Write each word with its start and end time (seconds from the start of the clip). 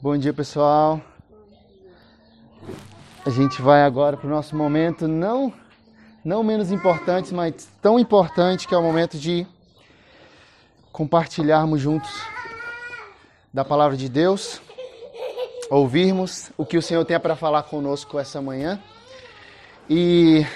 Bom 0.00 0.16
dia, 0.16 0.32
pessoal. 0.32 1.00
A 3.26 3.30
gente 3.30 3.60
vai 3.60 3.82
agora 3.82 4.16
para 4.16 4.28
o 4.28 4.30
nosso 4.30 4.54
momento 4.54 5.08
não 5.08 5.52
não 6.24 6.44
menos 6.44 6.70
importante, 6.70 7.34
mas 7.34 7.68
tão 7.82 7.98
importante 7.98 8.68
que 8.68 8.74
é 8.76 8.78
o 8.78 8.82
momento 8.82 9.18
de 9.18 9.44
compartilharmos 10.92 11.80
juntos 11.80 12.12
da 13.52 13.64
palavra 13.64 13.96
de 13.96 14.08
Deus, 14.08 14.60
ouvirmos 15.68 16.52
o 16.56 16.64
que 16.64 16.78
o 16.78 16.82
Senhor 16.82 17.04
tem 17.04 17.18
para 17.18 17.34
falar 17.34 17.64
conosco 17.64 18.20
essa 18.20 18.40
manhã. 18.40 18.80
E 19.90 20.46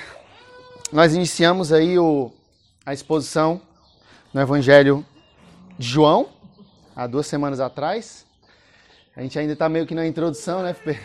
nós 0.93 1.17
iniciamos 1.17 1.73
aí 1.73 1.99
o, 1.99 2.31
a 2.87 2.93
exposição 2.93 3.61
no 4.33 4.41
Evangelho 4.41 5.05
de 5.77 5.89
João, 5.89 6.29
há 6.95 7.09
duas 7.09 7.27
semanas 7.27 7.59
atrás. 7.59 8.25
A 9.15 9.21
gente 9.21 9.39
ainda 9.39 9.53
está 9.53 9.69
meio 9.69 9.87
que 9.87 9.95
na 9.95 10.07
introdução, 10.07 10.63
né, 10.63 10.73
FP? 10.73 10.99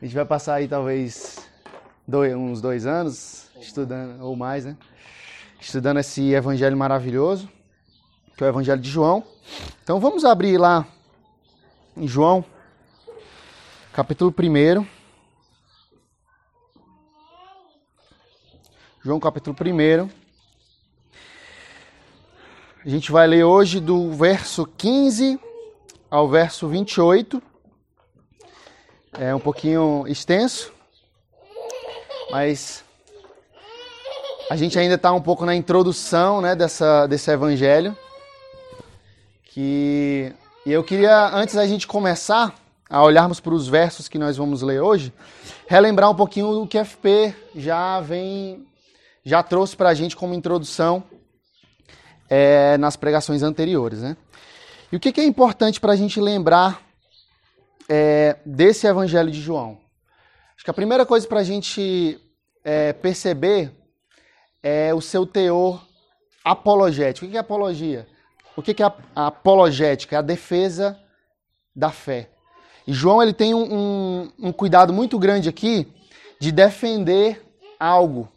A 0.00 0.04
gente 0.06 0.14
vai 0.14 0.24
passar 0.24 0.54
aí 0.54 0.66
talvez 0.66 1.38
dois, 2.08 2.34
uns 2.34 2.62
dois 2.62 2.86
anos 2.86 3.50
estudando, 3.60 4.22
ou 4.24 4.34
mais, 4.34 4.64
né? 4.64 4.74
Estudando 5.60 6.00
esse 6.00 6.32
evangelho 6.32 6.74
maravilhoso, 6.74 7.46
que 8.34 8.42
é 8.42 8.46
o 8.46 8.48
evangelho 8.48 8.80
de 8.80 8.88
João. 8.88 9.22
Então 9.82 10.00
vamos 10.00 10.24
abrir 10.24 10.56
lá 10.56 10.86
em 11.94 12.08
João, 12.08 12.42
capítulo 13.92 14.34
1. 14.36 14.86
João 19.02 19.20
capítulo 19.20 19.54
1. 19.54 20.08
A 22.82 22.88
gente 22.88 23.12
vai 23.12 23.26
ler 23.26 23.44
hoje 23.44 23.78
do 23.78 24.10
verso 24.10 24.66
15 24.66 25.38
ao 26.10 26.28
verso 26.28 26.68
28. 26.68 27.42
É 29.18 29.34
um 29.34 29.40
pouquinho 29.40 30.04
extenso, 30.08 30.72
mas 32.30 32.84
a 34.50 34.56
gente 34.56 34.78
ainda 34.78 34.96
está 34.96 35.12
um 35.12 35.20
pouco 35.20 35.46
na 35.46 35.54
introdução 35.54 36.40
né, 36.40 36.54
dessa, 36.54 37.06
desse 37.06 37.30
evangelho. 37.30 37.96
Que, 39.44 40.32
e 40.66 40.72
eu 40.72 40.82
queria, 40.82 41.28
antes 41.28 41.54
da 41.54 41.66
gente 41.66 41.86
começar 41.86 42.54
a 42.90 43.02
olharmos 43.02 43.40
para 43.40 43.54
os 43.54 43.68
versos 43.68 44.08
que 44.08 44.18
nós 44.18 44.36
vamos 44.36 44.62
ler 44.62 44.80
hoje, 44.80 45.12
relembrar 45.66 46.10
um 46.10 46.14
pouquinho 46.14 46.52
do 46.52 46.66
que 46.66 46.76
a 46.76 46.84
FP 46.84 47.34
já 47.54 48.00
vem, 48.00 48.66
já 49.24 49.42
trouxe 49.42 49.76
para 49.76 49.88
a 49.90 49.94
gente 49.94 50.16
como 50.16 50.34
introdução 50.34 51.02
é, 52.28 52.76
nas 52.78 52.96
pregações 52.96 53.42
anteriores. 53.42 54.00
Né? 54.02 54.16
E 54.94 54.96
o 54.96 55.00
que, 55.00 55.10
que 55.10 55.20
é 55.20 55.24
importante 55.24 55.80
para 55.80 55.92
a 55.92 55.96
gente 55.96 56.20
lembrar 56.20 56.80
é, 57.88 58.36
desse 58.46 58.86
Evangelho 58.86 59.28
de 59.28 59.40
João? 59.40 59.80
Acho 60.54 60.64
que 60.64 60.70
a 60.70 60.72
primeira 60.72 61.04
coisa 61.04 61.26
para 61.26 61.40
a 61.40 61.42
gente 61.42 62.20
é, 62.62 62.92
perceber 62.92 63.72
é 64.62 64.94
o 64.94 65.00
seu 65.00 65.26
teor 65.26 65.84
apologético. 66.44 67.26
O 67.26 67.28
que 67.28 67.36
é 67.36 67.40
apologia? 67.40 68.06
O 68.56 68.62
que 68.62 68.80
é 68.80 68.92
apologética? 69.16 70.14
É 70.14 70.18
a 70.20 70.22
defesa 70.22 70.96
da 71.74 71.90
fé. 71.90 72.30
E 72.86 72.92
João 72.92 73.20
ele 73.20 73.32
tem 73.32 73.52
um, 73.52 73.74
um, 73.74 74.32
um 74.38 74.52
cuidado 74.52 74.92
muito 74.92 75.18
grande 75.18 75.48
aqui 75.48 75.92
de 76.38 76.52
defender 76.52 77.44
algo. 77.80 78.28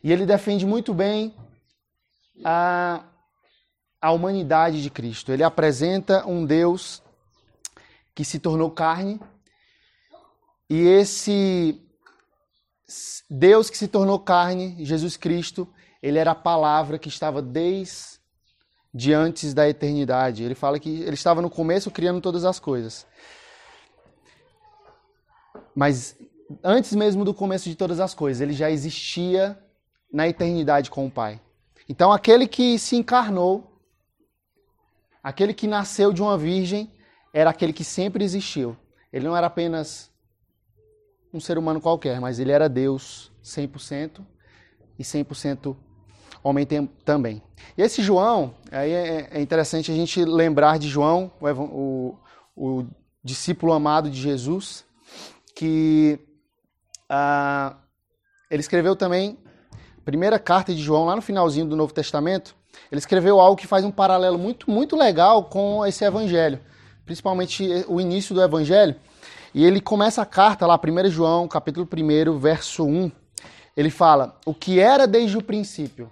E 0.00 0.12
ele 0.12 0.26
defende 0.26 0.64
muito 0.64 0.94
bem 0.94 1.34
a 2.44 3.02
a 4.06 4.12
humanidade 4.12 4.80
de 4.80 4.88
Cristo. 4.88 5.32
Ele 5.32 5.42
apresenta 5.42 6.24
um 6.26 6.46
Deus 6.46 7.02
que 8.14 8.24
se 8.24 8.38
tornou 8.38 8.70
carne 8.70 9.20
e 10.70 10.80
esse 10.80 11.80
Deus 13.28 13.68
que 13.68 13.76
se 13.76 13.88
tornou 13.88 14.20
carne, 14.20 14.76
Jesus 14.84 15.16
Cristo, 15.16 15.66
ele 16.00 16.18
era 16.18 16.30
a 16.30 16.36
palavra 16.36 17.00
que 17.00 17.08
estava 17.08 17.42
desde 17.42 19.12
antes 19.12 19.52
da 19.52 19.68
eternidade. 19.68 20.44
Ele 20.44 20.54
fala 20.54 20.78
que 20.78 21.00
ele 21.02 21.14
estava 21.14 21.42
no 21.42 21.50
começo 21.50 21.90
criando 21.90 22.20
todas 22.20 22.44
as 22.44 22.60
coisas. 22.60 23.04
Mas 25.74 26.16
antes 26.62 26.94
mesmo 26.94 27.24
do 27.24 27.34
começo 27.34 27.68
de 27.68 27.74
todas 27.74 27.98
as 27.98 28.14
coisas, 28.14 28.40
ele 28.40 28.52
já 28.52 28.70
existia 28.70 29.58
na 30.12 30.28
eternidade 30.28 30.92
com 30.92 31.04
o 31.06 31.10
Pai. 31.10 31.40
Então 31.88 32.12
aquele 32.12 32.46
que 32.46 32.78
se 32.78 32.94
encarnou 32.94 33.75
Aquele 35.26 35.52
que 35.52 35.66
nasceu 35.66 36.12
de 36.12 36.22
uma 36.22 36.38
virgem 36.38 36.88
era 37.34 37.50
aquele 37.50 37.72
que 37.72 37.82
sempre 37.82 38.22
existiu. 38.22 38.76
Ele 39.12 39.26
não 39.26 39.36
era 39.36 39.48
apenas 39.48 40.08
um 41.34 41.40
ser 41.40 41.58
humano 41.58 41.80
qualquer, 41.80 42.20
mas 42.20 42.38
ele 42.38 42.52
era 42.52 42.68
Deus 42.68 43.32
100% 43.42 44.24
e 44.96 45.02
100% 45.02 45.76
homem 46.44 46.64
também. 47.04 47.42
E 47.76 47.82
esse 47.82 48.02
João, 48.02 48.54
aí 48.70 48.92
é, 48.92 49.28
é 49.32 49.40
interessante 49.40 49.90
a 49.90 49.94
gente 49.96 50.24
lembrar 50.24 50.78
de 50.78 50.86
João, 50.88 51.32
o, 51.40 52.14
o, 52.54 52.78
o 52.78 52.86
discípulo 53.24 53.72
amado 53.72 54.08
de 54.08 54.20
Jesus, 54.20 54.84
que 55.56 56.20
ah, 57.08 57.76
ele 58.48 58.60
escreveu 58.60 58.94
também 58.94 59.36
a 59.72 60.02
primeira 60.04 60.38
carta 60.38 60.72
de 60.72 60.80
João 60.80 61.04
lá 61.04 61.16
no 61.16 61.22
finalzinho 61.22 61.66
do 61.66 61.74
Novo 61.74 61.92
Testamento, 61.92 62.54
ele 62.90 62.98
escreveu 62.98 63.40
algo 63.40 63.56
que 63.56 63.66
faz 63.66 63.84
um 63.84 63.90
paralelo 63.90 64.38
muito, 64.38 64.70
muito 64.70 64.96
legal 64.96 65.44
com 65.44 65.84
esse 65.84 66.04
evangelho, 66.04 66.60
principalmente 67.04 67.84
o 67.88 68.00
início 68.00 68.34
do 68.34 68.42
evangelho. 68.42 68.94
E 69.54 69.64
ele 69.64 69.80
começa 69.80 70.22
a 70.22 70.26
carta 70.26 70.66
lá, 70.66 70.78
1 70.78 71.10
João, 71.10 71.48
capítulo 71.48 71.88
1, 71.90 72.38
verso 72.38 72.84
1. 72.84 73.10
Ele 73.76 73.90
fala: 73.90 74.38
O 74.44 74.54
que 74.54 74.78
era 74.78 75.06
desde 75.06 75.36
o 75.36 75.42
princípio, 75.42 76.10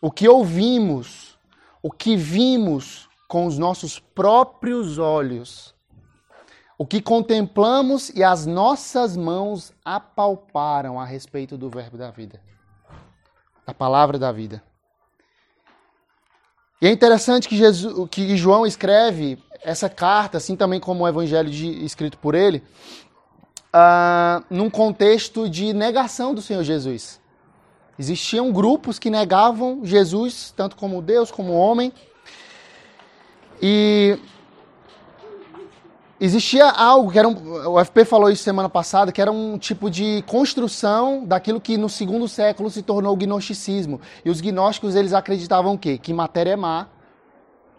o 0.00 0.10
que 0.10 0.28
ouvimos, 0.28 1.36
o 1.82 1.90
que 1.90 2.16
vimos 2.16 3.08
com 3.28 3.46
os 3.46 3.58
nossos 3.58 3.98
próprios 3.98 4.98
olhos, 4.98 5.74
o 6.78 6.86
que 6.86 7.02
contemplamos 7.02 8.08
e 8.10 8.22
as 8.22 8.46
nossas 8.46 9.16
mãos 9.16 9.72
apalparam 9.84 10.98
a 10.98 11.04
respeito 11.04 11.58
do 11.58 11.68
Verbo 11.68 11.98
da 11.98 12.10
vida, 12.10 12.40
da 13.66 13.74
palavra 13.74 14.18
da 14.18 14.32
vida. 14.32 14.62
E 16.80 16.86
é 16.86 16.90
interessante 16.90 17.48
que, 17.48 17.56
Jesus, 17.56 18.08
que 18.10 18.36
João 18.36 18.66
escreve 18.66 19.38
essa 19.62 19.88
carta, 19.88 20.38
assim 20.38 20.54
também 20.54 20.78
como 20.78 21.04
o 21.04 21.08
evangelho 21.08 21.50
de, 21.50 21.84
escrito 21.84 22.16
por 22.18 22.34
ele, 22.34 22.62
uh, 23.74 24.44
num 24.48 24.70
contexto 24.70 25.48
de 25.48 25.72
negação 25.72 26.34
do 26.34 26.40
Senhor 26.40 26.62
Jesus. 26.62 27.20
Existiam 27.98 28.52
grupos 28.52 28.98
que 28.98 29.10
negavam 29.10 29.80
Jesus, 29.84 30.54
tanto 30.56 30.76
como 30.76 31.02
Deus 31.02 31.32
como 31.32 31.52
homem. 31.52 31.92
E 33.60 34.16
existia 36.20 36.68
algo 36.68 37.10
que 37.10 37.18
era 37.18 37.28
um, 37.28 37.68
o 37.74 37.84
FP 37.84 38.04
falou 38.04 38.30
isso 38.30 38.42
semana 38.42 38.68
passada, 38.68 39.12
que 39.12 39.20
era 39.20 39.30
um 39.30 39.58
tipo 39.58 39.90
de 39.90 40.22
construção 40.26 41.24
daquilo 41.24 41.60
que 41.60 41.76
no 41.76 41.88
segundo 41.88 42.26
século 42.28 42.70
se 42.70 42.82
tornou 42.82 43.12
o 43.12 43.16
gnosticismo. 43.16 44.00
E 44.24 44.30
os 44.30 44.40
gnósticos 44.40 44.94
eles 44.94 45.12
acreditavam 45.12 45.74
o 45.74 45.78
quê? 45.78 45.98
Que 45.98 46.12
matéria 46.12 46.52
é 46.52 46.56
má 46.56 46.88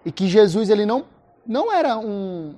e 0.05 0.11
que 0.11 0.27
Jesus 0.27 0.69
ele 0.69 0.85
não 0.85 1.05
não 1.45 1.73
era 1.73 1.97
um 1.97 2.55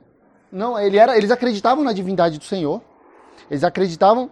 não, 0.51 0.77
ele 0.77 0.97
era, 0.97 1.17
eles 1.17 1.31
acreditavam 1.31 1.83
na 1.83 1.93
divindade 1.93 2.37
do 2.37 2.43
Senhor. 2.43 2.81
Eles 3.49 3.63
acreditavam 3.63 4.29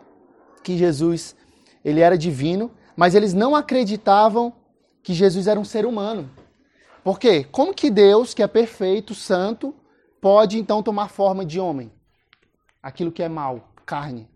que 0.62 0.78
Jesus 0.78 1.36
ele 1.84 2.02
era 2.02 2.18
divino, 2.18 2.70
mas 2.96 3.16
eles 3.16 3.34
não 3.34 3.56
acreditavam 3.56 4.52
que 5.02 5.14
Jesus 5.14 5.48
era 5.48 5.60
um 5.60 5.64
ser 5.64 5.86
humano. 5.86 6.30
Por 7.04 7.18
quê? 7.18 7.46
Como 7.50 7.74
que 7.74 7.90
Deus, 7.90 8.34
que 8.34 8.44
é 8.44 8.48
perfeito, 8.48 9.16
santo, 9.16 9.74
pode 10.22 10.58
então 10.58 10.84
tomar 10.84 11.10
forma 11.10 11.46
de 11.46 11.60
homem. 11.60 11.92
Aquilo 12.82 13.12
que 13.12 13.24
é 13.24 13.30
mal, 13.30 13.70
carne. 13.86 14.28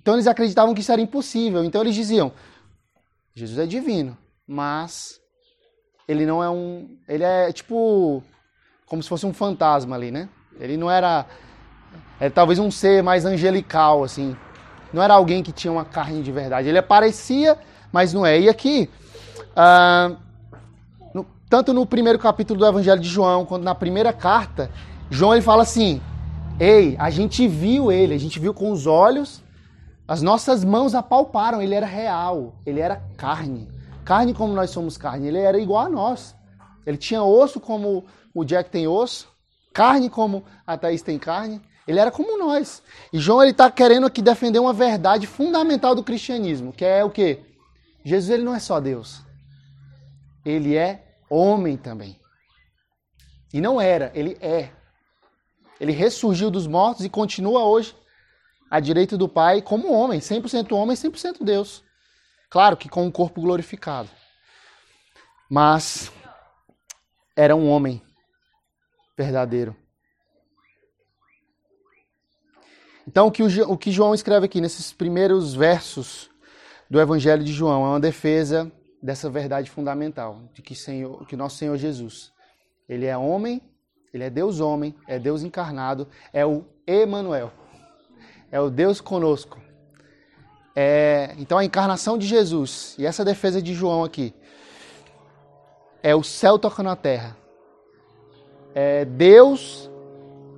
Então 0.00 0.14
eles 0.14 0.26
acreditavam 0.26 0.74
que 0.74 0.80
isso 0.80 0.92
era 0.92 1.00
impossível. 1.00 1.64
Então 1.64 1.80
eles 1.80 1.94
diziam: 1.94 2.32
Jesus 3.34 3.58
é 3.58 3.66
divino, 3.66 4.16
mas 4.46 5.20
ele 6.06 6.26
não 6.26 6.42
é 6.44 6.50
um. 6.50 6.98
Ele 7.08 7.24
é 7.24 7.52
tipo. 7.52 8.22
Como 8.86 9.02
se 9.02 9.08
fosse 9.08 9.24
um 9.24 9.32
fantasma 9.32 9.96
ali, 9.96 10.10
né? 10.10 10.28
Ele 10.60 10.76
não 10.76 10.90
era. 10.90 11.26
Era 12.20 12.30
talvez 12.30 12.58
um 12.58 12.70
ser 12.70 13.02
mais 13.02 13.24
angelical, 13.24 14.04
assim. 14.04 14.36
Não 14.92 15.02
era 15.02 15.14
alguém 15.14 15.42
que 15.42 15.52
tinha 15.52 15.72
uma 15.72 15.84
carne 15.84 16.22
de 16.22 16.30
verdade. 16.30 16.68
Ele 16.68 16.78
aparecia, 16.78 17.58
mas 17.90 18.12
não 18.12 18.24
é. 18.24 18.38
E 18.38 18.48
aqui. 18.48 18.90
Ah, 19.56 20.12
no, 21.14 21.26
tanto 21.48 21.72
no 21.72 21.86
primeiro 21.86 22.18
capítulo 22.18 22.60
do 22.60 22.66
Evangelho 22.66 23.00
de 23.00 23.08
João, 23.08 23.46
quanto 23.46 23.62
na 23.62 23.74
primeira 23.74 24.12
carta, 24.12 24.70
João 25.10 25.32
ele 25.32 25.42
fala 25.42 25.62
assim: 25.62 26.00
Ei, 26.58 26.96
a 26.98 27.10
gente 27.10 27.46
viu 27.48 27.90
ele, 27.90 28.14
a 28.14 28.18
gente 28.18 28.38
viu 28.38 28.54
com 28.54 28.70
os 28.70 28.86
olhos, 28.86 29.42
as 30.06 30.22
nossas 30.22 30.64
mãos 30.64 30.94
apalparam, 30.94 31.62
ele 31.62 31.74
era 31.74 31.86
real, 31.86 32.54
ele 32.66 32.80
era 32.80 33.02
carne. 33.16 33.68
Carne 34.04 34.34
como 34.34 34.52
nós 34.52 34.70
somos 34.70 34.96
carne, 34.96 35.28
ele 35.28 35.38
era 35.38 35.58
igual 35.58 35.86
a 35.86 35.88
nós. 35.88 36.34
Ele 36.86 36.98
tinha 36.98 37.22
osso 37.22 37.58
como 37.58 38.04
o 38.34 38.44
Jack 38.44 38.68
tem 38.70 38.86
osso, 38.86 39.28
carne 39.72 40.10
como 40.10 40.44
a 40.66 40.76
Thaís 40.76 41.00
tem 41.00 41.18
carne, 41.18 41.60
ele 41.86 41.98
era 41.98 42.10
como 42.10 42.38
nós. 42.38 42.82
E 43.12 43.18
João 43.18 43.42
ele 43.42 43.52
está 43.52 43.70
querendo 43.70 44.06
aqui 44.06 44.20
defender 44.20 44.58
uma 44.58 44.72
verdade 44.72 45.26
fundamental 45.26 45.94
do 45.94 46.02
cristianismo, 46.02 46.72
que 46.72 46.84
é 46.84 47.04
o 47.04 47.10
quê? 47.10 47.40
Jesus 48.04 48.30
ele 48.30 48.42
não 48.42 48.54
é 48.54 48.58
só 48.58 48.80
Deus. 48.80 49.22
Ele 50.44 50.76
é 50.76 51.16
homem 51.30 51.76
também. 51.76 52.18
E 53.52 53.60
não 53.60 53.80
era, 53.80 54.10
ele 54.14 54.36
é. 54.40 54.70
Ele 55.80 55.92
ressurgiu 55.92 56.50
dos 56.50 56.66
mortos 56.66 57.04
e 57.04 57.08
continua 57.08 57.64
hoje 57.64 57.94
à 58.70 58.80
direita 58.80 59.16
do 59.16 59.28
Pai 59.28 59.60
como 59.60 59.92
homem, 59.92 60.20
100% 60.20 60.72
homem, 60.72 60.96
100% 60.96 61.44
Deus. 61.44 61.82
Claro 62.48 62.76
que 62.76 62.88
com 62.88 63.04
um 63.04 63.10
corpo 63.10 63.40
glorificado. 63.40 64.08
Mas 65.50 66.10
era 67.36 67.54
um 67.54 67.68
homem 67.68 68.02
verdadeiro. 69.16 69.76
Então, 73.06 73.26
o 73.26 73.76
que, 73.76 73.90
João 73.90 74.14
escreve 74.14 74.46
aqui 74.46 74.60
nesses 74.60 74.92
primeiros 74.92 75.54
versos 75.54 76.30
do 76.88 77.00
Evangelho 77.00 77.44
de 77.44 77.52
João 77.52 77.84
é 77.84 77.88
uma 77.88 78.00
defesa 78.00 78.72
dessa 79.02 79.28
verdade 79.28 79.70
fundamental, 79.70 80.48
de 80.54 80.62
que, 80.62 80.74
Senhor, 80.74 81.26
que 81.26 81.36
nosso 81.36 81.58
Senhor 81.58 81.76
Jesus, 81.76 82.32
ele 82.88 83.04
é 83.04 83.16
homem, 83.16 83.60
ele 84.14 84.24
é 84.24 84.30
Deus 84.30 84.60
homem, 84.60 84.94
é 85.08 85.18
Deus 85.18 85.42
encarnado, 85.42 86.06
é 86.32 86.46
o 86.46 86.64
Emanuel, 86.86 87.50
é 88.50 88.60
o 88.60 88.70
Deus 88.70 89.00
conosco. 89.00 89.58
É, 90.76 91.34
então 91.36 91.58
a 91.58 91.64
encarnação 91.64 92.16
de 92.16 92.26
Jesus 92.26 92.94
e 92.96 93.04
essa 93.04 93.24
defesa 93.24 93.60
de 93.60 93.74
João 93.74 94.02
aqui 94.04 94.34
é 96.00 96.14
o 96.14 96.22
céu 96.22 96.58
tocando 96.58 96.90
a 96.90 96.96
terra. 96.96 97.36
É 98.72 99.04
Deus, 99.04 99.90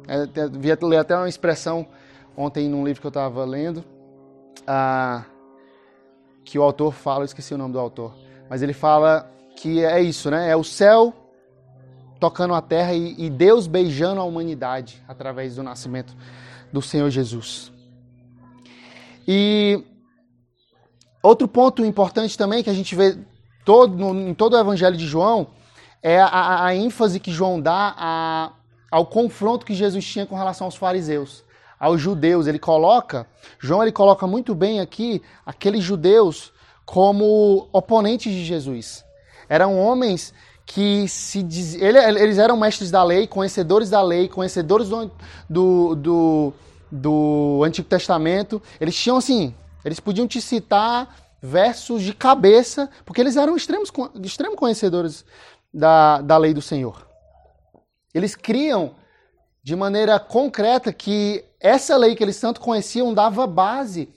é, 0.06 0.26
devia 0.48 0.78
ler 0.82 0.98
até 0.98 1.16
uma 1.16 1.28
expressão 1.28 1.86
ontem 2.36 2.68
num 2.68 2.84
livro 2.84 3.00
que 3.00 3.06
eu 3.06 3.10
estava 3.10 3.42
lendo, 3.44 3.82
ah, 4.66 5.24
que 6.44 6.58
o 6.58 6.62
autor 6.62 6.92
fala, 6.92 7.20
eu 7.20 7.26
esqueci 7.26 7.54
o 7.54 7.58
nome 7.58 7.72
do 7.72 7.80
autor, 7.80 8.14
mas 8.50 8.62
ele 8.62 8.74
fala 8.74 9.30
que 9.56 9.82
é 9.82 10.00
isso, 10.00 10.30
né? 10.30 10.50
É 10.50 10.56
o 10.56 10.64
céu 10.64 11.25
tocando 12.18 12.54
a 12.54 12.62
terra 12.62 12.92
e, 12.92 13.14
e 13.18 13.30
Deus 13.30 13.66
beijando 13.66 14.20
a 14.20 14.24
humanidade 14.24 15.02
através 15.06 15.56
do 15.56 15.62
nascimento 15.62 16.16
do 16.72 16.80
Senhor 16.82 17.10
Jesus. 17.10 17.72
E 19.26 19.82
outro 21.22 21.48
ponto 21.48 21.84
importante 21.84 22.36
também 22.36 22.62
que 22.62 22.70
a 22.70 22.74
gente 22.74 22.94
vê 22.94 23.18
todo, 23.64 23.96
no, 23.96 24.28
em 24.28 24.34
todo 24.34 24.54
o 24.54 24.58
Evangelho 24.58 24.96
de 24.96 25.06
João 25.06 25.48
é 26.02 26.20
a, 26.20 26.66
a 26.66 26.74
ênfase 26.74 27.18
que 27.18 27.32
João 27.32 27.60
dá 27.60 27.94
a, 27.96 28.52
ao 28.90 29.06
confronto 29.06 29.66
que 29.66 29.74
Jesus 29.74 30.04
tinha 30.04 30.26
com 30.26 30.36
relação 30.36 30.66
aos 30.66 30.76
fariseus 30.76 31.46
aos 31.78 32.00
judeus. 32.00 32.46
Ele 32.46 32.58
coloca, 32.58 33.26
João 33.58 33.82
ele 33.82 33.92
coloca 33.92 34.26
muito 34.26 34.54
bem 34.54 34.80
aqui 34.80 35.22
aqueles 35.44 35.82
judeus 35.82 36.52
como 36.84 37.68
oponentes 37.72 38.32
de 38.32 38.44
Jesus. 38.44 39.04
Eram 39.48 39.78
homens 39.78 40.32
que 40.66 41.06
se 41.06 41.42
diz, 41.42 41.74
eles 41.74 42.38
eram 42.38 42.56
mestres 42.56 42.90
da 42.90 43.02
lei, 43.04 43.26
conhecedores 43.26 43.88
da 43.88 44.02
lei, 44.02 44.28
conhecedores 44.28 44.88
do, 44.88 45.10
do, 45.48 45.94
do, 45.94 46.52
do 46.90 47.62
Antigo 47.64 47.88
Testamento. 47.88 48.60
Eles 48.80 48.96
tinham 48.96 49.16
assim, 49.16 49.54
eles 49.84 50.00
podiam 50.00 50.26
te 50.26 50.40
citar 50.40 51.14
versos 51.40 52.02
de 52.02 52.12
cabeça, 52.12 52.90
porque 53.04 53.20
eles 53.20 53.36
eram 53.36 53.56
extremos, 53.56 53.92
extremos 54.22 54.58
conhecedores 54.58 55.24
da, 55.72 56.20
da 56.20 56.36
lei 56.36 56.52
do 56.52 56.60
Senhor. 56.60 57.06
Eles 58.12 58.34
criam 58.34 58.96
de 59.62 59.76
maneira 59.76 60.18
concreta 60.18 60.92
que 60.92 61.44
essa 61.60 61.96
lei 61.96 62.16
que 62.16 62.24
eles 62.24 62.40
tanto 62.40 62.60
conheciam 62.60 63.14
dava 63.14 63.46
base 63.46 64.08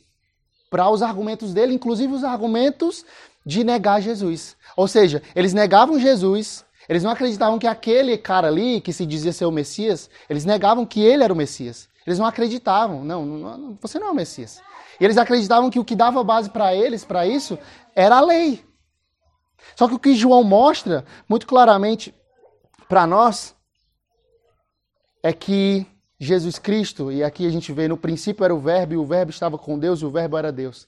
para 0.69 0.89
os 0.89 1.01
argumentos 1.03 1.53
dele, 1.53 1.73
inclusive 1.73 2.13
os 2.13 2.23
argumentos 2.23 3.05
de 3.45 3.63
negar 3.63 4.01
Jesus. 4.01 4.55
Ou 4.79 4.87
seja, 4.87 5.21
eles 5.35 5.51
negavam 5.51 5.99
Jesus, 5.99 6.63
eles 6.87 7.03
não 7.03 7.11
acreditavam 7.11 7.59
que 7.59 7.67
aquele 7.67 8.17
cara 8.17 8.47
ali, 8.47 8.79
que 8.79 8.93
se 8.93 9.05
dizia 9.05 9.33
ser 9.33 9.43
o 9.43 9.51
Messias, 9.51 10.09
eles 10.29 10.45
negavam 10.45 10.85
que 10.85 11.01
ele 11.01 11.21
era 11.21 11.33
o 11.33 11.35
Messias. 11.35 11.89
Eles 12.07 12.17
não 12.17 12.25
acreditavam, 12.25 13.03
não, 13.03 13.25
não 13.25 13.77
você 13.81 13.99
não 13.99 14.07
é 14.07 14.11
o 14.11 14.15
Messias. 14.15 14.61
E 14.97 15.03
eles 15.03 15.17
acreditavam 15.17 15.69
que 15.69 15.79
o 15.79 15.83
que 15.83 15.97
dava 15.97 16.23
base 16.23 16.49
para 16.49 16.73
eles, 16.73 17.03
para 17.03 17.27
isso, 17.27 17.59
era 17.93 18.19
a 18.19 18.21
lei. 18.21 18.65
Só 19.75 19.85
que 19.85 19.95
o 19.95 19.99
que 19.99 20.15
João 20.15 20.45
mostra 20.45 21.03
muito 21.27 21.45
claramente 21.45 22.15
para 22.87 23.05
nós 23.05 23.53
é 25.21 25.33
que 25.33 25.85
Jesus 26.17 26.57
Cristo, 26.57 27.11
e 27.11 27.21
aqui 27.21 27.45
a 27.45 27.49
gente 27.49 27.73
vê 27.73 27.89
no 27.89 27.97
princípio 27.97 28.45
era 28.45 28.55
o 28.55 28.61
Verbo, 28.61 28.93
e 28.93 28.97
o 28.97 29.05
Verbo 29.05 29.29
estava 29.29 29.57
com 29.57 29.77
Deus, 29.77 29.99
e 29.99 30.05
o 30.05 30.09
Verbo 30.09 30.37
era 30.37 30.53
Deus. 30.53 30.87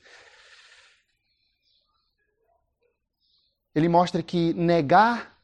Ele 3.74 3.88
mostra 3.88 4.22
que 4.22 4.54
negar 4.54 5.38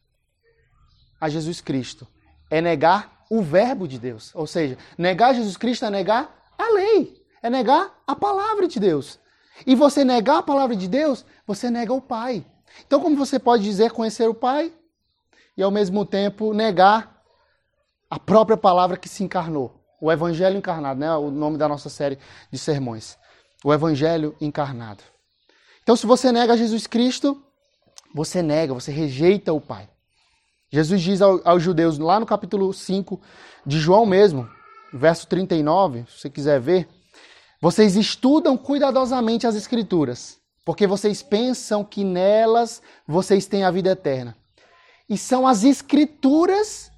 a 1.20 1.30
Jesus 1.30 1.62
Cristo 1.62 2.08
é 2.50 2.62
negar 2.62 3.26
o 3.30 3.42
Verbo 3.42 3.88
de 3.88 4.00
Deus. 4.00 4.34
Ou 4.36 4.48
seja, 4.48 4.78
negar 4.98 5.34
Jesus 5.34 5.58
Cristo 5.58 5.86
é 5.86 5.90
negar 5.90 6.36
a 6.58 6.70
lei, 6.74 7.24
é 7.42 7.50
negar 7.50 8.02
a 8.06 8.16
palavra 8.16 8.68
de 8.68 8.80
Deus. 8.80 9.20
E 9.66 9.76
você 9.76 10.04
negar 10.04 10.40
a 10.40 10.44
palavra 10.44 10.76
de 10.76 10.88
Deus, 10.88 11.26
você 11.46 11.70
nega 11.70 11.94
o 11.94 12.02
Pai. 12.02 12.46
Então, 12.86 13.00
como 13.00 13.16
você 13.16 13.40
pode 13.40 13.64
dizer 13.64 13.92
conhecer 13.92 14.28
o 14.30 14.34
Pai 14.34 14.72
e 15.56 15.64
ao 15.64 15.72
mesmo 15.72 16.06
tempo 16.06 16.54
negar 16.54 17.22
a 18.10 18.20
própria 18.20 18.58
palavra 18.58 18.98
que 18.98 19.10
se 19.10 19.24
encarnou? 19.24 19.84
O 20.00 20.12
Evangelho 20.12 20.58
encarnado, 20.58 21.00
né? 21.00 21.12
O 21.16 21.32
nome 21.32 21.58
da 21.58 21.68
nossa 21.68 21.90
série 21.90 22.20
de 22.52 22.60
sermões. 22.60 23.18
O 23.64 23.74
Evangelho 23.74 24.36
encarnado. 24.40 25.04
Então, 25.82 25.96
se 25.96 26.06
você 26.06 26.32
nega 26.32 26.56
Jesus 26.56 26.86
Cristo, 26.86 27.44
você 28.14 28.42
nega, 28.42 28.74
você 28.74 28.92
rejeita 28.92 29.54
o 29.54 29.62
Pai. 29.62 29.90
Jesus 30.70 31.02
diz 31.02 31.22
aos 31.22 31.64
judeus, 31.64 31.98
lá 31.98 32.20
no 32.20 32.26
capítulo 32.26 32.74
5 32.74 33.20
de 33.66 33.80
João 33.80 34.06
mesmo, 34.06 34.50
verso 34.94 35.28
39, 35.28 36.06
se 36.08 36.20
você 36.20 36.30
quiser 36.30 36.60
ver, 36.60 36.88
vocês 37.62 37.96
estudam 37.96 38.58
cuidadosamente 38.58 39.48
as 39.48 39.56
Escrituras, 39.56 40.38
porque 40.66 40.86
vocês 40.86 41.24
pensam 41.24 41.84
que 41.84 42.04
nelas 42.04 42.82
vocês 43.08 43.46
têm 43.46 43.64
a 43.64 43.72
vida 43.72 43.92
eterna. 43.92 44.36
E 45.10 45.18
são 45.18 45.48
as 45.48 45.64
Escrituras 45.64 46.92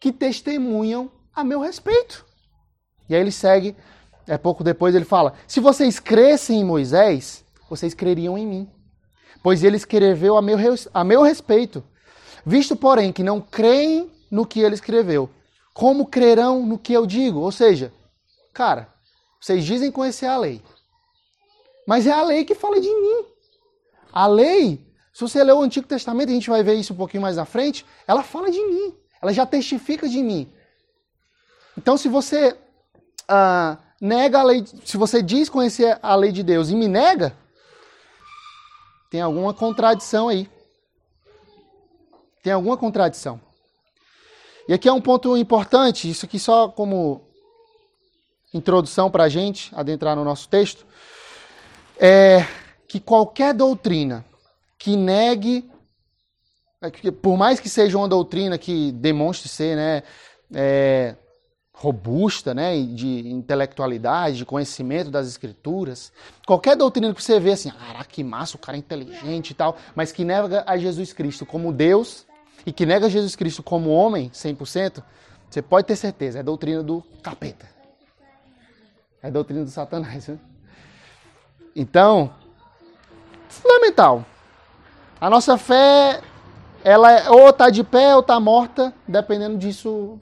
que 0.00 0.10
testemunham 0.10 1.10
a 1.34 1.44
meu 1.44 1.60
respeito. 1.60 2.26
E 3.08 3.14
aí 3.14 3.20
ele 3.20 3.30
segue, 3.30 3.76
é 4.26 4.38
pouco 4.38 4.64
depois 4.64 4.94
ele 4.94 5.04
fala: 5.04 5.34
Se 5.46 5.60
vocês 5.60 6.00
crescem 6.00 6.60
em 6.60 6.64
Moisés, 6.64 7.44
vocês 7.68 7.94
creriam 7.94 8.36
em 8.36 8.46
mim, 8.46 8.70
pois 9.42 9.64
ele 9.64 9.76
escreveu 9.76 10.36
a 10.36 10.42
meu, 10.42 10.56
a 10.94 11.04
meu 11.04 11.22
respeito. 11.22 11.82
Visto, 12.44 12.76
porém, 12.76 13.12
que 13.12 13.22
não 13.22 13.40
creem 13.40 14.10
no 14.30 14.46
que 14.46 14.60
ele 14.60 14.74
escreveu, 14.74 15.28
como 15.74 16.06
crerão 16.06 16.64
no 16.64 16.78
que 16.78 16.92
eu 16.92 17.06
digo? 17.06 17.40
Ou 17.40 17.52
seja, 17.52 17.92
cara, 18.52 18.88
vocês 19.40 19.64
dizem 19.64 19.90
conhecer 19.90 20.26
a 20.26 20.36
lei, 20.36 20.62
mas 21.86 22.06
é 22.06 22.12
a 22.12 22.22
lei 22.22 22.44
que 22.44 22.54
fala 22.54 22.80
de 22.80 22.88
mim. 22.88 23.24
A 24.12 24.26
lei, 24.26 24.80
se 25.12 25.20
você 25.20 25.42
ler 25.42 25.52
o 25.52 25.62
Antigo 25.62 25.86
Testamento, 25.86 26.30
a 26.30 26.32
gente 26.32 26.50
vai 26.50 26.62
ver 26.62 26.74
isso 26.74 26.92
um 26.92 26.96
pouquinho 26.96 27.22
mais 27.22 27.36
na 27.36 27.44
frente, 27.44 27.84
ela 28.06 28.22
fala 28.22 28.50
de 28.50 28.64
mim, 28.64 28.94
ela 29.20 29.32
já 29.32 29.46
testifica 29.46 30.08
de 30.08 30.22
mim. 30.22 30.52
Então, 31.76 31.96
se 31.96 32.08
você 32.08 32.56
ah, 33.28 33.78
nega 34.00 34.40
a 34.40 34.42
lei, 34.42 34.64
se 34.84 34.96
você 34.96 35.22
diz 35.22 35.48
conhecer 35.48 35.98
a 36.02 36.14
lei 36.14 36.32
de 36.32 36.42
Deus 36.42 36.70
e 36.70 36.74
me 36.74 36.88
nega, 36.88 37.34
tem 39.12 39.20
alguma 39.20 39.52
contradição 39.52 40.28
aí. 40.28 40.48
Tem 42.42 42.50
alguma 42.50 42.78
contradição. 42.78 43.38
E 44.66 44.72
aqui 44.72 44.88
é 44.88 44.92
um 44.92 45.02
ponto 45.02 45.36
importante, 45.36 46.08
isso 46.08 46.24
aqui 46.24 46.38
só 46.38 46.68
como 46.68 47.20
introdução 48.54 49.10
para 49.10 49.24
a 49.24 49.28
gente 49.28 49.70
adentrar 49.74 50.16
no 50.16 50.24
nosso 50.24 50.48
texto, 50.48 50.86
é 52.00 52.46
que 52.88 52.98
qualquer 52.98 53.52
doutrina 53.52 54.24
que 54.78 54.96
negue, 54.96 55.70
é 56.80 57.10
por 57.10 57.36
mais 57.36 57.60
que 57.60 57.68
seja 57.68 57.98
uma 57.98 58.08
doutrina 58.08 58.56
que 58.56 58.92
demonstre 58.92 59.46
ser 59.46 59.76
né, 59.76 60.02
é, 60.54 61.16
robusta, 61.74 62.54
né, 62.54 62.80
de 62.80 63.28
intelectualidade, 63.28 64.36
de 64.36 64.44
conhecimento 64.44 65.10
das 65.10 65.26
escrituras. 65.26 66.12
Qualquer 66.46 66.76
doutrina 66.76 67.12
que 67.14 67.22
você 67.22 67.40
vê 67.40 67.52
assim, 67.52 67.70
caraca, 67.70 68.04
que 68.04 68.22
massa, 68.22 68.56
o 68.56 68.58
cara 68.58 68.76
é 68.76 68.80
inteligente 68.80 69.50
e 69.50 69.54
tal, 69.54 69.76
mas 69.94 70.12
que 70.12 70.24
nega 70.24 70.62
a 70.66 70.76
Jesus 70.76 71.12
Cristo 71.12 71.46
como 71.46 71.72
Deus 71.72 72.26
e 72.64 72.72
que 72.72 72.86
nega 72.86 73.08
Jesus 73.08 73.34
Cristo 73.34 73.62
como 73.62 73.90
homem, 73.90 74.30
100%, 74.30 75.02
você 75.50 75.60
pode 75.60 75.86
ter 75.86 75.96
certeza, 75.96 76.38
é 76.38 76.42
doutrina 76.42 76.82
do 76.82 77.02
capeta. 77.22 77.66
É 79.22 79.30
doutrina 79.30 79.64
do 79.64 79.70
satanás. 79.70 80.28
Né? 80.28 80.38
Então, 81.74 82.32
fundamental. 83.48 84.24
A 85.20 85.30
nossa 85.30 85.56
fé 85.56 86.20
ela 86.84 87.12
é, 87.12 87.30
ou 87.30 87.48
está 87.48 87.70
de 87.70 87.84
pé 87.84 88.14
ou 88.14 88.20
está 88.20 88.38
morta, 88.40 88.92
dependendo 89.06 89.56
disso, 89.56 90.18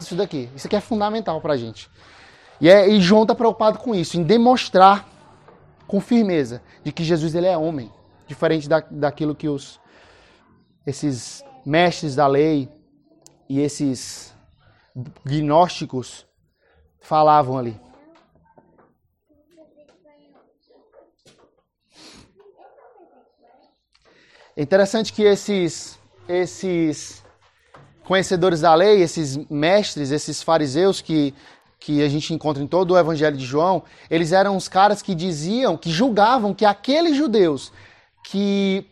disso 0.00 0.16
daqui. 0.16 0.48
Isso 0.56 0.66
aqui 0.66 0.74
é 0.74 0.80
fundamental 0.80 1.40
para 1.40 1.52
a 1.52 1.56
gente. 1.56 1.88
E, 2.60 2.68
é, 2.68 2.88
e 2.88 3.00
João 3.00 3.22
está 3.22 3.34
preocupado 3.34 3.78
com 3.78 3.94
isso, 3.94 4.18
em 4.18 4.22
demonstrar 4.22 5.08
com 5.86 6.00
firmeza 6.00 6.62
de 6.82 6.90
que 6.92 7.04
Jesus 7.04 7.34
ele 7.34 7.46
é 7.46 7.56
homem, 7.56 7.90
diferente 8.26 8.68
da, 8.68 8.80
daquilo 8.90 9.34
que 9.34 9.48
os 9.48 9.80
esses 10.86 11.44
mestres 11.64 12.14
da 12.16 12.26
lei 12.26 12.68
e 13.48 13.60
esses 13.60 14.34
gnósticos 15.24 16.26
falavam 17.00 17.58
ali. 17.58 17.78
É 24.56 24.62
interessante 24.62 25.12
que 25.12 25.22
esses, 25.22 25.98
esses 26.28 27.19
conhecedores 28.10 28.60
da 28.60 28.74
lei, 28.74 29.02
esses 29.02 29.36
mestres, 29.48 30.10
esses 30.10 30.42
fariseus 30.42 31.00
que, 31.00 31.32
que 31.78 32.02
a 32.02 32.08
gente 32.08 32.34
encontra 32.34 32.60
em 32.60 32.66
todo 32.66 32.90
o 32.90 32.98
Evangelho 32.98 33.36
de 33.36 33.44
João, 33.44 33.84
eles 34.10 34.32
eram 34.32 34.56
os 34.56 34.66
caras 34.66 35.00
que 35.00 35.14
diziam, 35.14 35.76
que 35.76 35.92
julgavam 35.92 36.52
que 36.52 36.64
aqueles 36.64 37.16
judeus 37.16 37.72
que 38.24 38.84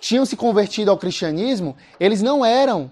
tinham 0.00 0.24
se 0.24 0.34
convertido 0.34 0.90
ao 0.90 0.96
cristianismo, 0.96 1.76
eles 2.00 2.22
não 2.22 2.42
eram, 2.42 2.90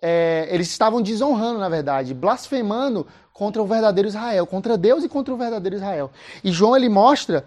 é, 0.00 0.48
eles 0.50 0.70
estavam 0.70 1.02
desonrando, 1.02 1.58
na 1.58 1.68
verdade, 1.68 2.14
blasfemando 2.14 3.06
contra 3.34 3.60
o 3.60 3.66
verdadeiro 3.66 4.08
Israel, 4.08 4.46
contra 4.46 4.78
Deus 4.78 5.04
e 5.04 5.10
contra 5.10 5.34
o 5.34 5.36
verdadeiro 5.36 5.76
Israel. 5.76 6.10
E 6.42 6.50
João 6.50 6.74
ele 6.74 6.88
mostra 6.88 7.46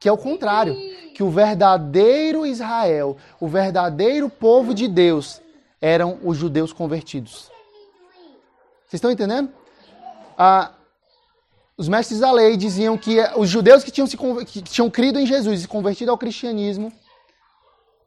que 0.00 0.08
é 0.08 0.12
o 0.12 0.18
contrário, 0.18 0.74
que 1.14 1.22
o 1.22 1.30
verdadeiro 1.30 2.44
Israel, 2.44 3.16
o 3.38 3.46
verdadeiro 3.46 4.28
povo 4.28 4.74
de 4.74 4.88
Deus, 4.88 5.40
eram 5.80 6.18
os 6.22 6.36
judeus 6.36 6.72
convertidos. 6.72 7.50
Vocês 8.86 8.94
estão 8.94 9.10
entendendo? 9.10 9.50
Ah, 10.38 10.72
os 11.76 11.88
mestres 11.88 12.20
da 12.20 12.32
lei 12.32 12.56
diziam 12.56 12.96
que 12.96 13.18
os 13.36 13.48
judeus 13.48 13.84
que 13.84 13.90
tinham, 13.90 14.06
se, 14.06 14.16
que 14.16 14.62
tinham 14.62 14.90
crido 14.90 15.18
em 15.18 15.26
Jesus 15.26 15.58
e 15.58 15.62
se 15.62 15.68
convertido 15.68 16.10
ao 16.10 16.18
cristianismo 16.18 16.92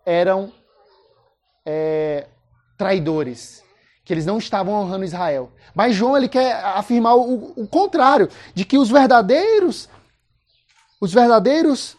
eram 0.06 0.52
é, 1.66 2.28
traidores, 2.78 3.64
que 4.04 4.14
eles 4.14 4.26
não 4.26 4.38
estavam 4.38 4.74
honrando 4.74 5.06
Israel. 5.06 5.52
Mas 5.76 5.96
João 5.96 6.18
ele 6.18 6.28
quer 6.28 6.56
afirmar 6.64 7.16
o, 7.16 7.54
o 7.56 7.68
contrário, 7.68 8.30
de 8.56 8.66
que 8.66 8.78
os 8.78 8.90
verdadeiros 8.90 9.90
os 11.00 11.14
verdadeiros, 11.14 11.98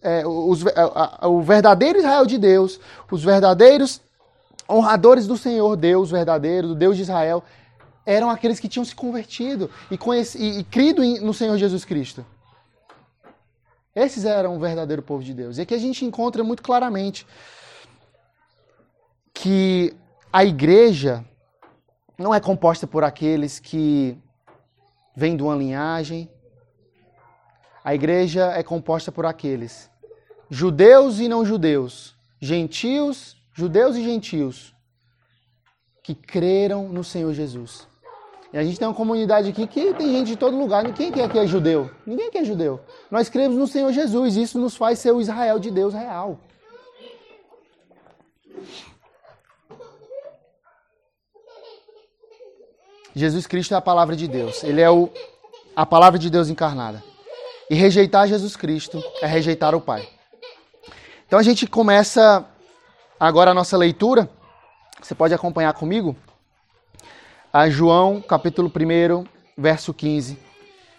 é, 0.00 0.26
os, 0.26 0.66
a, 0.66 1.26
a, 1.26 1.28
o 1.28 1.42
verdadeiro 1.42 1.98
Israel 1.98 2.24
de 2.24 2.38
Deus, 2.38 2.80
os 3.10 3.22
verdadeiros 3.22 4.00
honradores 4.70 5.26
do 5.26 5.36
Senhor 5.36 5.76
Deus 5.76 6.10
verdadeiro, 6.10 6.68
do 6.68 6.74
Deus 6.74 6.96
de 6.96 7.02
Israel, 7.02 7.42
eram 8.06 8.30
aqueles 8.30 8.60
que 8.60 8.68
tinham 8.68 8.84
se 8.84 8.94
convertido 8.94 9.70
e, 9.90 9.98
conheci, 9.98 10.38
e, 10.38 10.58
e 10.60 10.64
crido 10.64 11.02
em, 11.02 11.20
no 11.20 11.34
Senhor 11.34 11.56
Jesus 11.58 11.84
Cristo. 11.84 12.24
Esses 13.94 14.24
eram 14.24 14.56
o 14.56 14.60
verdadeiro 14.60 15.02
povo 15.02 15.22
de 15.22 15.34
Deus. 15.34 15.58
E 15.58 15.62
aqui 15.62 15.74
a 15.74 15.78
gente 15.78 16.04
encontra 16.04 16.44
muito 16.44 16.62
claramente 16.62 17.26
que 19.34 19.94
a 20.32 20.44
igreja 20.44 21.24
não 22.16 22.34
é 22.34 22.40
composta 22.40 22.86
por 22.86 23.02
aqueles 23.02 23.58
que 23.58 24.16
vêm 25.16 25.36
de 25.36 25.42
uma 25.42 25.56
linhagem, 25.56 26.30
a 27.82 27.94
igreja 27.94 28.52
é 28.52 28.62
composta 28.62 29.10
por 29.10 29.24
aqueles 29.24 29.90
judeus 30.50 31.18
e 31.18 31.28
não 31.28 31.44
judeus, 31.44 32.14
gentios, 32.40 33.39
judeus 33.60 33.94
e 33.94 34.02
gentios, 34.02 34.74
que 36.02 36.14
creram 36.14 36.88
no 36.88 37.04
Senhor 37.04 37.32
Jesus. 37.34 37.86
E 38.52 38.58
a 38.58 38.64
gente 38.64 38.78
tem 38.78 38.88
uma 38.88 38.94
comunidade 38.94 39.50
aqui 39.50 39.66
que 39.66 39.92
tem 39.94 40.08
gente 40.12 40.28
de 40.28 40.36
todo 40.36 40.56
lugar. 40.56 40.82
Quem 40.94 41.12
que 41.12 41.38
é 41.38 41.46
judeu? 41.46 41.90
Ninguém 42.06 42.30
que 42.30 42.38
é 42.38 42.44
judeu. 42.44 42.80
Nós 43.10 43.28
cremos 43.28 43.56
no 43.56 43.66
Senhor 43.66 43.92
Jesus. 43.92 44.36
Isso 44.36 44.58
nos 44.58 44.74
faz 44.76 44.98
ser 44.98 45.12
o 45.12 45.20
Israel 45.20 45.58
de 45.58 45.70
Deus 45.70 45.92
real. 45.94 46.40
Jesus 53.14 53.46
Cristo 53.46 53.74
é 53.74 53.76
a 53.76 53.80
palavra 53.80 54.16
de 54.16 54.26
Deus. 54.26 54.64
Ele 54.64 54.80
é 54.80 54.90
o, 54.90 55.10
a 55.76 55.84
palavra 55.84 56.18
de 56.18 56.30
Deus 56.30 56.48
encarnada. 56.48 57.04
E 57.68 57.74
rejeitar 57.74 58.26
Jesus 58.26 58.56
Cristo 58.56 59.00
é 59.20 59.26
rejeitar 59.26 59.74
o 59.74 59.80
Pai. 59.80 60.08
Então 61.26 61.38
a 61.38 61.42
gente 61.42 61.68
começa 61.68 62.44
agora 63.20 63.50
a 63.50 63.54
nossa 63.54 63.76
leitura. 63.76 64.30
Você 65.00 65.14
pode 65.14 65.34
acompanhar 65.34 65.74
comigo? 65.74 66.16
A 67.52 67.68
João, 67.68 68.22
capítulo 68.22 68.72
1, 68.74 69.24
verso 69.56 69.92
15. 69.92 70.38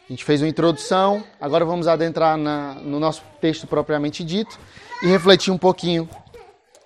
A 0.08 0.13
gente 0.13 0.24
fez 0.24 0.42
uma 0.42 0.48
introdução, 0.48 1.24
agora 1.40 1.66
vamos 1.66 1.88
adentrar 1.88 2.38
na, 2.38 2.75
no 2.75 3.00
nosso 3.00 3.24
texto 3.40 3.66
propriamente 3.66 4.24
dito 4.24 4.60
e 5.01 5.08
refletir 5.08 5.51
um 5.51 5.58
pouquinho 5.58 6.08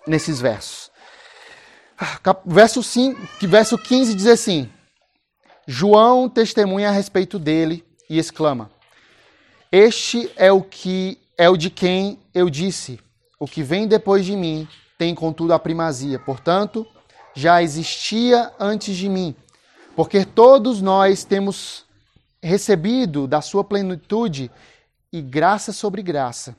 nesses 0.08 0.40
versos. 0.40 0.90
Verso, 2.46 2.84
5, 2.84 3.48
verso 3.48 3.78
15 3.78 4.14
diz 4.14 4.28
assim: 4.28 4.70
João 5.66 6.30
testemunha 6.30 6.90
a 6.90 6.92
respeito 6.92 7.40
dele 7.40 7.84
e 8.10 8.20
exclama: 8.20 8.70
este 9.72 10.30
é 10.36 10.52
o 10.52 10.62
que 10.62 11.18
é 11.38 11.50
o 11.50 11.58
de 11.58 11.70
quem 11.70 12.20
eu 12.34 12.50
disse: 12.50 13.00
o 13.40 13.48
que 13.48 13.64
vem 13.64 13.88
depois 13.88 14.26
de 14.26 14.36
mim 14.36 14.68
tem 14.98 15.14
contudo 15.14 15.54
a 15.54 15.60
primazia. 15.60 16.20
Portanto, 16.20 16.86
já 17.34 17.62
existia 17.62 18.52
antes 18.60 18.96
de 18.96 19.10
mim, 19.10 19.36
porque 19.96 20.26
todos 20.26 20.82
nós 20.82 21.24
temos 21.24 21.86
recebido 22.42 23.28
da 23.28 23.42
sua 23.42 23.64
plenitude 23.64 24.52
e 25.12 25.22
graça 25.22 25.72
sobre 25.72 26.02
graça, 26.02 26.56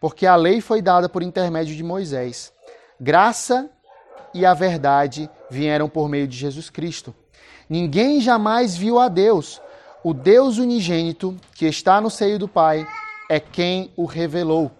porque 0.00 0.26
a 0.26 0.36
lei 0.36 0.60
foi 0.60 0.82
dada 0.82 1.08
por 1.08 1.22
intermédio 1.22 1.74
de 1.74 1.82
Moisés. 1.82 2.52
Graça 3.00 3.70
e 4.34 4.44
a 4.44 4.54
verdade 4.54 5.28
vieram 5.50 5.88
por 5.88 6.08
meio 6.08 6.28
de 6.28 6.36
Jesus 6.36 6.70
Cristo. 6.70 7.14
Ninguém 7.68 8.20
jamais 8.20 8.76
viu 8.76 8.98
a 8.98 9.08
Deus 9.08 9.60
o 10.02 10.14
Deus 10.14 10.56
unigênito, 10.58 11.36
que 11.54 11.66
está 11.66 12.00
no 12.00 12.08
seio 12.08 12.38
do 12.38 12.48
Pai, 12.48 12.86
é 13.28 13.38
quem 13.38 13.92
o 13.96 14.06
revelou. 14.06 14.70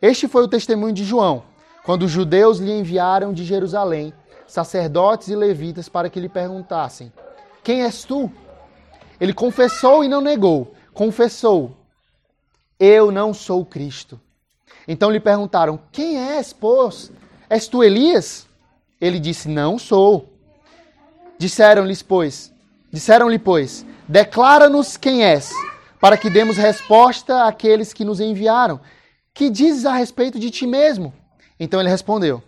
Este 0.00 0.28
foi 0.28 0.44
o 0.44 0.48
testemunho 0.48 0.92
de 0.92 1.04
João, 1.04 1.42
quando 1.84 2.02
os 2.02 2.10
judeus 2.10 2.58
lhe 2.58 2.72
enviaram 2.72 3.32
de 3.32 3.44
Jerusalém 3.44 4.12
sacerdotes 4.46 5.28
e 5.28 5.36
levitas 5.36 5.88
para 5.88 6.10
que 6.10 6.18
lhe 6.18 6.28
perguntassem: 6.28 7.12
Quem 7.62 7.82
és 7.82 8.02
tu? 8.04 8.30
Ele 9.20 9.32
confessou 9.32 10.02
e 10.02 10.08
não 10.08 10.20
negou. 10.20 10.74
Confessou: 10.92 11.76
Eu 12.78 13.12
não 13.12 13.32
sou 13.32 13.64
Cristo. 13.64 14.20
Então 14.88 15.10
lhe 15.10 15.20
perguntaram: 15.20 15.78
Quem 15.92 16.18
és, 16.18 16.52
pois? 16.52 17.12
És 17.48 17.68
tu 17.68 17.84
Elias? 17.84 18.46
Ele 19.00 19.20
disse: 19.20 19.48
Não 19.48 19.78
sou. 19.78 20.30
Disseram-lhes, 21.38 22.02
pois, 22.02 22.52
disseram-lhe, 22.90 23.38
pois, 23.38 23.84
Declara-nos 24.06 24.98
quem 24.98 25.24
és, 25.24 25.50
para 25.98 26.18
que 26.18 26.28
demos 26.28 26.58
resposta 26.58 27.44
àqueles 27.44 27.92
que 27.92 28.04
nos 28.04 28.20
enviaram. 28.20 28.80
Que 29.32 29.48
dizes 29.48 29.86
a 29.86 29.94
respeito 29.94 30.38
de 30.38 30.50
ti 30.50 30.66
mesmo? 30.66 31.12
Então 31.58 31.80
ele 31.80 31.88
respondeu: 31.88 32.42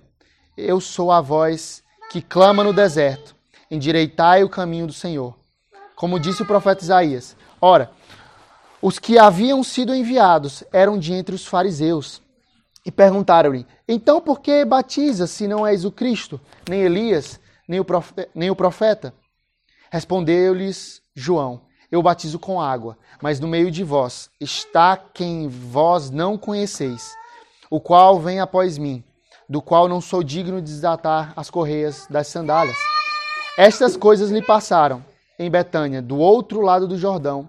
Eu 0.56 0.80
sou 0.80 1.10
a 1.12 1.20
voz 1.20 1.82
que 2.10 2.20
clama 2.22 2.64
no 2.64 2.72
deserto, 2.72 3.34
endireitai 3.70 4.44
o 4.44 4.48
caminho 4.48 4.86
do 4.86 4.92
Senhor. 4.92 5.34
Como 5.94 6.20
disse 6.20 6.42
o 6.42 6.46
profeta 6.46 6.84
Isaías. 6.84 7.36
Ora, 7.60 7.90
os 8.80 8.98
que 8.98 9.18
haviam 9.18 9.62
sido 9.62 9.94
enviados 9.94 10.62
eram 10.72 10.98
de 10.98 11.12
entre 11.12 11.34
os 11.34 11.46
fariseus. 11.46 12.22
E 12.84 12.92
perguntaram-lhe: 12.92 13.66
Então 13.88 14.20
por 14.20 14.40
que 14.40 14.64
batizas 14.64 15.30
se 15.30 15.48
não 15.48 15.66
és 15.66 15.84
o 15.84 15.90
Cristo, 15.90 16.40
nem 16.68 16.82
Elias, 16.82 17.40
nem 18.34 18.50
o 18.50 18.56
profeta? 18.56 19.12
Respondeu-lhes 19.90 21.02
João: 21.14 21.62
Eu 21.90 22.02
batizo 22.02 22.38
com 22.38 22.60
água, 22.60 22.96
mas 23.20 23.40
no 23.40 23.48
meio 23.48 23.70
de 23.70 23.82
vós 23.82 24.30
está 24.40 24.96
quem 24.96 25.48
vós 25.48 26.10
não 26.10 26.38
conheceis, 26.38 27.12
o 27.70 27.80
qual 27.80 28.20
vem 28.20 28.40
após 28.40 28.78
mim, 28.78 29.02
do 29.48 29.62
qual 29.62 29.88
não 29.88 30.00
sou 30.00 30.22
digno 30.22 30.60
de 30.60 30.72
desatar 30.72 31.32
as 31.36 31.50
correias 31.50 32.06
das 32.08 32.26
sandálias. 32.28 32.76
Estas 33.58 33.96
coisas 33.96 34.30
lhe 34.30 34.42
passaram 34.42 35.04
em 35.38 35.50
Betânia, 35.50 36.02
do 36.02 36.18
outro 36.18 36.60
lado 36.60 36.86
do 36.86 36.98
Jordão, 36.98 37.48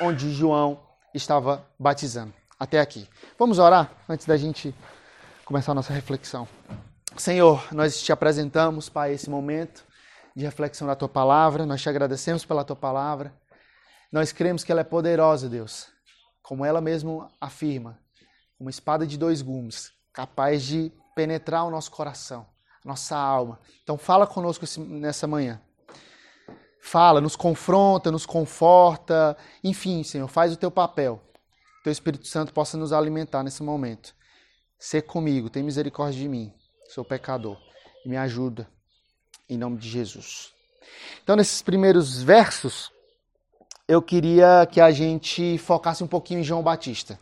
onde 0.00 0.32
João 0.32 0.80
estava 1.12 1.64
batizando. 1.78 2.32
Até 2.58 2.80
aqui. 2.80 3.08
Vamos 3.38 3.58
orar 3.58 3.90
antes 4.08 4.26
da 4.26 4.36
gente 4.36 4.74
começar 5.44 5.72
a 5.72 5.74
nossa 5.74 5.92
reflexão. 5.92 6.46
Senhor, 7.16 7.66
nós 7.72 8.02
te 8.02 8.12
apresentamos, 8.12 8.88
Pai, 8.88 9.12
esse 9.12 9.28
momento 9.28 9.84
de 10.34 10.44
reflexão 10.44 10.86
da 10.86 10.96
tua 10.96 11.08
palavra. 11.08 11.66
Nós 11.66 11.80
te 11.82 11.88
agradecemos 11.88 12.44
pela 12.44 12.64
tua 12.64 12.76
palavra. 12.76 13.32
Nós 14.10 14.32
cremos 14.32 14.64
que 14.64 14.72
ela 14.72 14.80
é 14.80 14.84
poderosa, 14.84 15.48
Deus, 15.48 15.88
como 16.42 16.64
ela 16.64 16.80
mesmo 16.80 17.28
afirma, 17.40 17.98
uma 18.64 18.70
espada 18.70 19.06
de 19.06 19.18
dois 19.18 19.42
gumes, 19.42 19.92
capaz 20.10 20.62
de 20.62 20.90
penetrar 21.14 21.66
o 21.66 21.70
nosso 21.70 21.90
coração, 21.90 22.46
nossa 22.82 23.14
alma. 23.14 23.60
Então 23.82 23.98
fala 23.98 24.26
conosco 24.26 24.64
nessa 24.78 25.26
manhã. 25.26 25.60
Fala, 26.80 27.20
nos 27.20 27.36
confronta, 27.36 28.10
nos 28.10 28.24
conforta, 28.24 29.36
enfim, 29.62 30.02
Senhor, 30.02 30.28
faz 30.28 30.54
o 30.54 30.56
teu 30.56 30.70
papel. 30.70 31.22
Teu 31.82 31.92
Espírito 31.92 32.26
Santo 32.26 32.54
possa 32.54 32.78
nos 32.78 32.90
alimentar 32.90 33.42
nesse 33.42 33.62
momento. 33.62 34.14
Ser 34.78 35.02
comigo, 35.02 35.50
tem 35.50 35.62
misericórdia 35.62 36.18
de 36.18 36.28
mim, 36.28 36.50
sou 36.88 37.04
pecador, 37.04 37.58
e 38.04 38.08
me 38.08 38.16
ajuda, 38.16 38.66
em 39.46 39.58
nome 39.58 39.76
de 39.76 39.90
Jesus. 39.90 40.54
Então, 41.22 41.36
nesses 41.36 41.60
primeiros 41.60 42.22
versos, 42.22 42.90
eu 43.86 44.00
queria 44.00 44.66
que 44.70 44.80
a 44.80 44.90
gente 44.90 45.58
focasse 45.58 46.02
um 46.02 46.08
pouquinho 46.08 46.40
em 46.40 46.44
João 46.44 46.62
Batista. 46.62 47.18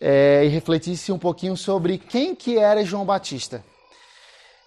É, 0.00 0.44
e 0.44 0.48
refletisse 0.48 1.10
um 1.10 1.18
pouquinho 1.18 1.56
sobre 1.56 1.96
quem 1.96 2.34
que 2.34 2.58
era 2.58 2.84
João 2.84 3.04
Batista. 3.04 3.64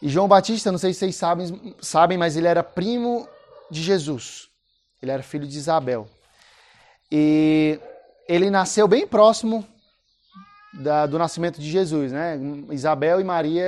E 0.01 0.09
João 0.09 0.27
Batista, 0.27 0.71
não 0.71 0.79
sei 0.79 0.93
se 0.93 0.99
vocês 0.99 1.15
sabem, 1.15 1.75
sabem, 1.81 2.17
mas 2.17 2.35
ele 2.35 2.47
era 2.47 2.63
primo 2.63 3.27
de 3.69 3.81
Jesus. 3.81 4.49
Ele 5.01 5.11
era 5.11 5.21
filho 5.21 5.47
de 5.47 5.57
Isabel. 5.57 6.07
E 7.11 7.79
ele 8.27 8.49
nasceu 8.49 8.87
bem 8.87 9.07
próximo 9.07 9.65
da, 10.73 11.05
do 11.05 11.17
nascimento 11.17 11.59
de 11.59 11.69
Jesus, 11.69 12.11
né? 12.11 12.39
Isabel 12.71 13.19
e 13.19 13.23
Maria 13.23 13.63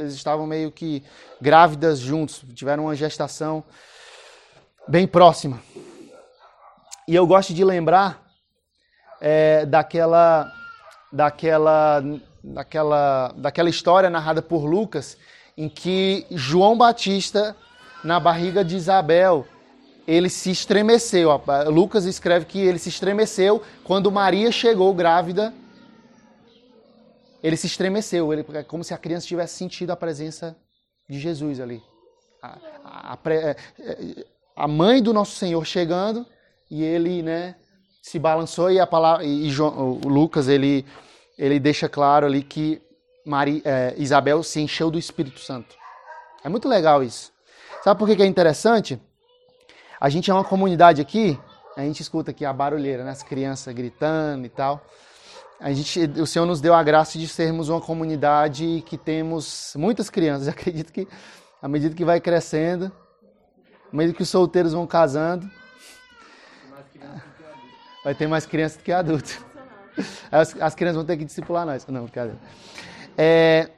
eles 0.00 0.14
estavam 0.14 0.46
meio 0.46 0.70
que 0.70 1.02
grávidas 1.40 1.98
juntos, 1.98 2.44
tiveram 2.54 2.84
uma 2.84 2.94
gestação 2.94 3.64
bem 4.86 5.06
próxima. 5.06 5.60
E 7.08 7.14
eu 7.14 7.26
gosto 7.26 7.52
de 7.52 7.64
lembrar 7.64 8.24
é, 9.20 9.66
daquela, 9.66 10.50
daquela, 11.12 12.02
daquela, 12.42 13.34
daquela 13.36 13.70
história 13.70 14.10
narrada 14.10 14.42
por 14.42 14.64
Lucas, 14.64 15.16
em 15.56 15.68
que 15.68 16.26
João 16.30 16.76
Batista, 16.76 17.56
na 18.04 18.20
barriga 18.20 18.64
de 18.64 18.76
Isabel, 18.76 19.46
ele 20.06 20.28
se 20.28 20.50
estremeceu. 20.50 21.30
Lucas 21.68 22.04
escreve 22.04 22.46
que 22.46 22.60
ele 22.60 22.78
se 22.78 22.88
estremeceu 22.88 23.62
quando 23.82 24.12
Maria 24.12 24.52
chegou 24.52 24.94
grávida. 24.94 25.52
Ele 27.42 27.56
se 27.56 27.66
estremeceu, 27.66 28.32
ele, 28.32 28.44
é 28.54 28.62
como 28.62 28.82
se 28.82 28.94
a 28.94 28.98
criança 28.98 29.26
tivesse 29.26 29.56
sentido 29.56 29.90
a 29.90 29.96
presença 29.96 30.56
de 31.08 31.18
Jesus 31.18 31.60
ali. 31.60 31.82
A, 32.42 32.58
a, 32.84 33.12
a, 33.14 33.18
é, 33.32 33.56
a 34.56 34.66
mãe 34.66 35.02
do 35.02 35.12
nosso 35.12 35.36
Senhor 35.36 35.64
chegando 35.64 36.26
e 36.70 36.82
ele, 36.82 37.22
né, 37.22 37.54
se 38.06 38.20
balançou 38.20 38.70
e 38.70 38.78
a 38.78 38.86
palavra 38.86 39.24
e 39.24 39.50
João, 39.50 39.98
Lucas 40.04 40.46
ele 40.46 40.86
ele 41.36 41.58
deixa 41.58 41.88
claro 41.88 42.24
ali 42.24 42.40
que 42.40 42.80
Maria, 43.24 43.60
é, 43.64 43.94
Isabel 43.98 44.44
se 44.44 44.60
encheu 44.60 44.92
do 44.92 44.98
Espírito 44.98 45.40
Santo. 45.40 45.74
É 46.44 46.48
muito 46.48 46.68
legal 46.68 47.02
isso. 47.02 47.32
Sabe 47.82 47.98
por 47.98 48.06
que, 48.06 48.14
que 48.14 48.22
é 48.22 48.26
interessante? 48.26 49.02
A 50.00 50.08
gente 50.08 50.30
é 50.30 50.34
uma 50.34 50.44
comunidade 50.44 51.02
aqui, 51.02 51.36
a 51.76 51.80
gente 51.80 52.00
escuta 52.00 52.30
aqui 52.30 52.44
a 52.44 52.52
barulheira, 52.52 53.02
né, 53.02 53.10
as 53.10 53.24
crianças 53.24 53.74
gritando 53.74 54.46
e 54.46 54.50
tal. 54.50 54.80
A 55.58 55.72
gente, 55.72 55.98
o 56.20 56.26
Senhor 56.28 56.46
nos 56.46 56.60
deu 56.60 56.74
a 56.74 56.84
graça 56.84 57.18
de 57.18 57.26
sermos 57.26 57.68
uma 57.68 57.80
comunidade 57.80 58.84
que 58.86 58.96
temos 58.96 59.72
muitas 59.74 60.08
crianças. 60.08 60.46
Eu 60.46 60.52
acredito 60.54 60.92
que 60.92 61.08
à 61.60 61.66
medida 61.66 61.92
que 61.92 62.04
vai 62.04 62.20
crescendo, 62.20 62.92
à 63.92 63.96
medida 63.96 64.16
que 64.16 64.22
os 64.22 64.28
solteiros 64.28 64.72
vão 64.74 64.86
casando, 64.86 65.50
Vai 68.06 68.14
ter 68.14 68.28
mais 68.28 68.46
crianças 68.46 68.78
do 68.78 68.84
que 68.84 68.92
adultos. 68.92 69.36
As, 70.30 70.54
as 70.60 70.76
crianças 70.76 70.94
vão 70.94 71.04
ter 71.04 71.16
que 71.16 71.24
discipular 71.24 71.66
nós. 71.66 71.84
Não, 71.88 72.04
brincadeira. 72.04 72.38
É, 73.18 73.68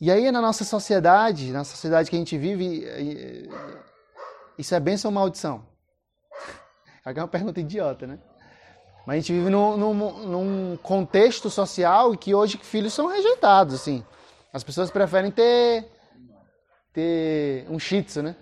e 0.00 0.10
aí, 0.10 0.32
na 0.32 0.40
nossa 0.40 0.64
sociedade, 0.64 1.52
na 1.52 1.62
sociedade 1.62 2.08
que 2.08 2.16
a 2.16 2.18
gente 2.18 2.38
vive, 2.38 2.86
isso 4.56 4.74
é 4.74 4.80
bênção 4.80 5.10
ou 5.10 5.14
maldição? 5.14 5.66
Aqui 7.04 7.20
é 7.20 7.22
uma 7.22 7.28
pergunta 7.28 7.60
idiota, 7.60 8.06
né? 8.06 8.18
Mas 9.06 9.16
a 9.16 9.20
gente 9.20 9.34
vive 9.34 9.50
num, 9.50 9.76
num, 9.76 9.94
num 9.94 10.76
contexto 10.78 11.50
social 11.50 12.14
em 12.14 12.16
que 12.16 12.34
hoje 12.34 12.56
filhos 12.62 12.94
são 12.94 13.06
rejeitados, 13.06 13.74
assim. 13.74 14.02
As 14.50 14.64
pessoas 14.64 14.90
preferem 14.90 15.30
ter, 15.30 15.86
ter 16.90 17.66
um 17.68 17.78
shih 17.78 18.02
tzu, 18.02 18.22
né? 18.22 18.36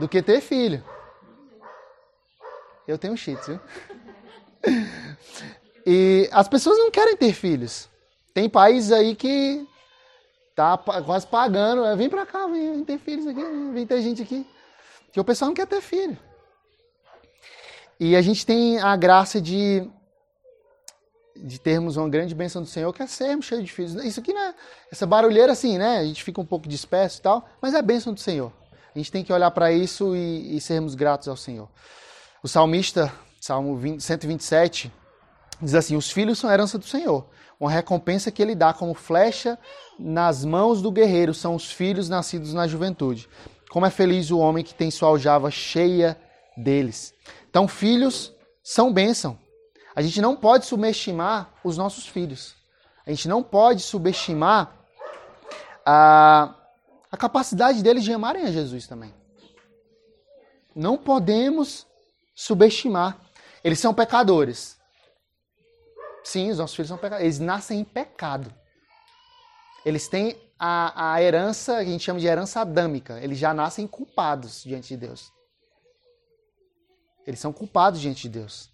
Do 0.00 0.08
que 0.08 0.22
ter 0.22 0.40
filho. 0.40 0.82
Eu 2.86 2.98
tenho 2.98 3.16
shih 3.16 3.36
tzu. 3.36 3.60
E 5.88 6.28
as 6.32 6.48
pessoas 6.48 6.76
não 6.78 6.90
querem 6.90 7.16
ter 7.16 7.32
filhos. 7.32 7.88
Tem 8.34 8.48
países 8.48 8.90
aí 8.90 9.14
que 9.14 9.64
tá 10.52 10.76
quase 10.76 11.24
pagando. 11.28 11.96
Vem 11.96 12.10
pra 12.10 12.26
cá, 12.26 12.48
vem, 12.48 12.72
vem 12.72 12.84
ter 12.84 12.98
filhos 12.98 13.24
aqui, 13.24 13.40
vem 13.72 13.86
ter 13.86 14.02
gente 14.02 14.20
aqui. 14.20 14.44
Que 15.12 15.20
o 15.20 15.24
pessoal 15.24 15.50
não 15.50 15.54
quer 15.54 15.66
ter 15.68 15.80
filho. 15.80 16.18
E 18.00 18.16
a 18.16 18.20
gente 18.20 18.44
tem 18.44 18.80
a 18.80 18.96
graça 18.96 19.40
de, 19.40 19.88
de 21.36 21.60
termos 21.60 21.96
uma 21.96 22.08
grande 22.08 22.34
bênção 22.34 22.60
do 22.60 22.68
Senhor, 22.68 22.92
que 22.92 23.02
é 23.02 23.06
sermos 23.06 23.46
cheios 23.46 23.64
de 23.64 23.72
filhos. 23.72 23.94
Isso 24.04 24.18
aqui, 24.18 24.34
né? 24.34 24.54
Essa 24.90 25.06
barulheira, 25.06 25.52
assim, 25.52 25.78
né? 25.78 25.98
A 25.98 26.04
gente 26.04 26.24
fica 26.24 26.40
um 26.40 26.44
pouco 26.44 26.68
disperso 26.68 27.20
e 27.20 27.22
tal, 27.22 27.48
mas 27.62 27.74
é 27.74 27.78
a 27.78 27.82
bênção 27.82 28.12
do 28.12 28.18
Senhor. 28.18 28.52
A 28.92 28.98
gente 28.98 29.12
tem 29.12 29.22
que 29.22 29.32
olhar 29.32 29.50
para 29.52 29.70
isso 29.72 30.16
e, 30.16 30.56
e 30.56 30.60
sermos 30.60 30.96
gratos 30.96 31.28
ao 31.28 31.36
Senhor. 31.36 31.68
O 32.46 32.48
salmista, 32.48 33.12
Salmo 33.40 33.76
20, 33.76 34.00
127, 34.00 34.92
diz 35.60 35.74
assim: 35.74 35.96
Os 35.96 36.12
filhos 36.12 36.38
são 36.38 36.48
herança 36.48 36.78
do 36.78 36.84
Senhor, 36.84 37.26
uma 37.58 37.68
recompensa 37.68 38.30
que 38.30 38.40
ele 38.40 38.54
dá 38.54 38.72
como 38.72 38.94
flecha 38.94 39.58
nas 39.98 40.44
mãos 40.44 40.80
do 40.80 40.92
guerreiro 40.92 41.34
são 41.34 41.56
os 41.56 41.72
filhos 41.72 42.08
nascidos 42.08 42.54
na 42.54 42.68
juventude. 42.68 43.28
Como 43.68 43.84
é 43.84 43.90
feliz 43.90 44.30
o 44.30 44.38
homem 44.38 44.62
que 44.62 44.72
tem 44.72 44.92
sua 44.92 45.08
aljava 45.08 45.50
cheia 45.50 46.16
deles. 46.56 47.12
Então, 47.50 47.66
filhos 47.66 48.32
são 48.62 48.92
bênção. 48.92 49.36
A 49.96 50.00
gente 50.00 50.20
não 50.20 50.36
pode 50.36 50.66
subestimar 50.66 51.52
os 51.64 51.76
nossos 51.76 52.06
filhos. 52.06 52.54
A 53.04 53.10
gente 53.10 53.26
não 53.26 53.42
pode 53.42 53.82
subestimar 53.82 54.72
a, 55.84 56.54
a 57.10 57.16
capacidade 57.16 57.82
deles 57.82 58.04
de 58.04 58.12
amarem 58.12 58.44
a 58.44 58.52
Jesus 58.52 58.86
também. 58.86 59.12
Não 60.76 60.96
podemos 60.96 61.84
subestimar. 62.36 63.18
Eles 63.64 63.80
são 63.80 63.94
pecadores. 63.94 64.76
Sim, 66.22 66.50
os 66.50 66.58
nossos 66.58 66.76
filhos 66.76 66.88
são 66.88 66.98
pecadores. 66.98 67.24
Eles 67.24 67.38
nascem 67.40 67.80
em 67.80 67.84
pecado. 67.84 68.54
Eles 69.84 70.06
têm 70.06 70.38
a, 70.58 71.14
a 71.14 71.22
herança, 71.22 71.76
que 71.76 71.88
a 71.88 71.92
gente 71.92 72.04
chama 72.04 72.20
de 72.20 72.26
herança 72.26 72.60
adâmica. 72.60 73.18
Eles 73.20 73.38
já 73.38 73.54
nascem 73.54 73.86
culpados 73.86 74.62
diante 74.62 74.88
de 74.88 74.96
Deus. 74.98 75.32
Eles 77.26 77.40
são 77.40 77.52
culpados 77.52 78.00
diante 78.00 78.22
de 78.22 78.28
Deus. 78.28 78.70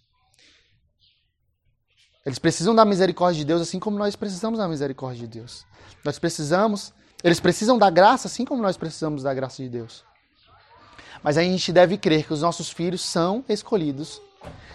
Eles 2.25 2.39
precisam 2.39 2.73
da 2.75 2.85
misericórdia 2.85 3.39
de 3.39 3.45
Deus, 3.45 3.61
assim 3.61 3.79
como 3.79 3.97
nós 3.97 4.15
precisamos 4.15 4.59
da 4.59 4.67
misericórdia 4.67 5.27
de 5.27 5.39
Deus. 5.39 5.65
Nós 6.05 6.19
precisamos, 6.19 6.93
eles 7.23 7.39
precisam 7.39 7.77
da 7.77 7.89
graça, 7.89 8.27
assim 8.27 8.45
como 8.45 8.61
nós 8.61 8.77
precisamos 8.77 9.23
da 9.23 9.33
graça 9.33 9.61
de 9.61 9.69
Deus. 9.69 10.05
Mas 11.23 11.37
a 11.37 11.41
gente 11.41 11.71
deve 11.71 11.97
crer 11.97 12.25
que 12.25 12.33
os 12.33 12.41
nossos 12.41 12.69
filhos 12.69 13.01
são 13.01 13.45
escolhidos 13.47 14.21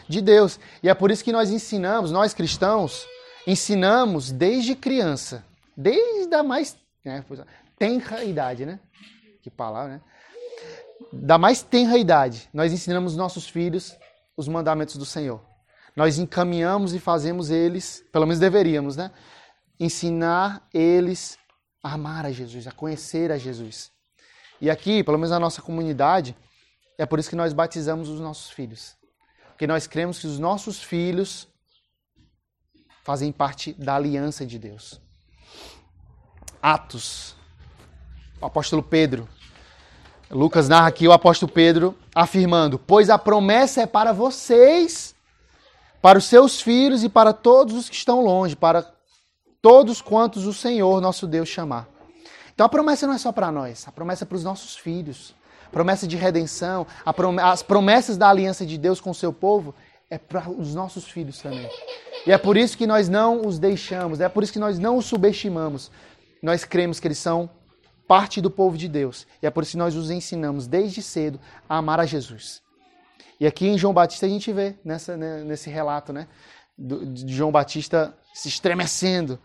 de 0.08 0.20
Deus. 0.20 0.58
E 0.82 0.88
é 0.88 0.94
por 0.94 1.10
isso 1.10 1.22
que 1.22 1.32
nós 1.32 1.50
ensinamos, 1.50 2.10
nós 2.10 2.32
cristãos, 2.32 3.06
ensinamos 3.46 4.32
desde 4.32 4.74
criança, 4.74 5.44
desde 5.76 6.34
a 6.34 6.42
mais 6.42 6.76
né, 7.04 7.24
tenra 7.78 8.24
idade, 8.24 8.64
né? 8.64 8.80
Que 9.42 9.50
palavra, 9.50 9.94
né? 9.94 10.00
Da 11.12 11.38
mais 11.38 11.62
tenra 11.62 11.96
idade, 11.96 12.48
nós 12.52 12.72
ensinamos 12.72 13.16
nossos 13.16 13.48
filhos 13.48 13.96
os 14.36 14.48
mandamentos 14.48 14.96
do 14.96 15.04
Senhor. 15.04 15.40
Nós 15.96 16.18
encaminhamos 16.18 16.94
e 16.94 16.98
fazemos 17.00 17.50
eles, 17.50 18.04
pelo 18.12 18.24
menos 18.24 18.38
deveríamos, 18.38 18.96
né? 18.96 19.10
Ensinar 19.80 20.66
eles 20.72 21.38
a 21.82 21.94
amar 21.94 22.24
a 22.24 22.30
Jesus, 22.30 22.66
a 22.66 22.72
conhecer 22.72 23.32
a 23.32 23.38
Jesus. 23.38 23.90
E 24.60 24.68
aqui, 24.70 25.04
pelo 25.04 25.18
menos 25.18 25.30
na 25.30 25.38
nossa 25.38 25.62
comunidade, 25.62 26.36
é 26.96 27.06
por 27.06 27.18
isso 27.18 27.30
que 27.30 27.36
nós 27.36 27.52
batizamos 27.52 28.08
os 28.08 28.20
nossos 28.20 28.50
filhos. 28.50 28.96
Porque 29.50 29.66
nós 29.66 29.86
cremos 29.86 30.18
que 30.18 30.26
os 30.26 30.38
nossos 30.38 30.82
filhos 30.82 31.48
fazem 33.04 33.32
parte 33.32 33.72
da 33.72 33.94
aliança 33.94 34.44
de 34.44 34.58
Deus. 34.58 35.00
Atos. 36.60 37.36
O 38.40 38.46
apóstolo 38.46 38.82
Pedro. 38.82 39.28
Lucas 40.30 40.68
narra 40.68 40.88
aqui 40.88 41.08
o 41.08 41.12
apóstolo 41.12 41.50
Pedro 41.50 41.96
afirmando: 42.14 42.78
Pois 42.78 43.08
a 43.08 43.18
promessa 43.18 43.82
é 43.82 43.86
para 43.86 44.12
vocês, 44.12 45.14
para 46.02 46.18
os 46.18 46.24
seus 46.24 46.60
filhos 46.60 47.02
e 47.02 47.08
para 47.08 47.32
todos 47.32 47.74
os 47.74 47.88
que 47.88 47.96
estão 47.96 48.22
longe, 48.22 48.54
para 48.54 48.92
todos 49.62 50.02
quantos 50.02 50.46
o 50.46 50.52
Senhor 50.52 51.00
nosso 51.00 51.26
Deus 51.26 51.48
chamar. 51.48 51.88
Então 52.58 52.66
a 52.66 52.68
promessa 52.68 53.06
não 53.06 53.14
é 53.14 53.18
só 53.18 53.30
para 53.30 53.52
nós, 53.52 53.86
a 53.86 53.92
promessa 53.92 54.24
é 54.24 54.26
para 54.26 54.34
os 54.34 54.42
nossos 54.42 54.76
filhos. 54.76 55.32
A 55.68 55.70
promessa 55.70 56.08
de 56.08 56.16
redenção, 56.16 56.88
as 57.40 57.62
promessas 57.62 58.16
da 58.16 58.28
aliança 58.28 58.66
de 58.66 58.76
Deus 58.76 59.00
com 59.00 59.10
o 59.10 59.14
seu 59.14 59.32
povo 59.32 59.72
é 60.10 60.18
para 60.18 60.50
os 60.50 60.74
nossos 60.74 61.04
filhos 61.04 61.40
também. 61.40 61.70
E 62.26 62.32
é 62.32 62.36
por 62.36 62.56
isso 62.56 62.76
que 62.76 62.84
nós 62.84 63.08
não 63.08 63.46
os 63.46 63.60
deixamos, 63.60 64.20
é 64.20 64.28
por 64.28 64.42
isso 64.42 64.52
que 64.52 64.58
nós 64.58 64.76
não 64.76 64.96
os 64.96 65.06
subestimamos. 65.06 65.88
nós 66.42 66.64
cremos 66.64 66.98
que 66.98 67.06
eles 67.06 67.18
são 67.18 67.48
parte 68.08 68.40
do 68.40 68.50
povo 68.50 68.76
de 68.76 68.88
Deus. 68.88 69.24
E 69.40 69.46
é 69.46 69.50
por 69.50 69.62
isso 69.62 69.72
que 69.72 69.78
nós 69.78 69.94
os 69.94 70.10
ensinamos 70.10 70.66
desde 70.66 71.00
cedo 71.00 71.38
a 71.68 71.76
amar 71.76 72.00
a 72.00 72.06
Jesus. 72.06 72.60
E 73.38 73.46
aqui 73.46 73.68
em 73.68 73.78
João 73.78 73.94
Batista 73.94 74.26
a 74.26 74.28
gente 74.28 74.52
vê 74.52 74.74
nessa, 74.84 75.16
né, 75.16 75.44
nesse 75.44 75.70
relato 75.70 76.12
né, 76.12 76.26
de 76.76 77.32
João 77.32 77.52
Batista 77.52 78.12
se 78.34 78.48
estremecendo 78.48 79.38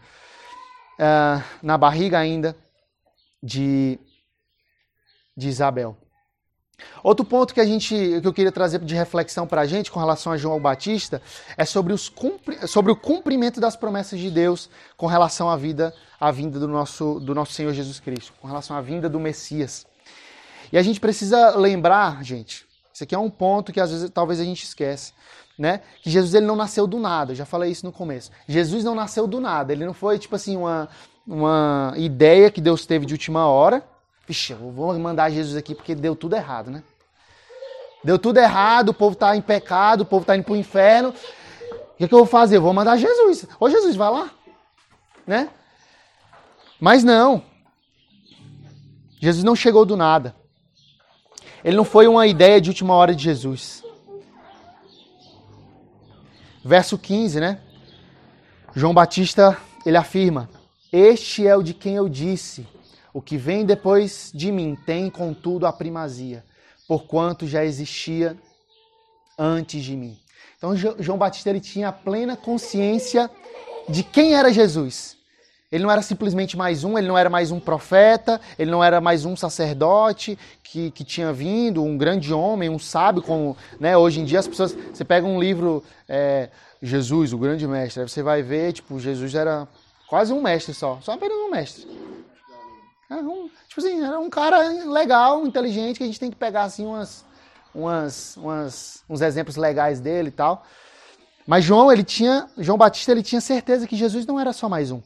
uh, 0.98 1.44
na 1.62 1.78
barriga 1.78 2.18
ainda 2.18 2.58
de, 3.44 4.00
de 5.36 5.50
Isabel. 5.50 5.98
Outro 7.04 7.26
ponto 7.26 7.54
que 7.54 7.62
a 7.62 7.66
gente 7.66 7.94
que 7.94 8.28
eu 8.28 8.34
queria 8.34 8.52
trazer 8.52 8.80
de 8.80 8.96
reflexão 8.96 9.46
para 9.46 9.62
a 9.62 9.66
gente 9.66 9.92
com 9.92 10.00
relação 10.00 10.32
a 10.32 10.38
João 10.38 10.60
Batista 10.60 11.22
é 11.56 11.66
sobre, 11.66 11.94
os, 11.94 12.12
sobre 12.68 12.92
o 12.92 12.96
cumprimento 12.96 13.60
das 13.60 13.76
promessas 13.76 14.20
de 14.20 14.32
Deus 14.32 14.70
com 14.98 15.06
relação 15.06 15.50
à 15.50 15.56
vida, 15.56 15.94
à 16.20 16.32
vinda 16.32 16.60
do 16.60 16.68
nosso, 16.68 17.20
do 17.20 17.36
nosso 17.36 17.54
Senhor 17.54 17.74
Jesus 17.74 18.00
Cristo, 18.00 18.34
com 18.42 18.48
relação 18.48 18.76
à 18.76 18.82
vinda 18.82 19.10
do 19.10 19.20
Messias. 19.20 19.86
E 20.72 20.78
a 20.78 20.82
gente 20.82 21.00
precisa 21.00 21.56
lembrar, 21.56 22.24
gente, 22.24 22.66
isso 22.94 23.04
aqui 23.04 23.14
é 23.14 23.20
um 23.20 23.30
ponto 23.30 23.72
que 23.72 23.80
às 23.80 23.92
vezes 23.92 24.10
talvez 24.10 24.40
a 24.40 24.44
gente 24.44 24.64
esquece, 24.64 25.14
né? 25.58 25.82
Que 26.02 26.10
Jesus 26.10 26.34
ele 26.34 26.46
não 26.46 26.56
nasceu 26.56 26.88
do 26.88 27.00
nada, 27.00 27.34
eu 27.34 27.36
já 27.36 27.46
falei 27.46 27.72
isso 27.72 27.86
no 27.86 27.92
começo. 27.92 28.32
Jesus 28.48 28.84
não 28.84 28.96
nasceu 28.96 29.28
do 29.28 29.40
nada, 29.40 29.72
ele 29.72 29.86
não 29.86 29.94
foi 29.94 30.18
tipo 30.18 30.36
assim 30.36 30.58
uma, 30.58 30.90
uma 31.26 31.94
ideia 31.96 32.52
que 32.52 32.62
Deus 32.62 32.86
teve 32.86 33.06
de 33.06 33.14
última 33.14 33.48
hora 33.48 33.84
Vixe, 34.26 34.54
eu 34.54 34.72
vou 34.72 34.98
mandar 34.98 35.30
Jesus 35.30 35.58
aqui 35.58 35.76
porque 35.76 35.94
deu 35.94 36.16
tudo 36.16 36.36
errado, 36.36 36.72
né? 36.72 36.82
Deu 38.04 38.18
tudo 38.18 38.38
errado, 38.38 38.90
o 38.90 38.94
povo 38.94 39.14
está 39.14 39.36
em 39.36 39.42
pecado, 39.42 40.02
o 40.02 40.06
povo 40.06 40.24
está 40.24 40.36
indo 40.36 40.44
para 40.44 40.54
o 40.54 40.58
inferno. 40.58 41.10
O 41.10 41.98
que, 41.98 42.06
é 42.06 42.08
que 42.08 42.14
eu 42.14 42.20
vou 42.20 42.28
fazer? 42.28 42.58
Eu 42.58 42.62
vou 42.62 42.74
mandar 42.74 42.98
Jesus. 42.98 43.46
Ô 43.60 43.70
Jesus, 43.70 43.96
vai 43.96 44.10
lá. 44.10 44.32
Né? 45.26 45.50
Mas 46.80 47.04
não. 47.04 47.44
Jesus 49.20 49.44
não 49.44 49.56
chegou 49.56 49.86
do 49.86 49.96
nada. 49.96 50.36
Ele 51.64 51.78
não 51.78 51.86
foi 51.86 52.08
uma 52.08 52.28
ideia 52.28 52.60
de 52.60 52.70
última 52.70 52.94
hora 52.94 53.16
de 53.16 53.24
Jesus. 53.24 53.84
Verso 56.64 56.98
15, 56.98 57.40
né? 57.40 57.62
João 58.76 58.94
Batista, 58.94 59.58
ele 59.86 59.96
afirma: 59.96 60.50
Este 60.94 61.48
é 61.48 61.58
o 61.58 61.64
de 61.64 61.74
quem 61.74 61.96
eu 61.96 62.08
disse 62.08 62.68
o 63.12 63.22
que 63.22 63.36
vem 63.36 63.66
depois 63.66 64.32
de 64.34 64.52
mim 64.52 64.78
tem, 64.86 65.10
contudo, 65.10 65.66
a 65.66 65.74
primazia, 65.74 66.44
porquanto 66.88 67.48
já 67.48 67.66
existia 67.66 68.38
antes 69.38 69.84
de 69.84 69.96
mim. 69.96 70.18
Então, 70.58 70.76
João 70.76 71.18
Batista 71.18 71.50
ele 71.50 71.60
tinha 71.60 71.92
plena 71.92 72.36
consciência 72.38 73.30
de 73.90 74.04
quem 74.04 74.36
era 74.36 74.54
Jesus. 74.54 75.18
Ele 75.72 75.84
não 75.84 75.92
era 75.92 76.02
simplesmente 76.04 76.56
mais 76.56 76.84
um, 76.84 76.96
ele 76.98 77.08
não 77.08 77.18
era 77.18 77.30
mais 77.30 77.50
um 77.50 77.60
profeta, 77.60 78.40
ele 78.58 78.70
não 78.70 78.84
era 78.84 79.02
mais 79.02 79.26
um 79.26 79.36
sacerdote 79.36 80.38
que, 80.64 80.92
que 80.92 81.04
tinha 81.04 81.34
vindo, 81.34 81.84
um 81.84 81.98
grande 81.98 82.32
homem, 82.32 82.70
um 82.70 82.78
sábio, 82.78 83.24
como 83.24 83.58
né, 83.80 83.98
hoje 83.98 84.22
em 84.22 84.26
dia 84.26 84.40
as 84.40 84.48
pessoas. 84.48 84.78
Você 84.94 85.04
pega 85.04 85.26
um 85.26 85.40
livro, 85.40 85.84
é, 86.08 86.50
Jesus, 86.82 87.34
o 87.34 87.38
grande 87.38 87.68
mestre, 87.68 88.02
aí 88.02 88.08
você 88.08 88.22
vai 88.22 88.44
ver, 88.44 88.74
tipo, 88.74 89.00
Jesus 89.00 89.34
era 89.34 89.68
quase 90.14 90.32
um 90.32 90.44
mestre 90.44 90.76
só, 90.76 91.02
só 91.02 91.14
apenas 91.14 91.36
um 91.36 91.50
mestre. 91.50 91.88
Era 93.10 93.22
um, 93.22 93.50
tipo 93.68 93.80
assim, 93.80 94.00
era 94.00 94.20
um 94.20 94.30
cara 94.30 94.60
legal, 94.86 95.44
inteligente, 95.44 95.98
que 95.98 96.04
a 96.04 96.06
gente 96.06 96.20
tem 96.20 96.30
que 96.30 96.38
pegar 96.38 96.66
assim 96.66 96.86
umas, 96.86 97.26
umas, 97.74 98.38
umas, 98.38 99.04
uns 99.10 99.22
exemplos 99.22 99.56
legais 99.56 100.00
dele 100.00 100.28
e 100.28 100.32
tal. 100.32 100.68
Mas 101.48 101.66
João, 101.66 101.92
ele 101.92 102.04
tinha, 102.04 102.48
João 102.60 102.78
Batista, 102.78 103.12
ele 103.12 103.24
tinha 103.24 103.42
certeza 103.42 103.88
que 103.88 103.96
Jesus 103.96 104.24
não 104.24 104.40
era 104.40 104.54
só 104.54 104.70
mais 104.70 104.92
um. 104.92 105.02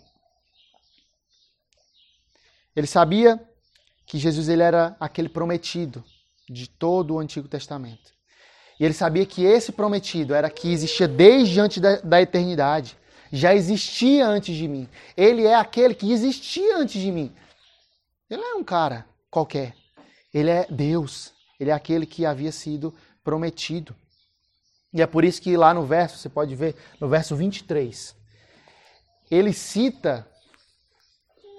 Ele 2.75 2.85
sabia 2.85 3.41
que 4.05 4.17
Jesus 4.17 4.49
ele 4.49 4.61
era 4.61 4.97
aquele 4.99 5.29
prometido 5.29 6.03
de 6.49 6.69
todo 6.69 7.13
o 7.13 7.19
Antigo 7.19 7.47
Testamento. 7.47 8.11
E 8.77 8.83
ele 8.83 8.93
sabia 8.93 9.25
que 9.25 9.45
esse 9.45 9.71
prometido 9.71 10.33
era 10.33 10.49
que 10.49 10.69
existia 10.69 11.07
desde 11.07 11.61
antes 11.61 11.77
da, 11.77 11.95
da 12.01 12.21
eternidade. 12.21 12.97
Já 13.31 13.53
existia 13.53 14.25
antes 14.25 14.55
de 14.55 14.67
mim. 14.67 14.87
Ele 15.15 15.45
é 15.45 15.55
aquele 15.55 15.93
que 15.93 16.11
existia 16.11 16.77
antes 16.77 17.01
de 17.01 17.11
mim. 17.11 17.33
Ele 18.29 18.41
não 18.41 18.51
é 18.51 18.55
um 18.55 18.63
cara 18.63 19.05
qualquer. 19.29 19.73
Ele 20.33 20.49
é 20.49 20.67
Deus. 20.69 21.33
Ele 21.59 21.69
é 21.69 21.73
aquele 21.73 22.05
que 22.05 22.25
havia 22.25 22.51
sido 22.51 22.93
prometido. 23.23 23.95
E 24.93 25.01
é 25.01 25.07
por 25.07 25.25
isso 25.25 25.41
que 25.41 25.55
lá 25.57 25.73
no 25.73 25.85
verso, 25.85 26.17
você 26.17 26.29
pode 26.29 26.55
ver, 26.55 26.75
no 26.99 27.07
verso 27.07 27.35
23, 27.35 28.15
ele 29.29 29.53
cita 29.53 30.27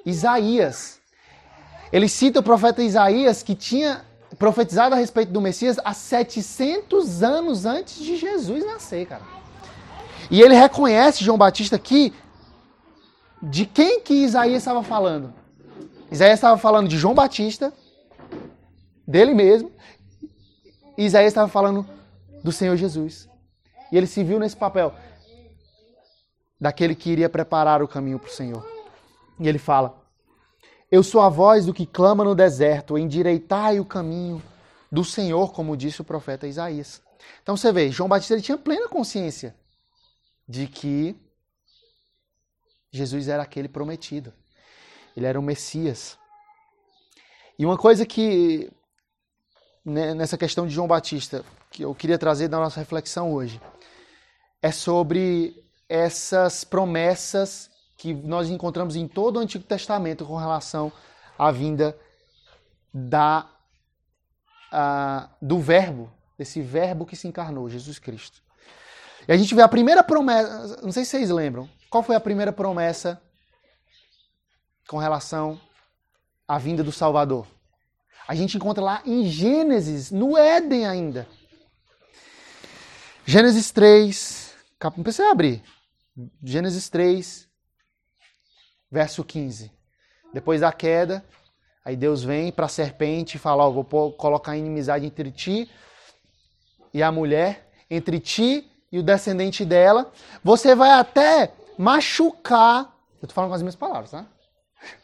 Isaías. 0.05 1.01
Ele 1.93 2.09
cita 2.09 2.41
o 2.41 2.43
profeta 2.43 2.83
Isaías 2.83 3.43
que 3.43 3.55
tinha 3.55 4.05
profetizado 4.39 4.95
a 4.95 4.99
respeito 4.99 5.33
do 5.33 5.41
Messias 5.41 5.79
há 5.85 5.95
700 5.95 7.23
anos 7.23 7.65
antes 7.65 7.99
de 7.99 8.17
Jesus 8.17 8.65
nascer, 8.65 9.07
cara. 9.07 9.38
E 10.31 10.43
ele 10.43 10.55
reconhece, 10.55 11.25
João 11.25 11.39
Batista, 11.39 11.77
aqui 11.77 12.13
de 13.43 13.65
quem 13.65 14.01
que 14.01 14.15
Isaías 14.15 14.59
estava 14.59 14.83
falando? 14.83 15.33
Isaías 16.11 16.35
estava 16.35 16.59
falando 16.59 16.89
de 16.89 16.99
João 16.99 17.15
Batista, 17.15 17.73
dele 19.07 19.33
mesmo, 19.35 19.71
e 20.97 21.05
Isaías 21.05 21.31
estava 21.31 21.49
falando 21.49 21.87
do 22.43 22.53
Senhor 22.53 22.77
Jesus. 22.77 23.29
E 23.91 23.97
ele 23.97 24.07
se 24.07 24.23
viu 24.23 24.39
nesse 24.39 24.57
papel 24.57 24.93
daquele 26.61 26.95
que 26.95 27.11
iria 27.11 27.29
preparar 27.29 27.83
o 27.83 27.89
caminho 27.89 28.19
para 28.19 28.29
o 28.29 28.33
Senhor. 28.33 28.67
E 29.39 29.49
ele 29.49 29.59
fala: 29.59 30.03
Eu 30.91 31.03
sou 31.03 31.21
a 31.21 31.29
voz 31.29 31.65
do 31.65 31.73
que 31.73 31.87
clama 31.87 32.25
no 32.25 32.35
deserto, 32.35 32.99
endireitai 32.99 33.81
o 33.81 33.85
caminho 33.85 34.43
do 34.91 35.05
Senhor, 35.05 35.53
como 35.53 35.77
disse 35.77 36.01
o 36.01 36.05
profeta 36.05 36.47
Isaías. 36.47 37.01
Então 37.43 37.57
você 37.57 37.73
vê, 37.73 37.91
João 37.91 38.09
Batista 38.09 38.35
ele 38.35 38.43
tinha 38.43 38.59
plena 38.59 38.89
consciência 38.89 39.55
de 40.49 40.67
que 40.67 41.15
Jesus 42.91 43.29
era 43.29 43.43
aquele 43.43 43.69
prometido. 43.69 44.33
Ele 45.17 45.27
era 45.27 45.39
o 45.39 45.43
Messias. 45.43 46.19
E 47.59 47.67
uma 47.67 47.77
coisa 47.77 48.07
que, 48.07 48.71
né, 49.85 50.15
nessa 50.15 50.39
questão 50.39 50.67
de 50.67 50.73
João 50.73 50.89
Batista, 50.89 51.45
que 51.71 51.83
eu 51.83 51.95
queria 51.95 52.19
trazer 52.19 52.49
da 52.49 52.59
nossa 52.59 52.81
reflexão 52.81 53.33
hoje, 53.33 53.61
é 54.63 54.73
sobre 54.73 55.63
essas 55.89 56.65
promessas 56.65 57.71
que 57.97 58.15
nós 58.15 58.49
encontramos 58.49 58.97
em 58.97 59.09
todo 59.09 59.37
o 59.37 59.41
Antigo 59.41 59.65
Testamento 59.65 60.25
com 60.25 60.37
relação 60.37 60.93
à 61.37 61.51
vinda 61.51 61.99
da, 62.95 63.51
a, 64.71 65.29
do 65.43 65.59
Verbo, 65.59 66.11
desse 66.39 66.61
Verbo 66.61 67.05
que 67.05 67.17
se 67.17 67.27
encarnou, 67.27 67.69
Jesus 67.69 67.99
Cristo. 67.99 68.48
E 69.29 69.33
a 69.33 69.37
gente 69.37 69.55
vê 69.55 69.61
a 69.61 69.69
primeira 69.69 70.03
promessa, 70.03 70.81
não 70.83 70.91
sei 70.91 71.05
se 71.05 71.11
vocês 71.11 71.29
lembram, 71.29 71.69
qual 71.91 72.03
foi 72.03 72.17
a 72.17 72.21
primeira 72.21 72.51
promessa 72.51 73.21
com 74.89 74.97
relação 74.97 75.61
à 76.47 76.57
vinda 76.57 76.83
do 76.83 76.91
Salvador. 76.91 77.47
A 78.27 78.35
gente 78.35 78.57
encontra 78.57 78.83
lá 78.83 79.03
em 79.05 79.27
Gênesis, 79.27 80.11
no 80.11 80.35
Éden 80.35 80.87
ainda. 80.87 81.29
Gênesis 83.27 83.71
3, 83.71 84.55
não 84.97 85.03
precisa 85.03 85.31
abrir. 85.31 85.63
Gênesis 86.43 86.89
3, 86.89 87.47
verso 88.91 89.23
15. 89.23 89.71
Depois 90.33 90.63
da 90.63 90.73
queda, 90.73 91.23
aí 91.85 91.97
Deus 91.97 92.25
vem 92.25 92.51
para 92.51 92.65
a 92.65 92.71
serpente 92.71 93.37
e 93.37 93.41
fala: 93.41 93.67
Ó, 93.67 93.71
vou 93.71 94.11
colocar 94.13 94.57
inimizade 94.57 95.05
entre 95.05 95.31
ti 95.31 95.71
e 96.95 97.03
a 97.03 97.13
mulher, 97.13 97.71
entre 97.91 98.19
ti 98.21 98.68
e 98.91 98.99
o 98.99 99.03
descendente 99.03 99.65
dela. 99.65 100.11
Você 100.43 100.75
vai 100.75 100.91
até 100.91 101.53
machucar. 101.79 102.95
Eu 103.21 103.27
estou 103.27 103.35
falando 103.35 103.51
com 103.51 103.57
as 103.57 103.63
minhas 103.63 103.77
palavras, 103.77 104.11
tá? 104.11 104.27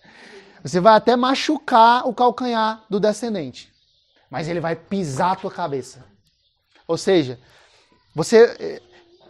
Você 0.63 0.81
vai 0.81 0.95
até 0.95 1.17
machucar 1.17 2.07
o 2.07 2.15
calcanhar 2.15 2.85
do 2.89 2.99
descendente. 2.99 3.73
Mas 4.31 4.49
ele 4.49 4.61
vai 4.61 4.75
pisar 4.75 5.33
a 5.33 5.37
tua 5.37 5.51
cabeça. 5.51 6.05
Ou 6.87 6.97
seja, 6.97 7.39
você, 8.15 8.81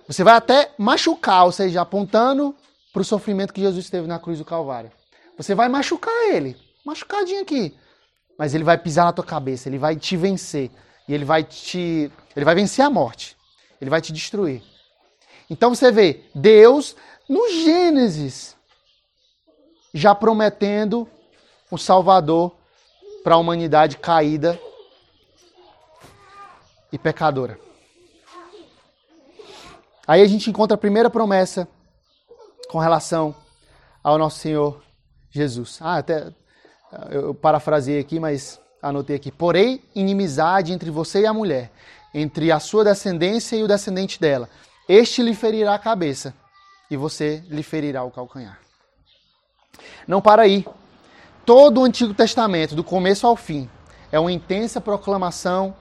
você 0.06 0.24
vai 0.24 0.34
até 0.34 0.72
machucar, 0.76 1.44
ou 1.44 1.52
seja, 1.52 1.80
apontando 1.80 2.54
para 2.92 3.02
o 3.02 3.04
sofrimento 3.04 3.52
que 3.52 3.60
Jesus 3.60 3.88
teve 3.88 4.06
na 4.06 4.18
cruz 4.18 4.38
do 4.38 4.44
Calvário. 4.44 4.90
Você 5.36 5.54
vai 5.54 5.68
machucar 5.68 6.14
ele, 6.30 6.56
machucadinho 6.84 7.42
aqui. 7.42 7.76
Mas 8.38 8.54
ele 8.54 8.64
vai 8.64 8.76
pisar 8.76 9.04
na 9.04 9.12
tua 9.12 9.24
cabeça, 9.24 9.68
ele 9.68 9.78
vai 9.78 9.96
te 9.96 10.16
vencer. 10.16 10.70
E 11.08 11.14
ele 11.14 11.24
vai 11.24 11.44
te. 11.44 12.10
Ele 12.34 12.44
vai 12.44 12.54
vencer 12.54 12.84
a 12.84 12.90
morte. 12.90 13.33
Ele 13.84 13.90
vai 13.90 14.00
te 14.00 14.12
destruir. 14.12 14.62
Então 15.50 15.74
você 15.74 15.92
vê 15.92 16.24
Deus 16.34 16.96
no 17.28 17.50
Gênesis 17.50 18.56
já 19.92 20.14
prometendo 20.14 21.06
um 21.70 21.76
Salvador 21.76 22.52
para 23.22 23.34
a 23.34 23.38
humanidade 23.38 23.98
caída 23.98 24.58
e 26.90 26.98
pecadora. 26.98 27.60
Aí 30.06 30.22
a 30.22 30.26
gente 30.26 30.48
encontra 30.48 30.76
a 30.76 30.78
primeira 30.78 31.10
promessa 31.10 31.68
com 32.68 32.78
relação 32.78 33.34
ao 34.02 34.16
nosso 34.16 34.38
Senhor 34.38 34.82
Jesus. 35.30 35.78
Ah, 35.82 35.98
até 35.98 36.32
eu 37.10 37.34
parafraseei 37.34 38.00
aqui, 38.00 38.18
mas 38.18 38.58
anotei 38.80 39.16
aqui. 39.16 39.30
Porém, 39.30 39.82
inimizade 39.94 40.72
entre 40.72 40.90
você 40.90 41.20
e 41.20 41.26
a 41.26 41.34
mulher, 41.34 41.70
entre 42.14 42.52
a 42.52 42.60
sua 42.60 42.84
descendência 42.84 43.56
e 43.56 43.64
o 43.64 43.68
descendente 43.68 44.20
dela. 44.20 44.48
Este 44.88 45.20
lhe 45.20 45.34
ferirá 45.34 45.74
a 45.74 45.78
cabeça 45.78 46.32
e 46.88 46.96
você 46.96 47.42
lhe 47.48 47.62
ferirá 47.62 48.04
o 48.04 48.10
calcanhar. 48.10 48.60
Não 50.06 50.22
para 50.22 50.42
aí. 50.42 50.64
Todo 51.44 51.80
o 51.80 51.84
Antigo 51.84 52.14
Testamento, 52.14 52.74
do 52.74 52.84
começo 52.84 53.26
ao 53.26 53.36
fim, 53.36 53.68
é 54.12 54.18
uma 54.18 54.32
intensa 54.32 54.80
proclamação 54.80 55.76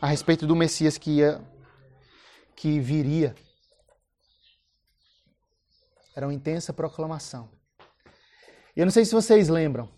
a 0.00 0.06
respeito 0.06 0.46
do 0.46 0.54
Messias 0.54 0.98
que 0.98 1.18
ia 1.18 1.40
que 2.54 2.78
viria. 2.78 3.34
Era 6.14 6.26
uma 6.26 6.34
intensa 6.34 6.72
proclamação. 6.72 7.48
Eu 8.76 8.84
não 8.84 8.92
sei 8.92 9.04
se 9.04 9.14
vocês 9.14 9.48
lembram 9.48 9.88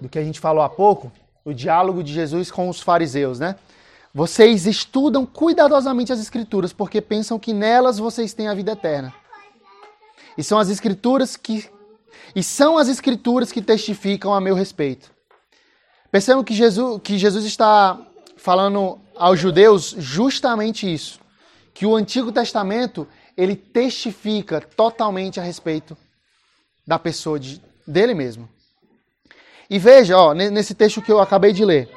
do 0.00 0.08
que 0.08 0.18
a 0.18 0.24
gente 0.24 0.40
falou 0.40 0.62
há 0.62 0.68
pouco, 0.68 1.10
o 1.44 1.52
diálogo 1.52 2.02
de 2.02 2.12
Jesus 2.12 2.50
com 2.50 2.68
os 2.68 2.80
fariseus, 2.80 3.38
né? 3.38 3.56
Vocês 4.14 4.66
estudam 4.66 5.24
cuidadosamente 5.24 6.12
as 6.12 6.20
Escrituras 6.20 6.72
porque 6.72 7.00
pensam 7.00 7.38
que 7.38 7.52
nelas 7.52 7.98
vocês 7.98 8.32
têm 8.32 8.48
a 8.48 8.54
vida 8.54 8.72
eterna. 8.72 9.14
E 10.36 10.42
são 10.42 10.58
as 10.58 10.70
Escrituras 10.70 11.36
que 11.36 11.68
e 12.34 12.42
são 12.42 12.76
as 12.76 12.88
Escrituras 12.88 13.52
que 13.52 13.62
testificam 13.62 14.34
a 14.34 14.40
meu 14.40 14.54
respeito. 14.54 15.10
Percebam 16.10 16.42
que 16.42 16.54
Jesus, 16.54 17.00
que 17.02 17.18
Jesus 17.18 17.44
está 17.44 17.98
falando 18.36 18.98
aos 19.14 19.38
judeus 19.38 19.94
justamente 19.98 20.92
isso, 20.92 21.20
que 21.74 21.84
o 21.84 21.94
Antigo 21.94 22.32
Testamento 22.32 23.06
ele 23.36 23.54
testifica 23.54 24.60
totalmente 24.60 25.38
a 25.38 25.42
respeito 25.42 25.96
da 26.86 26.98
pessoa 26.98 27.38
de, 27.38 27.60
dele 27.86 28.14
mesmo. 28.14 28.48
E 29.70 29.78
veja, 29.78 30.16
ó, 30.16 30.32
nesse 30.32 30.74
texto 30.74 31.02
que 31.02 31.12
eu 31.12 31.20
acabei 31.20 31.52
de 31.52 31.64
ler, 31.64 31.90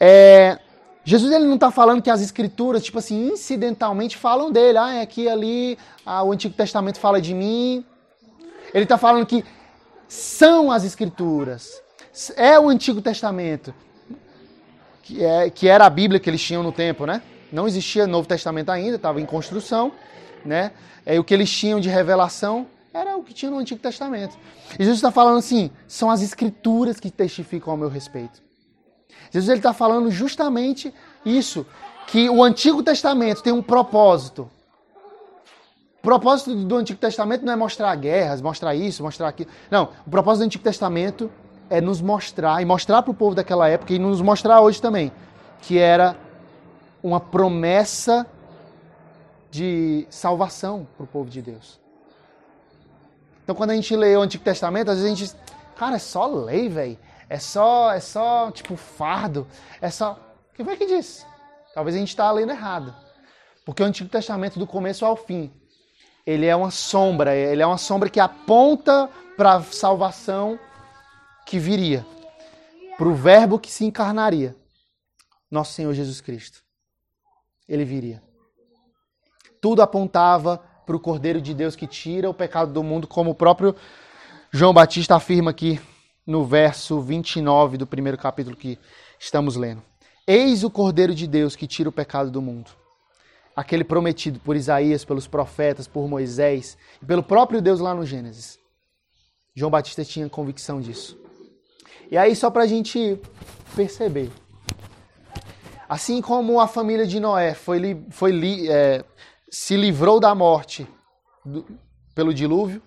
é, 0.00 0.58
Jesus 1.04 1.30
ele 1.30 1.44
não 1.44 1.56
está 1.56 1.70
falando 1.70 2.00
que 2.00 2.08
as 2.08 2.22
escrituras, 2.22 2.82
tipo 2.82 2.98
assim, 2.98 3.28
incidentalmente 3.28 4.16
falam 4.16 4.50
dele. 4.50 4.78
Ah, 4.78 5.02
aqui 5.02 5.28
ali 5.28 5.78
ah, 6.04 6.22
o 6.22 6.32
Antigo 6.32 6.54
Testamento 6.54 6.98
fala 6.98 7.20
de 7.20 7.34
mim. 7.34 7.84
Ele 8.72 8.84
está 8.84 8.96
falando 8.96 9.26
que 9.26 9.44
são 10.08 10.70
as 10.70 10.82
escrituras. 10.82 11.82
É 12.36 12.58
o 12.58 12.70
Antigo 12.70 13.02
Testamento. 13.02 13.74
Que, 15.02 15.22
é, 15.22 15.50
que 15.50 15.68
era 15.68 15.84
a 15.84 15.90
Bíblia 15.90 16.18
que 16.18 16.30
eles 16.30 16.42
tinham 16.42 16.62
no 16.62 16.72
tempo, 16.72 17.04
né? 17.04 17.20
Não 17.52 17.68
existia 17.68 18.06
Novo 18.06 18.26
Testamento 18.26 18.70
ainda, 18.70 18.96
estava 18.96 19.20
em 19.20 19.26
construção, 19.26 19.92
né? 20.42 20.72
É, 21.04 21.20
o 21.20 21.24
que 21.24 21.34
eles 21.34 21.50
tinham 21.50 21.78
de 21.78 21.90
revelação 21.90 22.66
era 22.94 23.16
o 23.16 23.24
que 23.24 23.34
tinha 23.34 23.50
no 23.50 23.58
Antigo 23.58 23.80
Testamento. 23.80 24.38
E 24.78 24.84
Jesus 24.84 24.98
está 24.98 25.10
falando 25.10 25.38
assim, 25.38 25.68
são 25.88 26.08
as 26.08 26.22
escrituras 26.22 27.00
que 27.00 27.10
testificam 27.10 27.72
ao 27.72 27.76
meu 27.76 27.88
respeito. 27.88 28.40
Jesus 29.32 29.58
está 29.58 29.72
falando 29.72 30.12
justamente 30.12 30.94
isso, 31.26 31.66
que 32.06 32.30
o 32.30 32.42
Antigo 32.42 32.84
Testamento 32.84 33.42
tem 33.42 33.52
um 33.52 33.62
propósito. 33.62 34.48
O 35.98 36.02
propósito 36.02 36.54
do 36.54 36.76
Antigo 36.76 37.00
Testamento 37.00 37.44
não 37.44 37.52
é 37.52 37.56
mostrar 37.56 37.94
guerras, 37.96 38.40
mostrar 38.40 38.76
isso, 38.76 39.02
mostrar 39.02 39.28
aquilo. 39.28 39.50
Não, 39.68 39.88
o 40.06 40.10
propósito 40.10 40.42
do 40.42 40.46
Antigo 40.46 40.62
Testamento 40.62 41.30
é 41.68 41.80
nos 41.80 42.00
mostrar 42.00 42.62
e 42.62 42.64
mostrar 42.64 43.02
para 43.02 43.10
o 43.10 43.14
povo 43.14 43.34
daquela 43.34 43.68
época 43.68 43.92
e 43.92 43.98
nos 43.98 44.20
mostrar 44.20 44.60
hoje 44.60 44.80
também 44.80 45.10
que 45.62 45.78
era 45.78 46.16
uma 47.02 47.18
promessa 47.18 48.26
de 49.50 50.06
salvação 50.10 50.86
para 50.96 51.04
o 51.04 51.06
povo 51.06 51.28
de 51.28 51.40
Deus. 51.40 51.83
Então, 53.44 53.54
quando 53.54 53.70
a 53.70 53.74
gente 53.74 53.94
lê 53.94 54.16
o 54.16 54.22
Antigo 54.22 54.42
Testamento, 54.42 54.90
às 54.90 54.98
vezes 54.98 55.12
a 55.12 55.14
gente, 55.14 55.36
cara, 55.76 55.96
é 55.96 55.98
só 55.98 56.26
lei, 56.26 56.68
velho. 56.70 56.98
É 57.28 57.38
só, 57.38 57.92
é 57.92 58.00
só, 58.00 58.50
tipo, 58.50 58.74
fardo. 58.74 59.46
É 59.82 59.90
só. 59.90 60.18
Quem 60.54 60.64
foi 60.64 60.76
que 60.76 60.86
disse? 60.86 61.26
Talvez 61.74 61.94
a 61.94 61.98
gente 61.98 62.08
está 62.08 62.30
lendo 62.32 62.50
errado. 62.50 62.94
Porque 63.66 63.82
o 63.82 63.86
Antigo 63.86 64.08
Testamento, 64.08 64.58
do 64.58 64.66
começo 64.66 65.04
ao 65.04 65.14
fim, 65.14 65.52
ele 66.26 66.46
é 66.46 66.56
uma 66.56 66.70
sombra. 66.70 67.36
Ele 67.36 67.62
é 67.62 67.66
uma 67.66 67.76
sombra 67.78 68.08
que 68.08 68.18
aponta 68.18 69.10
para 69.36 69.56
a 69.56 69.62
salvação 69.62 70.58
que 71.44 71.58
viria. 71.58 72.06
Para 72.96 73.08
o 73.08 73.14
Verbo 73.14 73.58
que 73.58 73.70
se 73.70 73.84
encarnaria. 73.84 74.56
Nosso 75.50 75.74
Senhor 75.74 75.92
Jesus 75.92 76.20
Cristo. 76.20 76.62
Ele 77.68 77.84
viria. 77.84 78.22
Tudo 79.60 79.82
apontava 79.82 80.62
para 80.84 80.96
o 80.96 81.00
Cordeiro 81.00 81.40
de 81.40 81.54
Deus 81.54 81.74
que 81.74 81.86
tira 81.86 82.28
o 82.28 82.34
pecado 82.34 82.72
do 82.72 82.82
mundo, 82.82 83.06
como 83.06 83.30
o 83.30 83.34
próprio 83.34 83.74
João 84.50 84.72
Batista 84.72 85.16
afirma 85.16 85.50
aqui 85.50 85.80
no 86.26 86.44
verso 86.44 87.00
29 87.00 87.76
do 87.76 87.86
primeiro 87.86 88.16
capítulo 88.16 88.56
que 88.56 88.78
estamos 89.18 89.56
lendo. 89.56 89.82
Eis 90.26 90.64
o 90.64 90.70
Cordeiro 90.70 91.14
de 91.14 91.26
Deus 91.26 91.54
que 91.54 91.66
tira 91.66 91.88
o 91.88 91.92
pecado 91.92 92.30
do 92.30 92.40
mundo. 92.40 92.70
Aquele 93.54 93.84
prometido 93.84 94.40
por 94.40 94.56
Isaías, 94.56 95.04
pelos 95.04 95.26
profetas, 95.26 95.86
por 95.86 96.08
Moisés 96.08 96.76
e 97.02 97.04
pelo 97.04 97.22
próprio 97.22 97.60
Deus 97.60 97.78
lá 97.78 97.94
no 97.94 98.06
Gênesis. 98.06 98.58
João 99.54 99.70
Batista 99.70 100.04
tinha 100.04 100.28
convicção 100.28 100.80
disso. 100.80 101.16
E 102.10 102.16
aí, 102.16 102.34
só 102.34 102.50
para 102.50 102.62
a 102.62 102.66
gente 102.66 103.20
perceber. 103.76 104.30
Assim 105.88 106.20
como 106.20 106.58
a 106.58 106.66
família 106.66 107.06
de 107.06 107.20
Noé 107.20 107.54
foi, 107.54 108.02
foi 108.10 108.68
é, 108.68 109.04
se 109.54 109.76
livrou 109.76 110.18
da 110.18 110.34
morte 110.34 110.84
do, 111.44 111.64
pelo 112.12 112.34
dilúvio, 112.34 112.82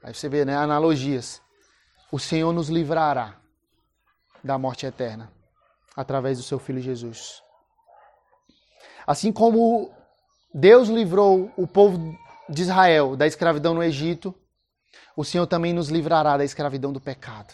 aí 0.00 0.14
você 0.14 0.28
vê 0.28 0.44
né, 0.44 0.56
analogias 0.56 1.42
o 2.12 2.18
Senhor 2.18 2.52
nos 2.52 2.68
livrará 2.68 3.34
da 4.44 4.56
morte 4.56 4.86
eterna 4.86 5.32
através 5.96 6.38
do 6.38 6.44
seu 6.44 6.60
filho 6.60 6.80
Jesus. 6.80 7.42
Assim 9.04 9.32
como 9.32 9.92
Deus 10.54 10.88
livrou 10.88 11.50
o 11.56 11.66
povo 11.66 12.16
de 12.48 12.62
Israel 12.62 13.16
da 13.16 13.26
escravidão 13.26 13.74
no 13.74 13.82
Egito, 13.82 14.32
o 15.16 15.24
Senhor 15.24 15.48
também 15.48 15.72
nos 15.72 15.88
livrará 15.88 16.36
da 16.36 16.44
escravidão 16.44 16.92
do 16.92 17.00
pecado. 17.00 17.52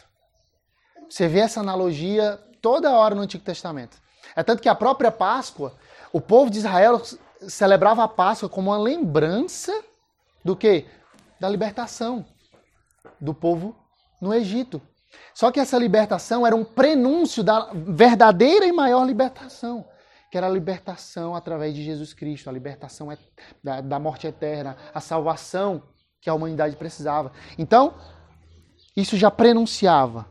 Você 1.08 1.26
vê 1.26 1.38
essa 1.38 1.60
analogia 1.60 2.38
toda 2.60 2.94
hora 2.94 3.14
no 3.14 3.22
Antigo 3.22 3.44
Testamento. 3.44 3.96
É 4.36 4.42
tanto 4.42 4.60
que 4.60 4.68
a 4.68 4.74
própria 4.74 5.10
Páscoa, 5.10 5.74
o 6.12 6.20
povo 6.20 6.50
de 6.50 6.58
Israel 6.58 7.00
celebrava 7.46 8.04
a 8.04 8.08
Páscoa 8.08 8.48
como 8.48 8.70
uma 8.70 8.78
lembrança 8.78 9.72
do 10.44 10.56
que? 10.56 10.86
Da 11.40 11.48
libertação 11.48 12.24
do 13.20 13.34
povo 13.34 13.76
no 14.20 14.34
Egito. 14.34 14.80
Só 15.34 15.50
que 15.50 15.60
essa 15.60 15.78
libertação 15.78 16.46
era 16.46 16.54
um 16.54 16.64
prenúncio 16.64 17.42
da 17.42 17.70
verdadeira 17.72 18.66
e 18.66 18.72
maior 18.72 19.04
libertação, 19.06 19.86
que 20.30 20.36
era 20.36 20.46
a 20.46 20.50
libertação 20.50 21.34
através 21.34 21.74
de 21.74 21.82
Jesus 21.82 22.12
Cristo, 22.12 22.50
a 22.50 22.52
libertação 22.52 23.08
da, 23.62 23.80
da 23.80 23.98
morte 23.98 24.26
eterna, 24.26 24.76
a 24.92 25.00
salvação 25.00 25.82
que 26.20 26.28
a 26.28 26.34
humanidade 26.34 26.76
precisava. 26.76 27.32
Então, 27.56 27.94
isso 28.96 29.16
já 29.16 29.30
prenunciava 29.30 30.26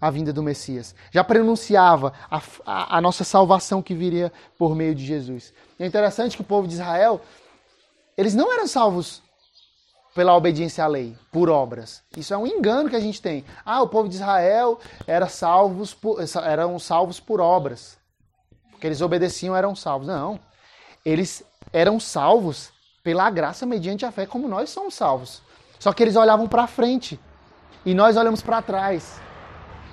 a 0.00 0.10
vinda 0.10 0.32
do 0.32 0.42
Messias, 0.42 0.94
já 1.10 1.24
prenunciava 1.24 2.12
a, 2.30 2.40
a, 2.64 2.98
a 2.98 3.00
nossa 3.00 3.24
salvação 3.24 3.82
que 3.82 3.94
viria 3.94 4.32
por 4.56 4.74
meio 4.74 4.94
de 4.94 5.04
Jesus. 5.04 5.52
E 5.78 5.82
é 5.82 5.86
interessante 5.86 6.36
que 6.36 6.42
o 6.42 6.46
povo 6.46 6.68
de 6.68 6.74
Israel, 6.74 7.20
eles 8.16 8.34
não 8.34 8.52
eram 8.52 8.66
salvos 8.66 9.22
pela 10.14 10.36
obediência 10.36 10.82
à 10.82 10.86
lei, 10.86 11.16
por 11.30 11.48
obras. 11.48 12.02
Isso 12.16 12.34
é 12.34 12.36
um 12.36 12.46
engano 12.46 12.88
que 12.88 12.96
a 12.96 13.00
gente 13.00 13.22
tem. 13.22 13.44
Ah, 13.64 13.82
o 13.82 13.88
povo 13.88 14.08
de 14.08 14.16
Israel 14.16 14.78
era 15.06 15.28
salvos 15.28 15.94
por, 15.94 16.18
eram 16.44 16.78
salvos 16.78 17.20
por 17.20 17.40
obras. 17.40 17.96
Porque 18.70 18.86
eles 18.86 19.00
obedeciam, 19.00 19.54
eram 19.54 19.76
salvos. 19.76 20.08
Não. 20.08 20.40
Eles 21.04 21.44
eram 21.72 22.00
salvos 22.00 22.70
pela 23.02 23.30
graça 23.30 23.64
mediante 23.64 24.04
a 24.04 24.10
fé, 24.10 24.26
como 24.26 24.48
nós 24.48 24.70
somos 24.70 24.94
salvos. 24.94 25.40
Só 25.78 25.92
que 25.92 26.02
eles 26.02 26.16
olhavam 26.16 26.48
para 26.48 26.66
frente 26.66 27.18
e 27.84 27.94
nós 27.94 28.16
olhamos 28.16 28.42
para 28.42 28.60
trás. 28.60 29.20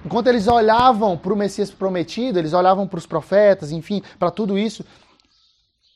Enquanto 0.05 0.27
eles 0.27 0.47
olhavam 0.47 1.17
para 1.17 1.33
o 1.33 1.35
Messias 1.35 1.71
prometido, 1.71 2.37
eles 2.37 2.53
olhavam 2.53 2.87
para 2.87 2.99
os 2.99 3.07
profetas, 3.07 3.71
enfim, 3.71 4.03
para 4.19 4.29
tudo 4.29 4.55
isso, 4.55 4.85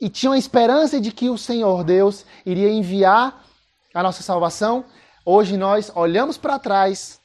e 0.02 0.10
tinham 0.10 0.34
a 0.34 0.38
esperança 0.38 1.00
de 1.00 1.12
que 1.12 1.30
o 1.30 1.38
Senhor 1.38 1.84
Deus 1.84 2.26
iria 2.44 2.72
enviar 2.72 3.46
a 3.94 4.02
nossa 4.02 4.24
salvação, 4.24 4.84
hoje 5.24 5.58
nós 5.58 5.92
olhamos 5.94 6.38
para 6.38 6.58
trás 6.58 7.22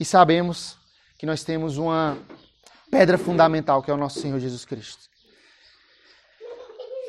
e 0.00 0.04
sabemos 0.06 0.78
que 1.18 1.26
nós 1.26 1.44
temos 1.44 1.76
uma 1.76 2.16
pedra 2.90 3.18
fundamental, 3.18 3.82
que 3.82 3.90
é 3.90 3.94
o 3.94 3.98
nosso 3.98 4.20
Senhor 4.20 4.40
Jesus 4.40 4.64
Cristo. 4.64 5.10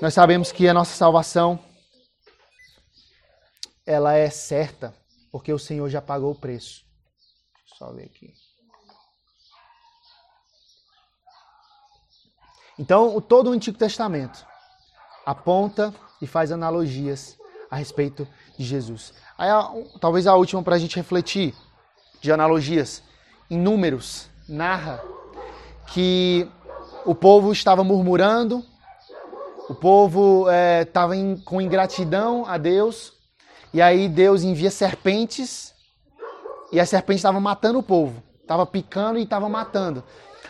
Nós 0.01 0.13
sabemos 0.13 0.51
que 0.51 0.67
a 0.67 0.73
nossa 0.73 0.95
salvação 0.97 1.57
ela 3.85 4.15
é 4.15 4.29
certa, 4.29 4.93
porque 5.31 5.53
o 5.53 5.59
Senhor 5.59 5.89
já 5.89 6.01
pagou 6.01 6.31
o 6.31 6.39
preço. 6.39 6.83
Deixa 7.53 7.75
eu 7.75 7.77
só 7.77 7.93
ver 7.93 8.05
aqui. 8.05 8.33
Então, 12.77 13.19
todo 13.21 13.49
o 13.49 13.53
Antigo 13.53 13.77
Testamento 13.77 14.45
aponta 15.25 15.93
e 16.21 16.27
faz 16.27 16.51
analogias 16.51 17.37
a 17.69 17.75
respeito 17.75 18.27
de 18.57 18.65
Jesus. 18.65 19.13
Aí, 19.37 19.49
talvez 19.99 20.27
a 20.27 20.35
última 20.35 20.61
para 20.61 20.75
a 20.75 20.79
gente 20.79 20.95
refletir 20.95 21.53
de 22.21 22.31
analogias. 22.31 23.03
Em 23.49 23.57
Números, 23.57 24.27
narra 24.49 25.03
que 25.87 26.49
o 27.05 27.13
povo 27.13 27.51
estava 27.51 27.83
murmurando, 27.83 28.65
o 29.69 29.75
povo 29.75 30.47
estava 30.81 31.15
é, 31.15 31.37
com 31.45 31.61
ingratidão 31.61 32.45
a 32.47 32.57
Deus, 32.57 33.13
e 33.73 33.81
aí 33.81 34.09
Deus 34.09 34.43
envia 34.43 34.71
serpentes, 34.71 35.73
e 36.71 36.79
as 36.79 36.89
serpentes 36.89 37.19
estavam 37.19 37.39
matando 37.39 37.79
o 37.79 37.83
povo, 37.83 38.23
estava 38.41 38.65
picando 38.65 39.19
e 39.19 39.23
estava 39.23 39.47
matando. 39.47 40.03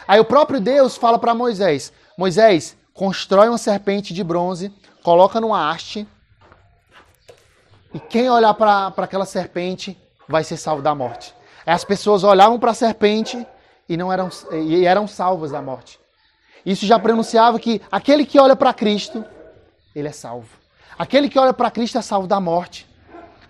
Aí 0.08 0.20
o 0.20 0.26
próprio 0.26 0.62
Deus 0.62 0.96
fala 0.96 1.20
para 1.20 1.34
Moisés: 1.34 1.92
Moisés, 2.18 2.78
constrói 2.94 3.50
uma 3.50 3.58
serpente 3.58 4.14
de 4.14 4.24
bronze, 4.24 4.72
coloca 5.04 5.42
numa 5.42 5.70
haste, 5.70 6.08
e 7.94 8.00
quem 8.00 8.30
olhar 8.30 8.54
para 8.54 8.88
aquela 8.88 9.26
serpente 9.26 9.98
vai 10.28 10.44
ser 10.44 10.58
salvo 10.58 10.82
da 10.82 10.94
morte. 10.94 11.34
As 11.66 11.84
pessoas 11.84 12.24
olhavam 12.24 12.60
para 12.60 12.72
a 12.72 12.74
serpente 12.74 13.46
e 13.88 13.96
não 13.96 14.12
eram 14.12 14.30
e 14.52 14.86
eram 14.86 15.08
salvas 15.08 15.52
da 15.52 15.62
morte. 15.62 16.00
Isso 16.66 16.86
já 16.86 17.00
pronunciava 17.00 17.60
que 17.60 17.82
aquele 17.92 18.26
que 18.26 18.40
olha 18.40 18.56
para 18.56 18.74
Cristo, 18.74 19.24
ele 19.96 20.08
é 20.08 20.12
salvo. 20.12 20.50
Aquele 20.98 21.30
que 21.30 21.38
olha 21.40 21.54
para 21.54 21.72
Cristo 21.72 21.98
é 21.98 22.02
salvo 22.02 22.28
da 22.28 22.40
morte. 22.40 22.88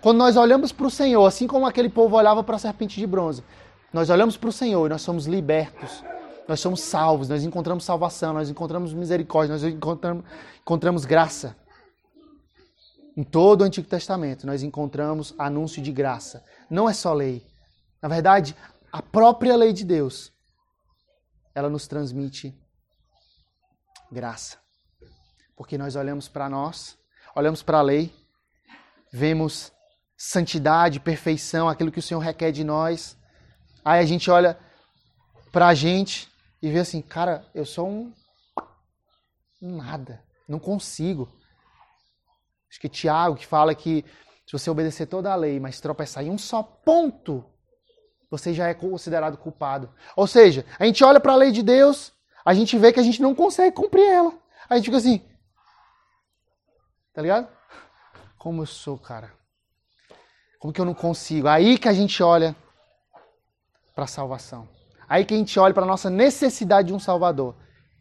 Quando 0.00 0.18
nós 0.18 0.36
olhamos 0.36 0.72
para 0.72 0.86
o 0.86 0.90
Senhor, 0.90 1.26
assim 1.26 1.46
como 1.46 1.66
aquele 1.66 1.88
povo 1.88 2.16
olhava 2.16 2.44
para 2.44 2.56
a 2.56 2.58
serpente 2.58 3.00
de 3.00 3.06
bronze, 3.06 3.42
nós 3.92 4.10
olhamos 4.10 4.36
para 4.36 4.48
o 4.48 4.52
Senhor 4.52 4.86
e 4.86 4.90
nós 4.90 5.02
somos 5.02 5.26
libertos. 5.26 6.04
Nós 6.48 6.60
somos 6.60 6.80
salvos, 6.80 7.28
nós 7.28 7.42
encontramos 7.42 7.84
salvação, 7.84 8.32
nós 8.32 8.48
encontramos 8.48 8.92
misericórdia, 8.92 9.52
nós 9.52 9.64
encontramos, 9.64 10.24
encontramos 10.60 11.04
graça. 11.04 11.56
Em 13.16 13.24
todo 13.24 13.62
o 13.62 13.64
Antigo 13.64 13.88
Testamento 13.88 14.46
nós 14.46 14.62
encontramos 14.62 15.34
anúncio 15.38 15.82
de 15.82 15.90
graça. 15.90 16.44
Não 16.70 16.88
é 16.88 16.92
só 16.92 17.12
lei. 17.12 17.44
Na 18.00 18.08
verdade, 18.08 18.54
a 18.92 19.02
própria 19.02 19.56
lei 19.56 19.72
de 19.72 19.84
Deus, 19.84 20.32
ela 21.54 21.68
nos 21.68 21.88
transmite 21.88 22.54
graça. 24.12 24.58
Porque 25.56 25.76
nós 25.78 25.96
olhamos 25.96 26.28
para 26.28 26.48
nós, 26.48 26.96
olhamos 27.34 27.62
para 27.62 27.78
a 27.78 27.82
lei, 27.82 28.14
vemos 29.10 29.72
santidade, 30.16 31.00
perfeição, 31.00 31.68
aquilo 31.68 31.90
que 31.90 31.98
o 31.98 32.02
Senhor 32.02 32.20
requer 32.20 32.52
de 32.52 32.62
nós. 32.62 33.16
Aí 33.84 34.00
a 34.00 34.06
gente 34.06 34.30
olha 34.30 34.58
para 35.50 35.68
a 35.68 35.74
gente 35.74 36.30
e 36.62 36.70
vê 36.70 36.80
assim, 36.80 37.02
cara, 37.02 37.44
eu 37.54 37.64
sou 37.64 37.88
um, 37.88 38.12
um 39.60 39.76
nada, 39.76 40.22
não 40.48 40.58
consigo. 40.58 41.28
Acho 42.70 42.80
que 42.80 42.88
Tiago 42.88 43.36
que 43.36 43.46
fala 43.46 43.74
que 43.74 44.04
se 44.46 44.52
você 44.52 44.70
obedecer 44.70 45.06
toda 45.06 45.32
a 45.32 45.36
lei, 45.36 45.58
mas 45.58 45.80
tropeçar 45.80 46.24
em 46.24 46.30
um 46.30 46.38
só 46.38 46.62
ponto, 46.62 47.44
você 48.30 48.54
já 48.54 48.68
é 48.68 48.74
considerado 48.74 49.36
culpado. 49.36 49.92
Ou 50.14 50.26
seja, 50.26 50.64
a 50.78 50.84
gente 50.84 51.02
olha 51.02 51.20
para 51.20 51.32
a 51.32 51.36
lei 51.36 51.50
de 51.50 51.62
Deus, 51.62 52.12
a 52.44 52.54
gente 52.54 52.78
vê 52.78 52.92
que 52.92 53.00
a 53.00 53.02
gente 53.02 53.20
não 53.20 53.34
consegue 53.34 53.74
cumprir 53.74 54.06
ela. 54.06 54.32
A 54.68 54.76
gente 54.76 54.86
fica 54.86 54.96
assim. 54.96 55.24
Tá 57.12 57.22
ligado? 57.22 57.48
Como 58.38 58.62
eu 58.62 58.66
sou, 58.66 58.98
cara. 58.98 59.32
Como 60.58 60.72
que 60.72 60.80
eu 60.80 60.84
não 60.84 60.94
consigo? 60.94 61.48
Aí 61.48 61.78
que 61.78 61.88
a 61.88 61.92
gente 61.92 62.22
olha 62.22 62.54
para 63.94 64.04
a 64.04 64.08
salvação. 64.08 64.75
Aí 65.08 65.24
que 65.24 65.34
a 65.34 65.36
gente 65.36 65.58
olha 65.58 65.72
para 65.72 65.84
a 65.84 65.86
nossa 65.86 66.10
necessidade 66.10 66.88
de 66.88 66.94
um 66.94 66.98
Salvador. 66.98 67.54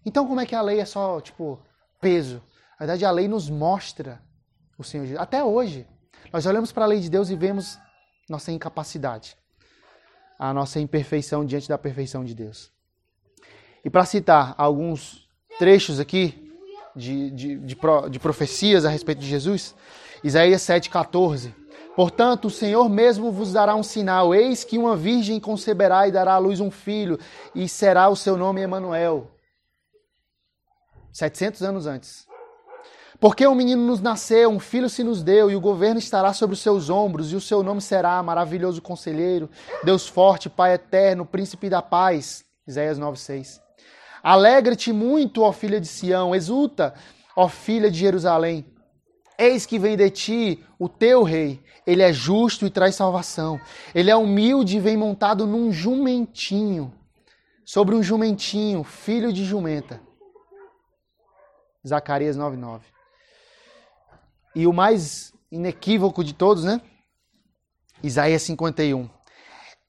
Então, 0.06 0.28
como 0.28 0.39
é 0.39 0.46
que 0.46 0.56
a 0.56 0.62
lei 0.62 0.80
é 0.80 0.86
só, 0.86 1.20
tipo, 1.22 1.60
peso? 2.00 2.41
Na 2.80 2.86
verdade, 2.86 3.06
a 3.06 3.12
lei 3.12 3.28
nos 3.28 3.50
mostra 3.50 4.22
o 4.78 4.84
Senhor 4.84 5.06
Jesus. 5.06 5.22
Até 5.22 5.44
hoje, 5.44 5.88
nós 6.32 6.46
olhamos 6.46 6.72
para 6.72 6.84
a 6.84 6.88
lei 6.88 7.00
de 7.00 7.10
Deus 7.10 7.30
e 7.30 7.36
vemos 7.36 7.80
nossa 8.30 8.52
incapacidade, 8.52 9.38
a 10.38 10.54
nossa 10.54 10.80
imperfeição 10.80 11.46
diante 11.46 11.70
da 11.70 11.78
perfeição 11.78 12.24
de 12.24 12.34
Deus. 12.34 12.72
E 13.84 13.89
para 13.89 14.04
citar 14.04 14.56
alguns 14.58 15.30
trechos 15.60 16.00
aqui 16.00 16.52
de, 16.96 17.30
de, 17.32 17.58
de, 17.60 17.78
de 18.10 18.20
profecias 18.20 18.86
a 18.86 18.89
respeito 18.89 19.20
de 19.20 19.28
Jesus, 19.28 19.76
Isaías 20.24 20.62
7,14. 20.62 21.54
Portanto, 21.96 22.46
o 22.46 22.52
Senhor 22.52 22.90
mesmo 22.90 23.32
vos 23.32 23.54
dará 23.54 23.76
um 23.76 23.84
sinal: 23.84 24.36
eis 24.36 24.64
que 24.64 24.78
uma 24.78 24.96
virgem 24.96 25.40
conceberá 25.40 26.08
e 26.08 26.12
dará 26.12 26.34
à 26.34 26.38
luz 26.38 26.60
um 26.60 26.70
filho, 26.70 27.18
e 27.54 27.70
será 27.70 28.10
o 28.10 28.16
seu 28.16 28.36
nome 28.36 28.62
Emanuel. 28.62 29.32
700 31.12 31.62
anos 31.62 31.88
antes. 31.88 32.28
Porque 33.18 33.48
um 33.48 33.56
menino 33.56 33.82
nos 33.82 34.02
nasceu, 34.02 34.50
um 34.50 34.60
filho 34.60 34.90
se 34.90 35.02
nos 35.02 35.24
deu, 35.24 35.50
e 35.50 35.56
o 35.56 35.62
governo 35.62 35.98
estará 35.98 36.34
sobre 36.34 36.54
os 36.54 36.60
seus 36.60 36.90
ombros, 36.90 37.32
e 37.32 37.36
o 37.36 37.42
seu 37.42 37.64
nome 37.64 37.82
será 37.82 38.22
Maravilhoso 38.22 38.82
Conselheiro, 38.82 39.50
Deus 39.84 40.06
Forte, 40.06 40.50
Pai 40.50 40.74
Eterno, 40.74 41.26
Príncipe 41.26 41.70
da 41.70 41.82
Paz. 41.82 42.44
Isaías 42.68 43.00
9,6. 43.00 43.62
Alegra-te 44.22 44.92
muito, 44.92 45.44
ó 45.44 45.54
filha 45.54 45.80
de 45.80 45.88
Sião, 45.88 46.36
exulta, 46.36 46.94
ó 47.36 47.48
filha 47.48 47.90
de 47.90 48.00
Jerusalém. 48.00 48.66
Eis 49.38 49.65
que 49.65 49.78
vem 49.78 49.98
de 49.98 50.10
ti 50.10 50.65
o 50.80 50.88
teu 50.88 51.24
rei. 51.24 51.63
Ele 51.86 52.02
é 52.02 52.12
justo 52.12 52.65
e 52.65 52.69
traz 52.69 52.95
salvação. 52.95 53.60
Ele 53.93 54.10
é 54.10 54.15
humilde 54.15 54.78
e 54.78 54.80
vem 54.80 54.98
montado 54.98 55.45
num 55.45 55.71
jumentinho. 55.71 56.93
Sobre 57.65 57.95
um 57.95 58.04
jumentinho, 58.04 58.84
filho 58.84 59.34
de 59.34 59.43
jumenta. 59.43 60.02
Zacarias 61.86 62.38
9:9. 62.38 62.82
E 64.56 64.65
o 64.65 64.74
mais 64.74 65.34
inequívoco 65.52 66.24
de 66.24 66.34
todos, 66.34 66.63
né? 66.63 66.82
Isaías 68.02 68.41
51. 68.43 69.10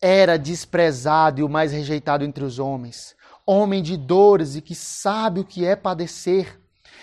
Era 0.00 0.38
desprezado 0.38 1.40
e 1.40 1.44
o 1.44 1.48
mais 1.48 1.72
rejeitado 1.72 2.24
entre 2.24 2.44
os 2.44 2.58
homens 2.58 3.16
homem 3.46 3.80
de 3.80 3.96
dores 3.96 4.56
e 4.56 4.60
que 4.60 4.74
sabe 4.74 5.40
o 5.40 5.44
que 5.44 5.64
é 5.64 5.76
padecer. 5.76 6.60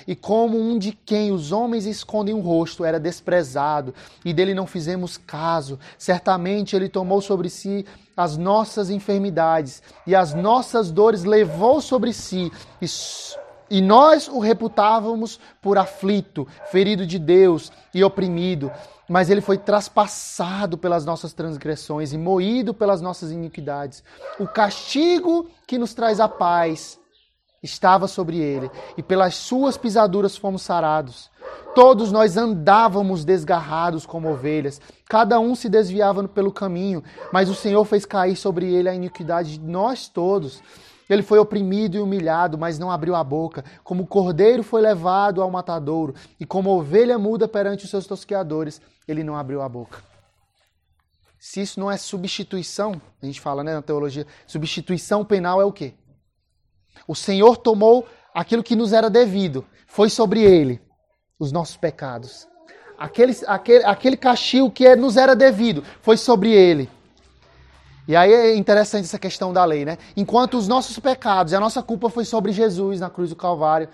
E 0.08 0.16
como 0.16 0.60
um 0.60 0.78
de 0.78 0.92
quem 0.92 1.32
os 1.32 1.52
homens 1.52 1.86
escondem 1.86 2.34
o 2.34 2.40
rosto 2.40 2.84
era 2.84 3.00
desprezado, 3.00 3.94
e 4.24 4.34
dele 4.34 4.54
não 4.54 4.68
fizemos 4.68 5.18
caso, 5.18 5.80
certamente 5.98 6.76
ele 6.76 6.90
tomou 6.90 7.22
sobre 7.22 7.50
si 7.50 7.86
as 8.16 8.38
nossas 8.38 8.90
enfermidades, 8.90 9.82
e 10.06 10.16
as 10.16 10.34
nossas 10.34 10.92
dores 10.92 11.24
levou 11.24 11.82
sobre 11.82 12.14
si, 12.14 12.52
e, 12.82 12.86
e 13.70 13.82
nós 13.82 14.28
o 14.28 14.40
reputávamos 14.40 15.40
por 15.62 15.78
aflito, 15.78 16.48
ferido 16.72 17.06
de 17.06 17.18
Deus 17.18 17.72
e 17.94 18.04
oprimido 18.04 18.72
mas 19.08 19.30
ele 19.30 19.42
foi 19.42 19.58
traspassado 19.58 20.78
pelas 20.78 21.06
nossas 21.06 21.34
transgressões 21.34 22.14
e 22.14 22.18
moído 22.18 22.74
pelas 22.74 23.02
nossas 23.02 23.32
iniquidades. 23.32 24.04
O 24.40 24.48
castigo 24.48 25.50
que 25.68 25.78
nos 25.78 25.94
traz 25.94 26.20
a 26.20 26.28
paz 26.28 27.00
estava 27.64 28.08
sobre 28.08 28.38
ele, 28.38 28.70
e 28.98 29.02
pelas 29.02 29.36
suas 29.36 29.78
pisaduras 29.78 30.36
fomos 30.36 30.62
sarados. 30.62 31.32
Todos 31.74 32.12
nós 32.12 32.38
andávamos 32.38 33.24
desgarrados 33.26 34.06
como 34.06 34.30
ovelhas, 34.30 34.82
cada 35.08 35.40
um 35.40 35.56
se 35.56 35.70
desviava 35.70 36.28
pelo 36.28 36.52
caminho, 36.52 37.04
mas 37.32 37.50
o 37.50 37.56
Senhor 37.56 37.84
fez 37.86 38.06
cair 38.06 38.36
sobre 38.36 38.72
ele 38.72 38.90
a 38.90 38.94
iniquidade 38.94 39.58
de 39.58 39.66
nós 39.66 40.08
todos. 40.08 40.62
Ele 41.10 41.22
foi 41.22 41.40
oprimido 41.40 41.98
e 41.98 42.00
humilhado, 42.00 42.58
mas 42.58 42.80
não 42.80 42.92
abriu 42.92 43.16
a 43.16 43.24
boca. 43.24 43.64
Como 43.84 44.08
cordeiro 44.08 44.64
foi 44.64 44.82
levado 44.82 45.42
ao 45.42 45.52
matadouro, 45.52 46.14
e 46.40 46.46
como 46.46 46.70
ovelha 46.70 47.18
muda 47.18 47.48
perante 47.48 47.86
os 47.86 47.90
seus 47.90 48.06
tosqueadores, 48.06 48.82
ele 49.08 49.24
não 49.24 49.36
abriu 49.36 49.62
a 49.62 49.70
boca. 49.70 50.00
Se 51.40 51.62
isso 51.62 51.78
não 51.78 51.92
é 51.92 51.98
substituição, 51.98 53.02
a 53.22 53.26
gente 53.26 53.42
fala 53.42 53.66
né, 53.66 53.74
na 53.74 53.82
teologia, 53.82 54.26
substituição 54.48 55.26
penal 55.26 55.60
é 55.60 55.66
o 55.66 55.74
quê? 55.74 55.94
O 57.08 57.16
Senhor 57.16 57.58
tomou 57.58 58.08
aquilo 58.34 58.64
que 58.64 58.76
nos 58.76 58.94
era 58.94 59.10
devido, 59.10 59.66
foi 59.86 60.10
sobre 60.10 60.42
ele 60.42 60.82
os 61.40 61.52
nossos 61.52 61.78
pecados. 61.78 62.48
Aquele, 62.98 63.36
aquele, 63.48 63.84
aquele 63.84 64.18
castigo 64.18 64.72
que 64.72 64.86
é, 64.86 64.96
nos 64.96 65.18
era 65.18 65.36
devido 65.36 65.84
foi 66.02 66.18
sobre 66.18 66.52
ele. 66.52 66.90
E 68.08 68.16
aí 68.16 68.34
é 68.34 68.56
interessante 68.56 69.06
essa 69.06 69.20
questão 69.20 69.54
da 69.54 69.64
lei, 69.64 69.86
né? 69.86 69.98
Enquanto 70.16 70.58
os 70.58 70.68
nossos 70.68 71.00
pecados 71.00 71.54
e 71.54 71.56
a 71.56 71.60
nossa 71.60 71.82
culpa 71.82 72.10
foi 72.10 72.26
sobre 72.26 72.52
Jesus 72.52 73.00
na 73.00 73.10
cruz 73.10 73.30
do 73.30 73.36
Calvário, 73.36 73.88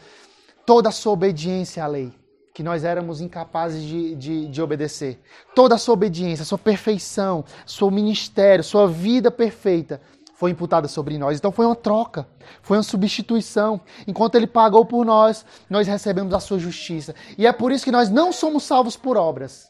toda 0.65 0.89
a 0.89 0.91
sua 0.91 1.13
obediência 1.13 1.83
à 1.83 1.87
lei, 1.87 2.11
que 2.53 2.63
nós 2.63 2.83
éramos 2.83 3.21
incapazes 3.21 3.83
de, 3.83 4.15
de, 4.15 4.47
de 4.47 4.61
obedecer, 4.61 5.19
toda 5.55 5.75
a 5.75 5.77
sua 5.77 5.93
obediência, 5.93 6.43
sua 6.43 6.57
perfeição, 6.57 7.45
seu 7.65 7.91
ministério, 7.91 8.63
sua 8.63 8.87
vida 8.87 9.29
perfeita, 9.29 10.01
foi 10.39 10.51
imputada 10.51 10.87
sobre 10.87 11.17
nós. 11.17 11.37
Então 11.37 11.51
foi 11.51 11.65
uma 11.65 11.75
troca, 11.75 12.25
foi 12.61 12.77
uma 12.77 12.83
substituição. 12.83 13.81
Enquanto 14.07 14.35
ele 14.35 14.47
pagou 14.47 14.85
por 14.85 15.05
nós, 15.05 15.45
nós 15.69 15.85
recebemos 15.85 16.33
a 16.33 16.39
sua 16.39 16.57
justiça. 16.57 17.13
E 17.37 17.45
é 17.45 17.51
por 17.51 17.73
isso 17.73 17.83
que 17.83 17.91
nós 17.91 18.09
não 18.09 18.31
somos 18.31 18.63
salvos 18.63 18.95
por 18.95 19.17
obras. 19.17 19.69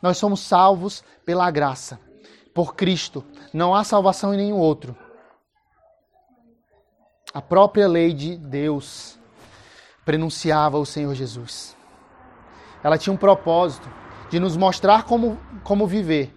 Nós 0.00 0.16
somos 0.16 0.40
salvos 0.40 1.04
pela 1.26 1.50
graça 1.50 2.00
por 2.54 2.74
Cristo. 2.74 3.22
Não 3.52 3.74
há 3.74 3.84
salvação 3.84 4.32
em 4.32 4.38
nenhum 4.38 4.56
outro. 4.56 4.96
A 7.34 7.42
própria 7.42 7.86
lei 7.86 8.14
de 8.14 8.34
Deus 8.38 9.18
prenunciava 10.06 10.78
o 10.78 10.86
Senhor 10.86 11.14
Jesus. 11.14 11.76
ela 12.82 12.96
tinha 12.96 13.12
um 13.12 13.16
propósito 13.18 13.86
de 14.30 14.40
nos 14.40 14.56
mostrar 14.56 15.02
como, 15.02 15.38
como 15.62 15.86
viver 15.86 16.34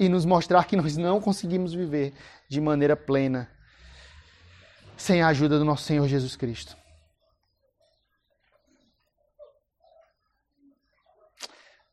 e 0.00 0.08
nos 0.08 0.24
mostrar 0.24 0.64
que 0.64 0.76
nós 0.76 0.96
não 0.96 1.20
conseguimos 1.20 1.72
viver 1.72 2.12
de 2.50 2.60
maneira 2.60 2.96
plena 2.96 3.48
sem 4.96 5.22
a 5.22 5.28
ajuda 5.28 5.56
do 5.56 5.64
nosso 5.64 5.84
Senhor 5.84 6.06
Jesus 6.08 6.34
Cristo. 6.34 6.76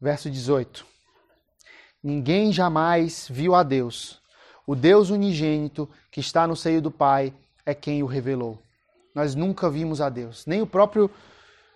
Verso 0.01 0.31
18. 0.31 0.83
Ninguém 2.01 2.51
jamais 2.51 3.27
viu 3.29 3.53
a 3.53 3.61
Deus. 3.61 4.19
O 4.65 4.75
Deus 4.75 5.11
unigênito 5.11 5.87
que 6.09 6.19
está 6.19 6.47
no 6.47 6.55
seio 6.55 6.81
do 6.81 6.89
Pai 6.89 7.33
é 7.63 7.75
quem 7.75 8.01
o 8.01 8.07
revelou. 8.07 8.59
Nós 9.13 9.35
nunca 9.35 9.69
vimos 9.69 10.01
a 10.01 10.09
Deus. 10.09 10.45
Nem 10.47 10.63
o 10.63 10.67
próprio 10.67 11.09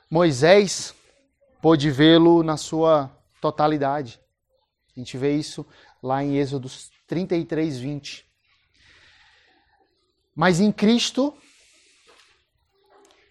Moisés 0.10 0.94
pôde 1.62 1.92
vê-lo 1.92 2.42
na 2.42 2.58
sua 2.58 3.12
totalidade. 3.40 4.20
A 4.96 5.00
gente 5.00 5.18
vê 5.18 5.36
isso 5.36 5.66
lá 6.02 6.24
em 6.24 6.38
Êxodo 6.38 6.68
33, 7.08 7.78
20. 7.78 8.31
Mas 10.36 10.60
em 10.60 10.72
Cristo, 10.72 11.34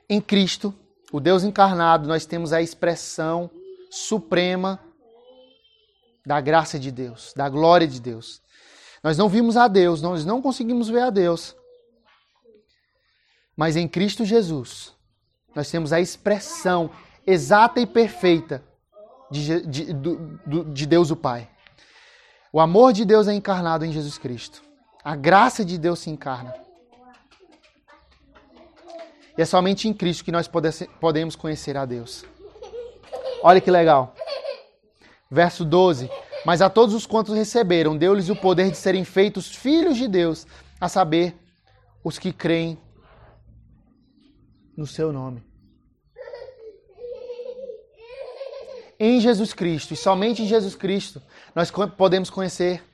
em 0.09 0.20
Cristo, 0.20 0.74
o 1.12 1.20
Deus 1.20 1.42
encarnado, 1.42 2.07
nós 2.07 2.26
temos 2.26 2.53
a 2.53 2.62
expressão 2.62 3.51
suprema 3.90 4.78
da 6.24 6.40
graça 6.40 6.78
de 6.78 6.90
Deus, 6.90 7.32
da 7.34 7.48
glória 7.48 7.86
de 7.86 8.01
Deus. 8.01 8.40
Nós 9.03 9.16
não 9.16 9.28
vimos 9.28 9.57
a 9.57 9.66
Deus, 9.66 10.03
nós 10.03 10.24
não 10.24 10.42
conseguimos 10.42 10.88
ver 10.88 11.03
a 11.03 11.11
Deus. 11.11 11.57
Mas 13.57 13.76
em 13.76 13.88
Cristo 13.88 14.24
Jesus, 14.24 14.94
nós 15.55 15.70
temos 15.70 15.92
a 15.92 16.01
expressão 16.01 16.90
exata 17.26 17.80
e 17.80 17.86
perfeita 17.86 18.62
de, 19.30 19.66
de, 19.66 19.92
de, 19.92 20.64
de 20.72 20.86
Deus 20.86 21.11
o 21.11 21.16
Pai. 21.16 21.48
O 22.53 22.61
amor 22.61 22.92
de 22.92 23.05
Deus 23.05 23.28
é 23.28 23.34
encarnado 23.34 23.84
em 23.84 23.92
Jesus 23.92 24.18
Cristo. 24.18 24.62
A 25.03 25.14
graça 25.16 25.64
de 25.64 25.78
Deus 25.78 26.01
se 26.01 26.11
encarna. 26.11 26.55
E 29.41 29.43
é 29.43 29.47
somente 29.47 29.88
em 29.88 29.95
Cristo 29.95 30.22
que 30.22 30.30
nós 30.30 30.47
podemos 31.01 31.34
conhecer 31.34 31.74
a 31.74 31.86
Deus. 31.86 32.26
Olha 33.43 33.59
que 33.59 33.70
legal. 33.70 34.14
Verso 35.30 35.64
12. 35.64 36.11
Mas 36.45 36.61
a 36.61 36.68
todos 36.68 36.95
os 36.95 37.07
quantos 37.07 37.34
receberam, 37.34 37.97
deu-lhes 37.97 38.28
o 38.28 38.36
poder 38.36 38.70
de 38.70 38.76
serem 38.76 39.03
feitos 39.03 39.49
filhos 39.57 39.97
de 39.97 40.07
Deus, 40.09 40.47
a 40.78 40.91
saber, 40.91 41.34
os 42.05 42.18
que 42.18 42.34
creem 42.34 42.78
no 44.76 44.86
seu 44.86 45.11
nome. 45.11 45.43
Em 48.99 49.22
Jesus 49.22 49.55
Cristo, 49.55 49.95
e 49.95 49.97
somente 49.97 50.43
em 50.43 50.47
Jesus 50.47 50.74
Cristo, 50.74 51.22
nós 51.55 51.72
podemos 51.97 52.28
conhecer 52.28 52.84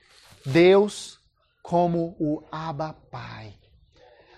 Deus 0.45 1.19
como 1.61 2.15
o 2.21 2.41
Abba 2.53 2.95
Pai. 3.11 3.53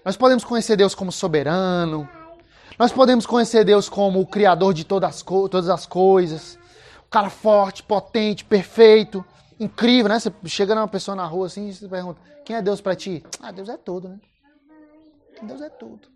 Nós 0.08 0.16
podemos 0.16 0.42
conhecer 0.42 0.74
Deus 0.74 0.94
como 0.94 1.12
soberano. 1.12 2.08
Nós 2.78 2.90
podemos 2.90 3.26
conhecer 3.26 3.62
Deus 3.62 3.90
como 3.90 4.18
o 4.18 4.26
Criador 4.26 4.72
de 4.72 4.82
todas 4.82 5.16
as, 5.16 5.22
todas 5.22 5.68
as 5.68 5.84
coisas. 5.84 6.58
O 7.06 7.10
cara 7.10 7.28
forte, 7.28 7.82
potente, 7.82 8.42
perfeito, 8.42 9.22
incrível, 9.60 10.08
né? 10.08 10.18
Você 10.18 10.32
chega 10.46 10.74
numa 10.74 10.88
pessoa 10.88 11.14
na 11.14 11.26
rua 11.26 11.44
assim 11.44 11.68
e 11.68 11.74
você 11.74 11.86
pergunta: 11.86 12.18
quem 12.42 12.56
é 12.56 12.62
Deus 12.62 12.80
para 12.80 12.96
ti? 12.96 13.22
Ah, 13.42 13.52
Deus 13.52 13.68
é 13.68 13.76
tudo, 13.76 14.08
né? 14.08 14.18
Deus 15.42 15.60
é 15.60 15.68
tudo. 15.68 16.08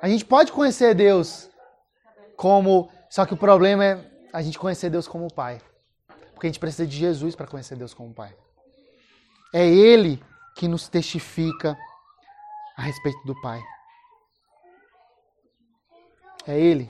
A 0.00 0.08
gente 0.08 0.24
pode 0.24 0.52
conhecer 0.52 0.94
Deus 0.94 1.50
como. 2.36 2.88
Só 3.10 3.26
que 3.26 3.34
o 3.34 3.36
problema 3.36 3.84
é 3.84 4.10
a 4.32 4.40
gente 4.40 4.56
conhecer 4.56 4.88
Deus 4.88 5.08
como 5.08 5.34
Pai. 5.34 5.60
Porque 6.32 6.46
a 6.46 6.50
gente 6.50 6.60
precisa 6.60 6.86
de 6.86 6.96
Jesus 6.96 7.34
para 7.34 7.48
conhecer 7.48 7.74
Deus 7.74 7.92
como 7.92 8.14
Pai. 8.14 8.32
É 9.52 9.66
Ele 9.66 10.22
que 10.54 10.66
nos 10.66 10.88
testifica 10.88 11.76
a 12.78 12.82
respeito 12.82 13.18
do 13.26 13.34
Pai. 13.40 13.60
É 16.46 16.58
Ele. 16.58 16.88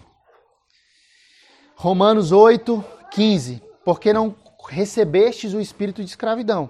Romanos 1.74 2.30
8, 2.30 2.84
15. 3.10 3.62
Porque 3.82 4.12
não 4.12 4.36
recebestes 4.68 5.54
o 5.54 5.60
espírito 5.60 6.04
de 6.04 6.10
escravidão, 6.10 6.68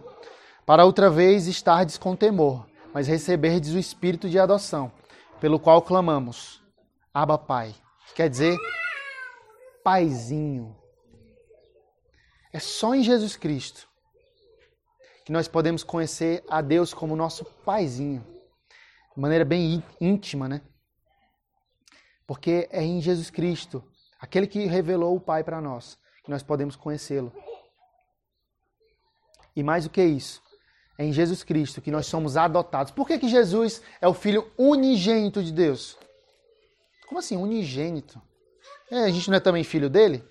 para 0.64 0.85
outra 0.85 1.11
vez 1.11 1.49
estardes 1.49 1.99
com 1.99 2.14
temor, 2.14 2.64
mas 2.95 3.09
receberdes 3.09 3.75
o 3.75 3.79
espírito 3.79 4.29
de 4.29 4.39
adoção, 4.39 4.93
pelo 5.41 5.59
qual 5.59 5.83
clamamos, 5.83 6.62
Abba 7.12 7.37
Pai. 7.37 7.75
Quer 8.14 8.31
dizer, 8.31 8.57
Paizinho. 9.83 10.77
É 12.53 12.61
só 12.61 12.95
em 12.95 13.03
Jesus 13.03 13.37
Cristo 13.37 13.89
que 15.25 15.33
nós 15.33 15.49
podemos 15.49 15.83
conhecer 15.83 16.45
a 16.49 16.61
Deus 16.61 16.95
como 16.95 17.16
nosso 17.16 17.45
Paizinho 17.45 18.38
de 19.19 19.21
maneira 19.21 19.45
bem 19.45 19.83
íntima, 20.01 20.49
né? 20.49 20.61
Porque 22.25 22.69
é 22.71 22.85
em 22.85 23.01
Jesus 23.01 23.31
Cristo, 23.31 23.83
aquele 24.16 24.47
que 24.47 24.64
revelou 24.66 25.16
o 25.16 25.21
Pai 25.21 25.43
para 25.43 25.61
nós, 25.61 25.99
que 26.23 26.31
nós 26.31 26.41
podemos 26.41 26.77
conhecê-lo. 26.77 27.33
E 29.57 29.62
mais 29.64 29.83
do 29.83 29.91
que 29.91 30.05
isso, 30.05 30.41
é 30.97 31.05
em 31.05 31.12
Jesus 31.12 31.43
Cristo 31.43 31.81
que 31.81 31.91
nós 31.91 32.07
somos 32.07 32.37
adotados. 32.37 32.93
Por 32.93 33.09
que, 33.09 33.19
que 33.19 33.29
Jesus 33.29 33.83
é 34.01 34.07
o 34.07 34.14
Filho 34.14 34.49
unigênito 34.57 35.43
de 35.43 35.51
Deus? 35.51 35.99
Como 37.09 37.19
assim, 37.19 37.37
unigênito? 37.37 38.23
É, 38.89 39.01
a 39.01 39.11
gente 39.11 39.29
não 39.31 39.39
é 39.39 39.41
também 39.41 39.64
filho 39.64 39.91
dele? 39.91 40.25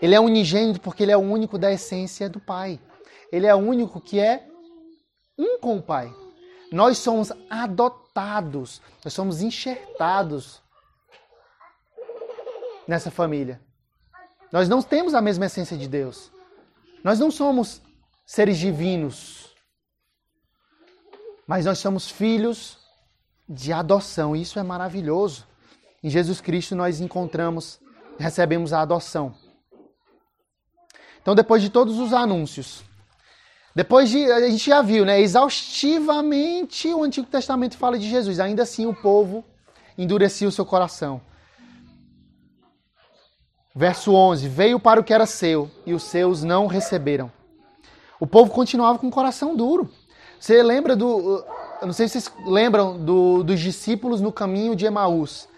Ele 0.00 0.14
é 0.14 0.20
unigênito 0.20 0.80
porque 0.80 1.02
ele 1.02 1.10
é 1.10 1.16
o 1.16 1.20
único 1.20 1.58
da 1.58 1.72
essência 1.72 2.28
do 2.28 2.38
Pai. 2.38 2.78
Ele 3.32 3.48
é 3.48 3.54
o 3.54 3.58
único 3.58 4.00
que 4.00 4.20
é 4.20 4.48
um 5.36 5.58
com 5.58 5.76
o 5.76 5.82
Pai. 5.82 6.21
Nós 6.72 6.98
somos 6.98 7.30
adotados, 7.50 8.80
nós 9.04 9.12
somos 9.12 9.42
enxertados 9.42 10.62
nessa 12.88 13.10
família. 13.10 13.60
Nós 14.50 14.68
não 14.68 14.82
temos 14.82 15.14
a 15.14 15.20
mesma 15.20 15.46
essência 15.46 15.76
de 15.76 15.86
Deus. 15.86 16.32
Nós 17.04 17.18
não 17.18 17.30
somos 17.30 17.80
seres 18.24 18.58
divinos. 18.58 19.54
Mas 21.46 21.66
nós 21.66 21.78
somos 21.78 22.10
filhos 22.10 22.78
de 23.48 23.72
adoção. 23.72 24.34
Isso 24.34 24.58
é 24.58 24.62
maravilhoso. 24.62 25.46
Em 26.02 26.08
Jesus 26.08 26.40
Cristo 26.40 26.74
nós 26.74 27.00
encontramos, 27.00 27.80
recebemos 28.18 28.72
a 28.72 28.80
adoção. 28.80 29.34
Então, 31.20 31.34
depois 31.34 31.62
de 31.62 31.70
todos 31.70 31.98
os 31.98 32.12
anúncios, 32.12 32.82
depois 33.74 34.10
de. 34.10 34.30
A 34.30 34.50
gente 34.50 34.66
já 34.68 34.82
viu, 34.82 35.04
né? 35.04 35.20
Exaustivamente 35.20 36.92
o 36.92 37.02
Antigo 37.02 37.26
Testamento 37.26 37.76
fala 37.76 37.98
de 37.98 38.08
Jesus. 38.08 38.38
Ainda 38.38 38.62
assim 38.62 38.86
o 38.86 38.94
povo 38.94 39.44
endurecia 39.96 40.46
o 40.46 40.52
seu 40.52 40.66
coração. 40.66 41.20
Verso 43.74 44.12
11: 44.12 44.48
Veio 44.48 44.78
para 44.78 45.00
o 45.00 45.04
que 45.04 45.14
era 45.14 45.24
seu 45.24 45.70
e 45.86 45.94
os 45.94 46.02
seus 46.02 46.42
não 46.42 46.66
receberam. 46.66 47.32
O 48.20 48.26
povo 48.26 48.50
continuava 48.50 48.98
com 48.98 49.08
o 49.08 49.10
coração 49.10 49.56
duro. 49.56 49.90
Você 50.38 50.62
lembra 50.62 50.94
do. 50.94 51.44
Eu 51.80 51.86
não 51.86 51.94
sei 51.94 52.08
se 52.08 52.20
vocês 52.20 52.32
lembram 52.46 52.98
do, 52.98 53.42
dos 53.42 53.58
discípulos 53.58 54.20
no 54.20 54.30
caminho 54.30 54.76
de 54.76 54.84
Emaús. 54.84 55.48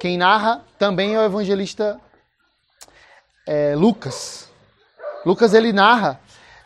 Quem 0.00 0.18
narra 0.18 0.64
também 0.78 1.14
é 1.14 1.18
o 1.20 1.22
evangelista 1.22 2.00
é, 3.46 3.74
Lucas. 3.76 4.50
Lucas 5.24 5.54
ele 5.54 5.72
narra 5.72 6.20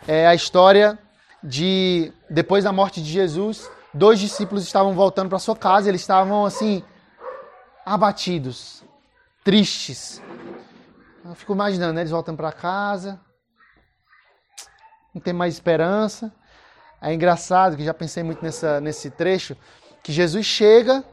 é 0.07 0.27
a 0.27 0.35
história 0.35 0.99
de 1.43 2.13
depois 2.31 2.65
da 2.65 2.73
morte 2.73 3.03
de 3.03 3.11
Jesus, 3.11 3.69
dois 3.93 4.19
discípulos 4.19 4.63
estavam 4.63 4.95
voltando 4.95 5.29
para 5.29 5.39
sua 5.39 5.57
casa, 5.57 5.89
eles 5.89 6.01
estavam 6.01 6.45
assim 6.45 6.83
abatidos, 7.85 8.85
tristes. 9.45 10.23
Eu 11.25 11.35
fico 11.35 11.53
imaginando, 11.53 11.95
né? 11.95 12.03
eles 12.03 12.11
voltando 12.11 12.37
para 12.37 12.53
casa, 12.53 13.21
não 15.15 15.21
tem 15.21 15.33
mais 15.33 15.55
esperança. 15.55 16.33
É 17.01 17.13
engraçado 17.13 17.77
que 17.77 17.85
já 17.85 17.95
pensei 17.95 18.23
muito 18.23 18.43
nessa, 18.43 18.81
nesse 18.81 19.11
trecho 19.11 19.57
que 20.03 20.13
Jesus 20.13 20.47
chega 20.47 21.05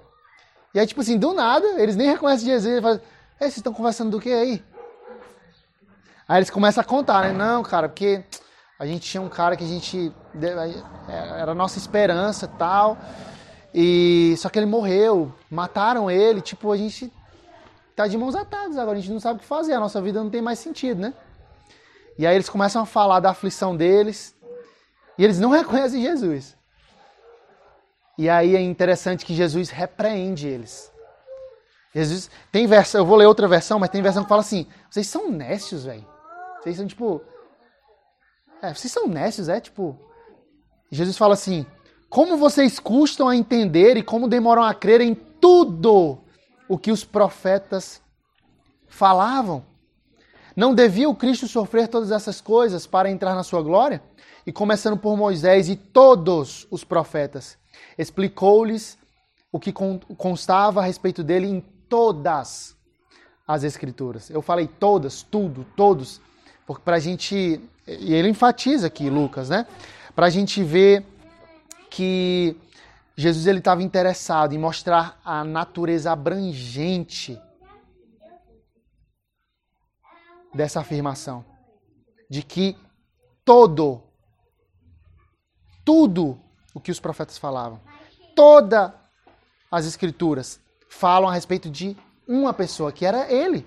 e 0.73 0.79
aí 0.79 0.87
tipo 0.87 1.01
assim, 1.01 1.17
do 1.17 1.33
nada, 1.33 1.81
eles 1.81 1.95
nem 1.95 2.07
reconhecem 2.07 2.47
Jesus, 2.47 2.73
ele 2.73 2.81
fala: 2.81 2.95
"Ei, 2.95 3.01
vocês 3.39 3.57
estão 3.57 3.73
conversando 3.73 4.11
do 4.11 4.19
que 4.19 4.31
aí?" 4.31 4.63
Aí 6.27 6.39
eles 6.39 6.49
começam 6.49 6.81
a 6.81 6.85
contar, 6.85 7.23
né? 7.23 7.33
Não, 7.33 7.61
cara, 7.61 7.89
porque 7.89 8.23
a 8.83 8.85
gente 8.85 9.09
tinha 9.09 9.21
um 9.23 9.29
cara 9.29 9.55
que 9.55 9.63
a 9.63 9.67
gente 9.67 10.11
era 11.07 11.53
a 11.53 11.55
nossa 11.55 11.77
esperança, 11.77 12.49
tal. 12.49 12.97
E 13.73 14.35
só 14.37 14.49
que 14.49 14.59
ele 14.59 14.65
morreu, 14.65 15.33
mataram 15.49 16.11
ele, 16.11 16.41
tipo, 16.41 16.69
a 16.69 16.75
gente 16.75 17.09
tá 17.95 18.07
de 18.07 18.17
mãos 18.17 18.35
atadas 18.35 18.77
agora, 18.77 18.97
a 18.97 19.01
gente 19.01 19.13
não 19.13 19.21
sabe 19.21 19.37
o 19.37 19.39
que 19.39 19.47
fazer, 19.47 19.71
a 19.71 19.79
nossa 19.79 20.01
vida 20.01 20.21
não 20.21 20.29
tem 20.29 20.41
mais 20.41 20.59
sentido, 20.59 20.99
né? 20.99 21.13
E 22.19 22.27
aí 22.27 22.35
eles 22.35 22.49
começam 22.49 22.81
a 22.81 22.85
falar 22.85 23.21
da 23.21 23.29
aflição 23.29 23.73
deles, 23.73 24.35
e 25.17 25.23
eles 25.23 25.39
não 25.39 25.49
reconhecem 25.55 26.01
Jesus. 26.01 26.57
E 28.17 28.29
aí 28.29 28.57
é 28.57 28.61
interessante 28.61 29.25
que 29.25 29.33
Jesus 29.33 29.69
repreende 29.69 30.45
eles. 30.45 30.91
Jesus 31.95 32.29
tem 32.51 32.67
versão, 32.67 32.99
eu 32.99 33.05
vou 33.05 33.15
ler 33.15 33.27
outra 33.27 33.47
versão, 33.47 33.79
mas 33.79 33.89
tem 33.89 34.01
versão 34.01 34.23
que 34.23 34.29
fala 34.29 34.41
assim: 34.41 34.67
vocês 34.89 35.07
são 35.07 35.31
nécios, 35.31 35.85
velho. 35.85 36.05
Vocês 36.61 36.75
são 36.75 36.85
tipo. 36.85 37.21
É, 38.63 38.73
vocês 38.73 38.93
são 38.93 39.07
nécios, 39.07 39.49
é 39.49 39.59
tipo. 39.59 39.99
Jesus 40.89 41.17
fala 41.17 41.33
assim: 41.33 41.65
como 42.09 42.37
vocês 42.37 42.79
custam 42.79 43.27
a 43.27 43.35
entender 43.35 43.97
e 43.97 44.01
como 44.01 44.29
demoram 44.29 44.63
a 44.63 44.73
crer 44.73 45.01
em 45.01 45.13
tudo 45.13 46.19
o 46.69 46.77
que 46.77 46.89
os 46.89 47.03
profetas 47.03 48.01
falavam. 48.87 49.65
Não 50.55 50.73
devia 50.73 51.09
o 51.09 51.15
Cristo 51.15 51.47
sofrer 51.47 51.89
todas 51.89 52.11
essas 52.11 52.39
coisas 52.39 52.87
para 52.87 53.09
entrar 53.11 53.35
na 53.35 53.43
sua 53.43 53.61
glória? 53.61 54.01
E 54.45 54.51
começando 54.51 54.95
por 54.97 55.17
Moisés 55.17 55.67
e 55.67 55.75
todos 55.75 56.67
os 56.69 56.83
profetas, 56.83 57.57
explicou-lhes 57.97 58.97
o 59.51 59.59
que 59.59 59.73
constava 59.73 60.79
a 60.79 60.85
respeito 60.85 61.23
dele 61.23 61.47
em 61.47 61.59
todas 61.89 62.77
as 63.45 63.63
Escrituras. 63.63 64.29
Eu 64.29 64.41
falei 64.41 64.67
todas, 64.67 65.21
tudo, 65.21 65.65
todos, 65.75 66.21
porque 66.65 66.81
para 66.83 66.95
a 66.95 66.99
gente. 66.99 67.59
E 67.87 68.13
ele 68.13 68.29
enfatiza 68.29 68.87
aqui, 68.87 69.09
Lucas, 69.09 69.49
né? 69.49 69.67
Para 70.15 70.27
a 70.27 70.29
gente 70.29 70.63
ver 70.63 71.05
que 71.89 72.55
Jesus 73.15 73.45
ele 73.45 73.59
estava 73.59 73.83
interessado 73.83 74.53
em 74.53 74.57
mostrar 74.57 75.19
a 75.23 75.43
natureza 75.43 76.11
abrangente 76.11 77.39
dessa 80.53 80.79
afirmação, 80.79 81.43
de 82.29 82.43
que 82.43 82.77
todo, 83.43 84.01
tudo 85.83 86.39
o 86.73 86.79
que 86.79 86.91
os 86.91 86.99
profetas 86.99 87.37
falavam, 87.37 87.81
toda 88.35 88.95
as 89.69 89.85
escrituras 89.85 90.59
falam 90.87 91.29
a 91.29 91.33
respeito 91.33 91.69
de 91.69 91.97
uma 92.27 92.53
pessoa, 92.53 92.91
que 92.91 93.05
era 93.05 93.31
ele. 93.31 93.65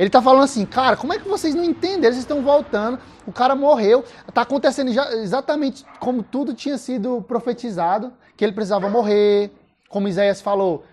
Ele 0.00 0.06
está 0.06 0.22
falando 0.22 0.44
assim, 0.44 0.64
cara, 0.64 0.96
como 0.96 1.12
é 1.12 1.18
que 1.18 1.28
vocês 1.28 1.54
não 1.54 1.62
entendem? 1.62 2.06
Eles 2.06 2.16
estão 2.16 2.40
voltando, 2.40 2.98
o 3.26 3.32
cara 3.32 3.54
morreu, 3.54 4.02
está 4.26 4.40
acontecendo 4.40 4.90
já, 4.94 5.12
exatamente 5.12 5.84
como 5.98 6.22
tudo 6.22 6.54
tinha 6.54 6.78
sido 6.78 7.20
profetizado, 7.20 8.10
que 8.34 8.42
ele 8.42 8.54
precisava 8.54 8.88
morrer, 8.88 9.52
como 9.90 10.08
Isaías 10.08 10.40
falou, 10.40 10.86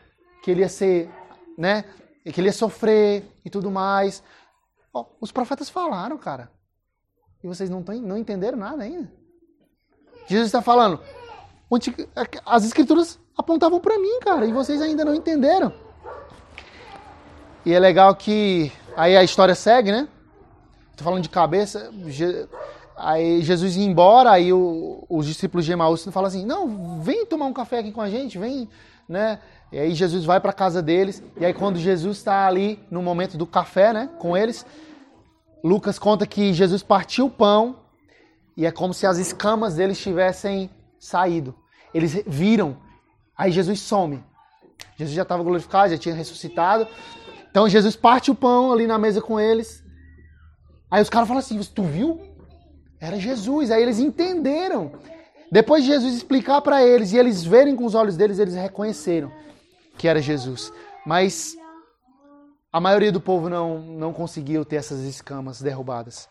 que 0.44 0.52
ele 0.52 0.60
ia 0.60 0.68
ser, 0.68 1.10
né, 1.58 1.86
que 2.26 2.42
ele 2.42 2.50
ia 2.50 2.54
sofrer 2.54 3.24
e 3.46 3.50
tudo 3.50 3.72
mais. 3.72 4.22
Oh, 4.94 5.06
os 5.22 5.32
profetas 5.32 5.70
falaram, 5.70 6.18
cara. 6.18 6.52
E 7.42 7.48
vocês 7.48 7.70
não, 7.70 7.82
tão, 7.82 7.96
não 8.02 8.18
entenderam 8.18 8.58
nada 8.58 8.84
ainda. 8.84 9.10
Jesus 10.28 10.48
está 10.48 10.62
falando, 10.62 11.00
as 12.46 12.66
escrituras 12.66 13.18
apontavam 13.38 13.80
para 13.80 13.98
mim, 13.98 14.20
cara, 14.20 14.46
e 14.46 14.52
vocês 14.52 14.82
ainda 14.82 15.06
não 15.06 15.16
entenderam. 15.16 15.72
E 17.66 17.72
é 17.74 17.80
legal 17.80 18.14
que 18.14 18.70
aí 18.98 19.16
a 19.16 19.24
história 19.24 19.56
segue, 19.56 19.92
né? 19.92 20.08
Tô 20.96 21.04
falando 21.04 21.24
de 21.24 21.30
cabeça. 21.30 21.92
Aí 22.98 23.42
Jesus 23.42 23.78
ia 23.78 23.86
embora, 23.86 24.32
aí 24.32 24.52
o, 24.52 25.06
os 25.08 25.26
discípulos 25.26 25.66
de 25.66 25.72
Emaús 25.72 26.04
falam 26.06 26.28
assim: 26.28 26.46
"Não, 26.46 27.00
vem 27.02 27.26
tomar 27.26 27.46
um 27.46 27.54
café 27.54 27.80
aqui 27.80 27.92
com 27.92 28.02
a 28.02 28.10
gente, 28.10 28.38
vem", 28.38 28.68
né? 29.08 29.40
E 29.72 29.78
aí 29.78 29.94
Jesus 29.94 30.26
vai 30.26 30.40
para 30.40 30.52
casa 30.52 30.82
deles, 30.82 31.22
e 31.38 31.46
aí 31.46 31.54
quando 31.54 31.78
Jesus 31.78 32.18
está 32.18 32.48
ali 32.48 32.80
no 32.90 33.02
momento 33.02 33.38
do 33.38 33.46
café, 33.46 33.94
né, 33.94 34.10
com 34.18 34.36
eles, 34.36 34.66
Lucas 35.64 36.00
conta 36.00 36.26
que 36.26 36.54
Jesus 36.54 36.82
partiu 36.82 37.26
o 37.26 37.30
pão 37.30 37.76
e 38.56 38.66
é 38.66 38.72
como 38.72 38.94
se 38.94 39.06
as 39.06 39.18
escamas 39.18 39.76
deles 39.76 40.00
tivessem 40.00 40.70
saído. 40.98 41.54
Eles 41.94 42.24
viram 42.26 42.78
Aí 43.38 43.52
Jesus 43.52 43.80
some. 43.82 44.24
Jesus 44.98 45.16
já 45.16 45.22
estava 45.22 45.44
glorificado, 45.44 45.92
já 45.92 45.98
tinha 45.98 46.16
ressuscitado. 46.16 46.88
Então 47.50 47.68
Jesus 47.68 47.96
parte 47.96 48.32
o 48.32 48.36
pão 48.36 48.72
ali 48.72 48.88
na 48.88 48.98
mesa 48.98 49.22
com 49.22 49.40
eles. 49.40 49.84
Aí 50.90 51.02
os 51.02 51.10
caras 51.10 51.28
falam 51.28 51.40
assim: 51.40 51.60
Tu 51.60 51.84
viu? 51.84 52.22
Era 53.00 53.20
Jesus. 53.20 53.72
Aí 53.72 53.82
eles 53.82 54.00
entenderam. 54.00 54.92
Depois 55.52 55.84
de 55.84 55.92
Jesus 55.92 56.14
explicar 56.14 56.62
para 56.62 56.84
eles 56.84 57.14
e 57.14 57.18
eles 57.18 57.44
verem 57.44 57.76
com 57.76 57.86
os 57.86 57.96
olhos 57.96 58.18
deles, 58.18 58.38
eles 58.38 58.56
reconheceram 58.56 59.32
que 59.98 60.08
era 60.08 60.22
Jesus. 60.22 60.72
Mas 61.06 61.56
a 62.72 62.80
maioria 62.80 63.12
do 63.12 63.22
povo 63.22 63.50
não, 63.50 63.80
não 63.80 64.14
conseguiu 64.14 64.66
ter 64.66 64.76
essas 64.76 65.00
escamas 65.00 65.62
derrubadas. 65.62 66.28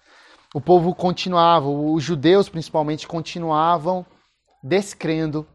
O 0.55 0.61
povo 0.61 0.95
continuava, 0.95 1.69
os 1.69 2.03
judeus 2.03 2.49
principalmente, 2.49 3.07
continuavam 3.07 4.07
descrendo 4.63 5.47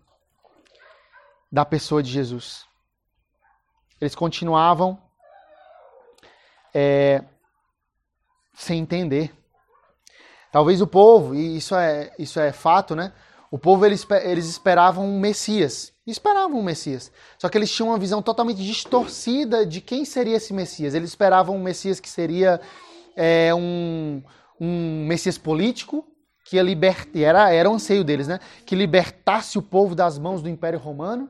da 1.51 1.63
pessoa 1.63 2.01
de 2.01 2.11
Jesus. 2.11 2.65
Eles 3.99 4.15
continuavam 4.15 4.99
é, 6.73 7.23
sem 8.53 8.79
entender. 8.79 9.33
Talvez 10.51 10.81
o 10.81 10.87
povo, 10.87 11.33
e 11.33 11.57
isso 11.57 11.75
é, 11.75 12.11
isso 12.19 12.39
é 12.39 12.51
fato, 12.51 12.95
né? 12.95 13.13
O 13.49 13.57
povo 13.57 13.85
eles, 13.85 14.05
eles 14.23 14.47
esperavam 14.47 15.05
um 15.05 15.19
Messias. 15.19 15.93
Esperavam 16.07 16.59
um 16.59 16.63
Messias. 16.63 17.11
Só 17.37 17.49
que 17.49 17.57
eles 17.57 17.71
tinham 17.71 17.89
uma 17.89 17.97
visão 17.97 18.21
totalmente 18.21 18.63
distorcida 18.63 19.65
de 19.65 19.81
quem 19.81 20.05
seria 20.05 20.37
esse 20.37 20.53
Messias. 20.53 20.93
Eles 20.93 21.09
esperavam 21.09 21.55
um 21.55 21.61
Messias 21.61 21.99
que 21.99 22.09
seria 22.09 22.59
é, 23.15 23.53
um, 23.53 24.21
um 24.59 25.05
Messias 25.05 25.37
político, 25.37 26.05
que 26.45 26.55
ia 26.55 26.63
libertar, 26.63 27.17
era, 27.17 27.53
era 27.53 27.69
o 27.69 27.73
anseio 27.73 28.03
deles, 28.03 28.27
né? 28.27 28.39
Que 28.65 28.75
libertasse 28.75 29.57
o 29.57 29.61
povo 29.61 29.95
das 29.95 30.17
mãos 30.17 30.41
do 30.41 30.49
Império 30.49 30.79
Romano. 30.79 31.29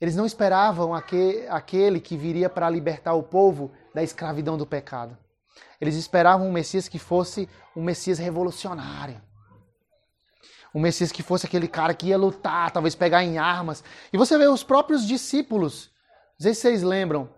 Eles 0.00 0.14
não 0.14 0.26
esperavam 0.26 0.92
aquele 0.94 2.00
que 2.00 2.16
viria 2.16 2.50
para 2.50 2.68
libertar 2.68 3.14
o 3.14 3.22
povo 3.22 3.72
da 3.96 4.02
escravidão 4.02 4.58
do 4.58 4.66
pecado. 4.66 5.16
Eles 5.80 5.94
esperavam 5.94 6.46
um 6.46 6.52
Messias 6.52 6.86
que 6.86 6.98
fosse 6.98 7.48
um 7.74 7.82
Messias 7.82 8.18
revolucionário. 8.18 9.18
Um 10.74 10.80
Messias 10.80 11.10
que 11.10 11.22
fosse 11.22 11.46
aquele 11.46 11.66
cara 11.66 11.94
que 11.94 12.08
ia 12.08 12.18
lutar, 12.18 12.70
talvez 12.70 12.94
pegar 12.94 13.24
em 13.24 13.38
armas. 13.38 13.82
E 14.12 14.18
você 14.18 14.36
vê 14.36 14.46
os 14.48 14.62
próprios 14.62 15.06
discípulos, 15.06 15.90
não 16.38 16.44
sei 16.44 16.52
se 16.52 16.60
vocês 16.60 16.82
lembram, 16.82 17.30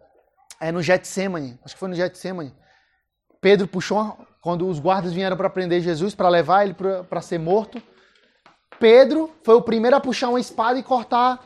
é 0.61 0.72
no 0.72 0.82
Getsemane, 0.82 1.56
acho 1.64 1.76
que 1.76 1.78
foi 1.78 1.90
no 1.90 1.94
Getsemane. 1.94 2.52
Pedro 3.40 3.68
puxou, 3.68 4.18
quando 4.42 4.66
os 4.66 4.80
guardas 4.80 5.12
vieram 5.12 5.36
para 5.36 5.48
prender 5.48 5.80
Jesus, 5.80 6.12
para 6.12 6.28
levar 6.28 6.64
ele 6.64 6.74
para 6.74 7.22
ser 7.22 7.38
morto. 7.38 7.80
Pedro 8.80 9.30
foi 9.44 9.54
o 9.54 9.62
primeiro 9.62 9.94
a 9.94 10.00
puxar 10.00 10.28
uma 10.28 10.40
espada 10.40 10.76
e 10.76 10.82
cortar 10.82 11.40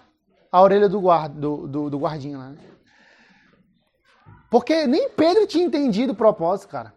a 0.50 0.62
orelha 0.62 0.88
do, 0.88 1.02
guarda, 1.02 1.38
do, 1.38 1.68
do, 1.68 1.90
do 1.90 1.98
guardinha 1.98 2.38
lá. 2.38 2.48
Né? 2.48 2.71
Porque 4.52 4.86
nem 4.86 5.08
Pedro 5.08 5.46
tinha 5.46 5.64
entendido 5.64 6.12
o 6.12 6.14
propósito, 6.14 6.68
cara. 6.68 6.92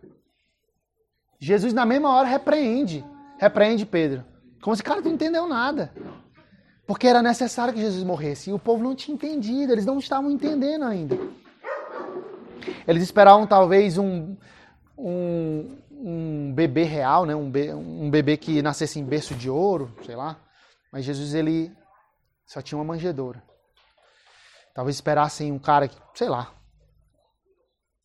Jesus, 1.39 1.71
na 1.71 1.85
mesma 1.85 2.13
hora, 2.13 2.27
repreende. 2.27 3.01
Repreende 3.37 3.85
Pedro. 3.85 4.25
Como 4.61 4.75
se 4.75 4.83
cara 4.83 4.99
não 4.99 5.13
entendeu 5.13 5.47
nada. 5.47 5.93
Porque 6.85 7.07
era 7.07 7.21
necessário 7.21 7.73
que 7.73 7.79
Jesus 7.79 8.03
morresse. 8.03 8.49
E 8.49 8.53
o 8.53 8.59
povo 8.59 8.83
não 8.83 8.93
tinha 8.93 9.15
entendido, 9.15 9.71
eles 9.71 9.85
não 9.85 9.99
estavam 9.99 10.29
entendendo 10.29 10.83
ainda. 10.83 11.17
Eles 12.85 13.03
esperavam 13.03 13.47
talvez 13.47 13.97
um, 13.97 14.35
um, 14.97 15.77
um 15.91 16.53
bebê 16.53 16.83
real, 16.83 17.25
né? 17.25 17.33
um, 17.37 17.49
be, 17.49 17.73
um 17.73 18.09
bebê 18.09 18.35
que 18.35 18.61
nascesse 18.61 18.99
em 18.99 19.05
berço 19.05 19.33
de 19.33 19.49
ouro, 19.49 19.95
sei 20.05 20.17
lá. 20.17 20.35
Mas 20.91 21.05
Jesus, 21.05 21.33
ele 21.33 21.71
só 22.45 22.61
tinha 22.61 22.77
uma 22.77 22.83
manjedoura. 22.83 23.41
Talvez 24.73 24.97
esperassem 24.97 25.53
um 25.53 25.59
cara 25.59 25.87
que, 25.87 25.95
sei 26.15 26.27
lá, 26.27 26.51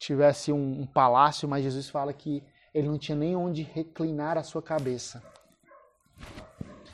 tivesse 0.00 0.50
um, 0.50 0.80
um 0.80 0.86
palácio, 0.86 1.46
mas 1.46 1.62
Jesus 1.62 1.90
fala 1.90 2.10
que 2.10 2.42
ele 2.74 2.88
não 2.88 2.98
tinha 2.98 3.14
nem 3.14 3.36
onde 3.36 3.62
reclinar 3.62 4.38
a 4.38 4.42
sua 4.42 4.62
cabeça. 4.62 5.22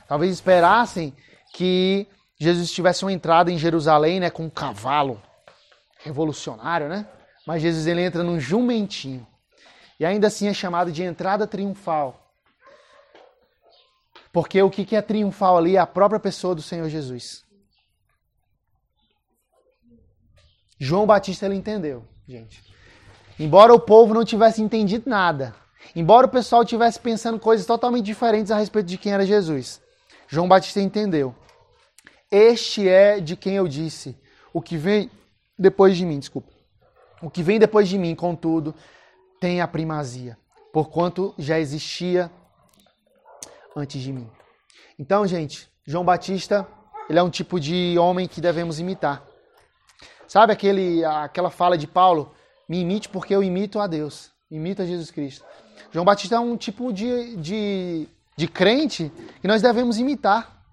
Talvez 0.08 0.32
esperassem 0.32 1.14
que 1.54 2.08
Jesus 2.36 2.72
tivesse 2.72 3.04
uma 3.04 3.12
entrada 3.12 3.50
em 3.50 3.56
Jerusalém, 3.56 4.18
né, 4.18 4.28
com 4.28 4.44
um 4.44 4.50
cavalo 4.50 5.22
revolucionário, 5.98 6.88
né? 6.88 7.06
Mas 7.46 7.62
Jesus 7.62 7.86
ele 7.86 8.02
entra 8.02 8.24
num 8.24 8.40
jumentinho. 8.40 9.24
E 10.00 10.04
ainda 10.04 10.26
assim 10.26 10.48
é 10.48 10.52
chamado 10.52 10.90
de 10.90 11.04
entrada 11.04 11.46
triunfal. 11.46 12.28
Porque 14.32 14.60
o 14.60 14.68
que 14.68 14.96
é 14.96 15.00
triunfal 15.00 15.56
ali 15.56 15.76
é 15.76 15.78
a 15.78 15.86
própria 15.86 16.18
pessoa 16.18 16.56
do 16.56 16.60
Senhor 16.60 16.88
Jesus. 16.88 17.44
João 20.78 21.06
Batista 21.06 21.46
ele 21.46 21.54
entendeu, 21.54 22.04
gente. 22.28 22.75
Embora 23.38 23.74
o 23.74 23.80
povo 23.80 24.14
não 24.14 24.24
tivesse 24.24 24.62
entendido 24.62 25.08
nada, 25.08 25.54
embora 25.94 26.26
o 26.26 26.30
pessoal 26.30 26.64
tivesse 26.64 26.98
pensando 26.98 27.38
coisas 27.38 27.66
totalmente 27.66 28.04
diferentes 28.04 28.50
a 28.50 28.56
respeito 28.56 28.86
de 28.86 28.96
quem 28.96 29.12
era 29.12 29.26
Jesus, 29.26 29.80
João 30.26 30.48
Batista 30.48 30.80
entendeu. 30.80 31.34
Este 32.30 32.88
é 32.88 33.20
de 33.20 33.36
quem 33.36 33.54
eu 33.54 33.68
disse, 33.68 34.16
o 34.52 34.62
que 34.62 34.76
vem 34.76 35.10
depois 35.58 35.96
de 35.96 36.04
mim, 36.04 36.18
desculpa. 36.18 36.50
O 37.22 37.30
que 37.30 37.42
vem 37.42 37.58
depois 37.58 37.88
de 37.88 37.98
mim, 37.98 38.14
contudo, 38.14 38.74
tem 39.40 39.60
a 39.60 39.68
primazia, 39.68 40.36
porquanto 40.72 41.34
já 41.38 41.58
existia 41.58 42.30
antes 43.74 44.00
de 44.00 44.12
mim. 44.12 44.30
Então, 44.98 45.26
gente, 45.26 45.70
João 45.86 46.04
Batista, 46.04 46.66
ele 47.08 47.18
é 47.18 47.22
um 47.22 47.30
tipo 47.30 47.60
de 47.60 47.96
homem 47.98 48.26
que 48.26 48.40
devemos 48.40 48.80
imitar. 48.80 49.24
Sabe 50.26 50.52
aquele, 50.52 51.04
aquela 51.04 51.50
fala 51.50 51.78
de 51.78 51.86
Paulo? 51.86 52.34
Me 52.68 52.80
imite 52.80 53.08
porque 53.08 53.34
eu 53.34 53.42
imito 53.42 53.78
a 53.78 53.86
Deus. 53.86 54.30
Imita 54.50 54.86
Jesus 54.86 55.10
Cristo. 55.10 55.44
João 55.92 56.04
Batista 56.04 56.36
é 56.36 56.40
um 56.40 56.56
tipo 56.56 56.92
de, 56.92 57.36
de, 57.36 58.08
de 58.36 58.48
crente 58.48 59.12
que 59.40 59.48
nós 59.48 59.62
devemos 59.62 59.98
imitar. 59.98 60.64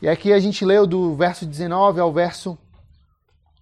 E 0.00 0.08
aqui 0.08 0.32
a 0.32 0.38
gente 0.40 0.64
leu 0.64 0.86
do 0.86 1.14
verso 1.14 1.46
19 1.46 2.00
ao 2.00 2.12
verso 2.12 2.58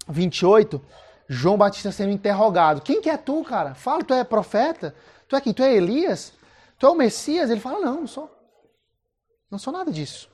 28, 0.09 0.81
João 1.29 1.57
Batista 1.57 1.93
sendo 1.93 2.13
interrogado. 2.13 2.81
Quem 2.81 3.01
que 3.01 3.11
é 3.11 3.17
tu, 3.17 3.45
cara? 3.45 3.75
Fala, 3.75 4.03
tu 4.03 4.15
é 4.15 4.25
profeta? 4.25 4.95
Tu 5.29 5.37
é 5.37 5.41
quem? 5.41 5.53
Tu 5.53 5.63
é 5.63 5.75
Elias? 5.75 6.33
Tu 6.79 6.87
é 6.87 6.91
o 6.91 6.95
Messias? 6.95 7.51
Ele 7.51 7.61
fala, 7.61 7.81
não, 7.81 8.01
não 8.01 8.07
sou. 8.07 8.31
Não 9.51 9.59
sou 9.59 9.73
nada 9.73 9.91
disso. 9.91 10.29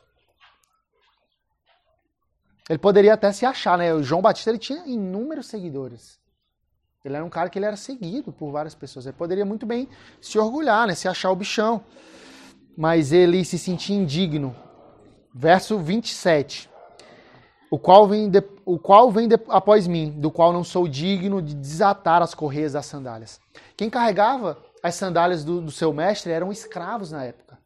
Ele 2.68 2.78
poderia 2.78 3.14
até 3.14 3.32
se 3.32 3.46
achar, 3.46 3.78
né? 3.78 3.94
O 3.94 4.02
João 4.02 4.22
Batista 4.22 4.50
ele 4.50 4.58
tinha 4.58 4.84
inúmeros 4.86 5.46
seguidores. 5.46 6.18
Ele 7.06 7.16
era 7.16 7.24
um 7.24 7.30
cara 7.30 7.48
que 7.48 7.58
ele 7.58 7.66
era 7.66 7.76
seguido 7.76 8.32
por 8.32 8.50
várias 8.50 8.74
pessoas. 8.74 9.06
Ele 9.06 9.16
poderia 9.16 9.44
muito 9.44 9.64
bem 9.64 9.88
se 10.20 10.38
orgulhar, 10.38 10.86
né? 10.86 10.94
Se 10.94 11.08
achar 11.08 11.30
o 11.30 11.36
bichão. 11.36 11.82
Mas 12.76 13.12
ele 13.12 13.44
se 13.44 13.58
sentia 13.58 13.96
indigno. 13.96 14.54
Verso 15.34 15.78
27 15.78 16.68
o 17.70 17.78
qual 17.78 18.06
vem, 18.06 18.30
de, 18.30 18.42
o 18.64 18.78
qual 18.78 19.10
vem 19.10 19.28
de, 19.28 19.38
após 19.48 19.86
mim, 19.86 20.10
do 20.10 20.30
qual 20.30 20.52
não 20.52 20.62
sou 20.62 20.86
digno 20.86 21.42
de 21.42 21.54
desatar 21.54 22.22
as 22.22 22.34
correias 22.34 22.72
das 22.72 22.86
sandálias. 22.86 23.40
Quem 23.76 23.90
carregava 23.90 24.58
as 24.82 24.94
sandálias 24.94 25.44
do, 25.44 25.60
do 25.60 25.70
seu 25.70 25.92
mestre 25.92 26.32
eram 26.32 26.52
escravos 26.52 27.10
na 27.10 27.24
época. 27.24 27.58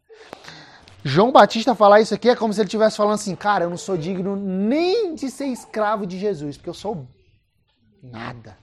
João 1.04 1.32
Batista 1.32 1.74
falar 1.74 2.00
isso 2.00 2.14
aqui 2.14 2.28
é 2.28 2.36
como 2.36 2.52
se 2.52 2.60
ele 2.60 2.66
estivesse 2.66 2.96
falando 2.96 3.14
assim, 3.14 3.34
cara, 3.34 3.64
eu 3.64 3.70
não 3.70 3.76
sou 3.76 3.96
digno 3.96 4.36
nem 4.36 5.14
de 5.14 5.30
ser 5.30 5.46
escravo 5.46 6.06
de 6.06 6.18
Jesus, 6.18 6.56
porque 6.56 6.70
eu 6.70 6.74
sou 6.74 7.06
nada. 8.02 8.56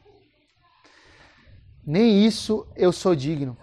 Nem 1.87 2.25
isso 2.25 2.67
eu 2.75 2.91
sou 2.91 3.15
digno. 3.15 3.57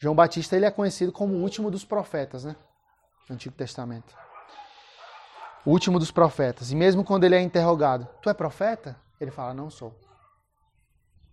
João 0.00 0.14
Batista 0.14 0.56
ele 0.56 0.64
é 0.64 0.70
conhecido 0.70 1.12
como 1.12 1.34
o 1.34 1.42
último 1.42 1.70
dos 1.70 1.84
profetas, 1.84 2.44
né? 2.44 2.56
No 3.28 3.34
Antigo 3.34 3.54
Testamento 3.54 4.16
o 5.68 5.70
último 5.70 5.98
dos 5.98 6.10
profetas. 6.10 6.70
E 6.70 6.74
mesmo 6.74 7.04
quando 7.04 7.24
ele 7.24 7.34
é 7.34 7.40
interrogado, 7.42 8.08
tu 8.22 8.30
é 8.30 8.34
profeta? 8.34 8.96
Ele 9.20 9.30
fala, 9.30 9.52
não 9.52 9.68
sou. 9.68 9.94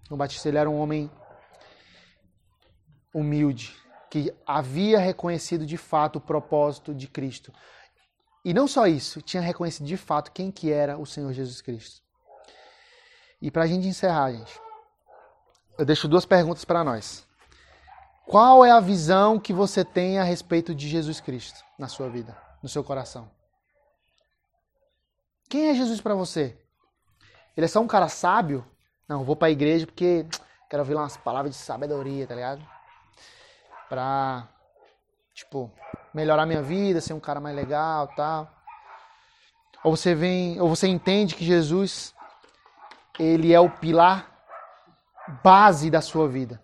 O 0.09 0.17
Batista 0.17 0.49
ele 0.49 0.57
era 0.57 0.69
um 0.69 0.77
homem 0.77 1.09
humilde, 3.13 3.73
que 4.11 4.35
havia 4.45 4.99
reconhecido 4.99 5.65
de 5.65 5.77
fato 5.77 6.17
o 6.17 6.21
propósito 6.21 6.93
de 6.93 7.07
Cristo. 7.07 7.53
E 8.43 8.53
não 8.53 8.67
só 8.67 8.87
isso, 8.87 9.21
tinha 9.21 9.41
reconhecido 9.41 9.85
de 9.85 9.95
fato 9.95 10.33
quem 10.33 10.51
que 10.51 10.69
era 10.69 10.97
o 10.97 11.05
Senhor 11.05 11.31
Jesus 11.31 11.61
Cristo. 11.61 12.01
E 13.45 13.51
para 13.51 13.61
a 13.61 13.67
gente 13.67 13.87
encerrar, 13.87 14.31
gente, 14.31 14.59
eu 15.77 15.85
deixo 15.85 16.07
duas 16.07 16.25
perguntas 16.25 16.65
para 16.65 16.83
nós. 16.83 17.27
Qual 18.25 18.65
é 18.65 18.71
a 18.71 18.79
visão 18.79 19.39
que 19.39 19.53
você 19.53 19.85
tem 19.85 20.17
a 20.17 20.23
respeito 20.23 20.73
de 20.73 20.89
Jesus 20.89 21.21
Cristo 21.21 21.63
na 21.77 21.87
sua 21.87 22.09
vida, 22.09 22.35
no 22.63 22.67
seu 22.67 22.83
coração? 22.83 23.29
Quem 25.47 25.69
é 25.69 25.75
Jesus 25.75 26.01
para 26.01 26.15
você? 26.15 26.57
Ele 27.55 27.65
é 27.65 27.67
só 27.67 27.79
um 27.81 27.87
cara 27.87 28.09
sábio? 28.09 28.65
Não, 29.07 29.23
vou 29.23 29.35
para 29.35 29.49
a 29.49 29.51
igreja 29.51 29.85
porque 29.85 30.25
quero 30.67 30.81
ouvir 30.81 30.95
umas 30.95 31.15
palavras 31.15 31.53
de 31.53 31.61
sabedoria, 31.61 32.25
tá 32.25 32.33
ligado? 32.33 32.67
Pra, 33.87 34.49
tipo, 35.35 35.71
melhorar 36.11 36.47
minha 36.47 36.63
vida, 36.63 36.99
ser 36.99 37.13
um 37.13 37.19
cara 37.19 37.39
mais 37.39 37.55
legal, 37.55 38.07
tal. 38.15 38.51
Ou 39.83 39.95
você 39.95 40.15
vem, 40.15 40.59
ou 40.59 40.67
você 40.67 40.87
entende 40.87 41.35
que 41.35 41.45
Jesus 41.45 42.14
ele 43.19 43.53
é 43.53 43.59
o 43.59 43.69
pilar 43.69 44.27
base 45.43 45.89
da 45.89 46.01
sua 46.01 46.27
vida. 46.27 46.61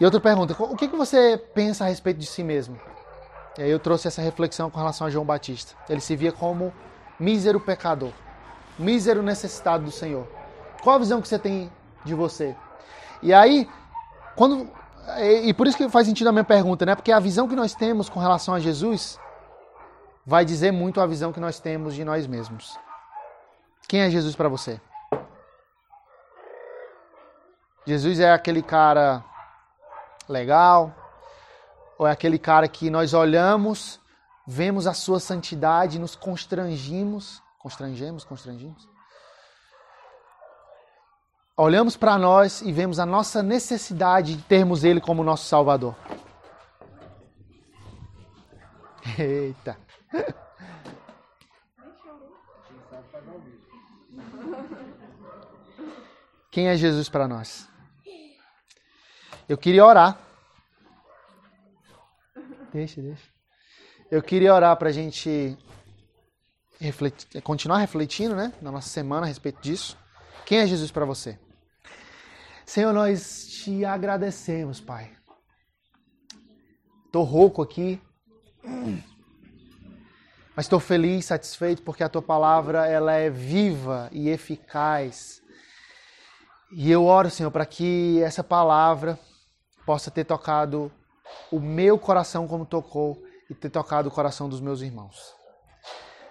E 0.00 0.04
outra 0.04 0.20
pergunta, 0.20 0.54
o 0.58 0.76
que, 0.76 0.86
você 0.88 1.36
pensa 1.36 1.84
a 1.84 1.88
respeito 1.88 2.18
de 2.18 2.26
si 2.26 2.44
mesmo? 2.44 2.78
E 3.56 3.62
aí 3.62 3.70
eu 3.70 3.80
trouxe 3.80 4.06
essa 4.06 4.22
reflexão 4.22 4.70
com 4.70 4.78
relação 4.78 5.06
a 5.06 5.10
João 5.10 5.24
Batista. 5.24 5.74
Ele 5.88 6.00
se 6.00 6.14
via 6.14 6.30
como 6.30 6.72
mísero 7.18 7.58
pecador, 7.58 8.12
mísero 8.78 9.22
necessitado 9.22 9.84
do 9.84 9.90
Senhor. 9.90 10.28
Qual 10.82 10.94
a 10.94 10.98
visão 10.98 11.20
que 11.20 11.26
você 11.26 11.38
tem 11.38 11.72
de 12.04 12.14
você? 12.14 12.54
E 13.20 13.34
aí, 13.34 13.68
quando 14.36 14.70
e, 15.16 15.54
por 15.54 15.66
isso 15.66 15.76
que 15.76 15.88
faz 15.88 16.06
sentido 16.06 16.28
a 16.28 16.32
minha 16.32 16.44
pergunta, 16.44 16.84
né? 16.84 16.94
Porque 16.94 17.10
a 17.10 17.18
visão 17.18 17.48
que 17.48 17.56
nós 17.56 17.74
temos 17.74 18.08
com 18.08 18.20
relação 18.20 18.54
a 18.54 18.60
Jesus 18.60 19.18
vai 20.24 20.44
dizer 20.44 20.70
muito 20.70 21.00
a 21.00 21.06
visão 21.06 21.32
que 21.32 21.40
nós 21.40 21.58
temos 21.58 21.94
de 21.94 22.04
nós 22.04 22.26
mesmos. 22.26 22.78
Quem 23.88 24.02
é 24.02 24.10
Jesus 24.10 24.36
para 24.36 24.50
você? 24.50 24.78
Jesus 27.86 28.20
é 28.20 28.30
aquele 28.30 28.62
cara 28.62 29.24
legal, 30.28 30.94
ou 31.96 32.06
é 32.06 32.10
aquele 32.10 32.38
cara 32.38 32.68
que 32.68 32.90
nós 32.90 33.14
olhamos, 33.14 33.98
vemos 34.46 34.86
a 34.86 34.92
sua 34.92 35.18
santidade, 35.18 35.98
nos 35.98 36.14
constrangimos, 36.14 37.42
constrangemos, 37.58 38.24
constrangimos. 38.24 38.86
Olhamos 41.56 41.96
para 41.96 42.18
nós 42.18 42.60
e 42.60 42.70
vemos 42.70 42.98
a 42.98 43.06
nossa 43.06 43.42
necessidade 43.42 44.36
de 44.36 44.42
termos 44.42 44.84
ele 44.84 45.00
como 45.00 45.24
nosso 45.24 45.46
salvador. 45.46 45.96
Eita. 49.18 49.78
Quem 56.50 56.68
é 56.68 56.76
Jesus 56.76 57.08
para 57.08 57.28
nós? 57.28 57.68
Eu 59.48 59.56
queria 59.56 59.84
orar. 59.84 60.18
Deixa, 62.72 63.00
deixa. 63.00 63.28
Eu 64.10 64.22
queria 64.22 64.54
orar 64.54 64.76
para 64.76 64.88
a 64.88 64.92
gente 64.92 65.56
refletir, 66.80 67.42
continuar 67.42 67.78
refletindo 67.78 68.34
né, 68.34 68.52
na 68.60 68.70
nossa 68.70 68.88
semana 68.88 69.26
a 69.26 69.28
respeito 69.28 69.60
disso. 69.60 69.98
Quem 70.46 70.58
é 70.58 70.66
Jesus 70.66 70.90
para 70.90 71.04
você? 71.04 71.38
Senhor, 72.64 72.92
nós 72.92 73.46
te 73.48 73.84
agradecemos, 73.84 74.80
Pai. 74.80 75.10
Estou 77.06 77.24
rouco 77.24 77.62
aqui, 77.62 78.00
mas 80.54 80.66
estou 80.66 80.78
feliz, 80.78 81.24
satisfeito, 81.24 81.82
porque 81.82 82.02
a 82.02 82.08
tua 82.08 82.20
palavra 82.20 82.86
ela 82.86 83.12
é 83.12 83.30
viva 83.30 84.10
e 84.12 84.28
eficaz. 84.28 85.42
E 86.72 86.90
eu 86.90 87.04
oro, 87.04 87.30
Senhor, 87.30 87.50
para 87.50 87.64
que 87.64 88.20
essa 88.22 88.44
palavra 88.44 89.18
possa 89.86 90.10
ter 90.10 90.24
tocado 90.24 90.92
o 91.50 91.58
meu 91.58 91.98
coração 91.98 92.46
como 92.46 92.66
tocou 92.66 93.22
e 93.48 93.54
ter 93.54 93.70
tocado 93.70 94.08
o 94.08 94.12
coração 94.12 94.48
dos 94.48 94.60
meus 94.60 94.82
irmãos. 94.82 95.34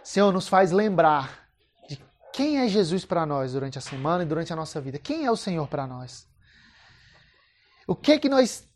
Senhor, 0.03 0.31
nos 0.31 0.47
faz 0.47 0.71
lembrar 0.71 1.47
de 1.89 1.99
quem 2.31 2.59
é 2.59 2.67
Jesus 2.67 3.03
para 3.03 3.25
nós 3.25 3.53
durante 3.53 3.77
a 3.77 3.81
semana 3.81 4.23
e 4.23 4.27
durante 4.27 4.53
a 4.53 4.55
nossa 4.55 4.79
vida. 4.79 4.99
Quem 4.99 5.25
é 5.25 5.31
o 5.31 5.35
Senhor 5.35 5.67
para 5.67 5.87
nós? 5.87 6.27
O 7.87 7.95
que 7.95 8.19
que 8.19 8.29
nós 8.29 8.67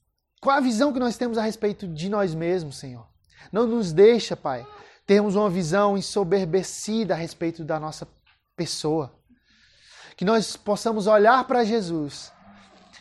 qual 0.42 0.58
a 0.58 0.60
visão 0.60 0.92
que 0.92 1.00
nós 1.00 1.18
temos 1.18 1.38
a 1.38 1.44
respeito 1.44 1.88
de 1.88 2.10
nós 2.10 2.34
mesmos, 2.34 2.80
Senhor? 2.80 3.08
Não 3.52 3.68
nos 3.68 3.94
deixa, 3.94 4.36
Pai, 4.36 4.66
termos 5.06 5.36
uma 5.36 5.50
visão 5.52 5.96
ensoberbecida 5.96 7.14
a 7.14 7.18
respeito 7.18 7.64
da 7.64 7.80
nossa 7.80 8.08
pessoa. 8.56 9.16
Que 10.22 10.26
nós 10.26 10.56
possamos 10.56 11.08
olhar 11.08 11.44
para 11.46 11.64
Jesus 11.64 12.32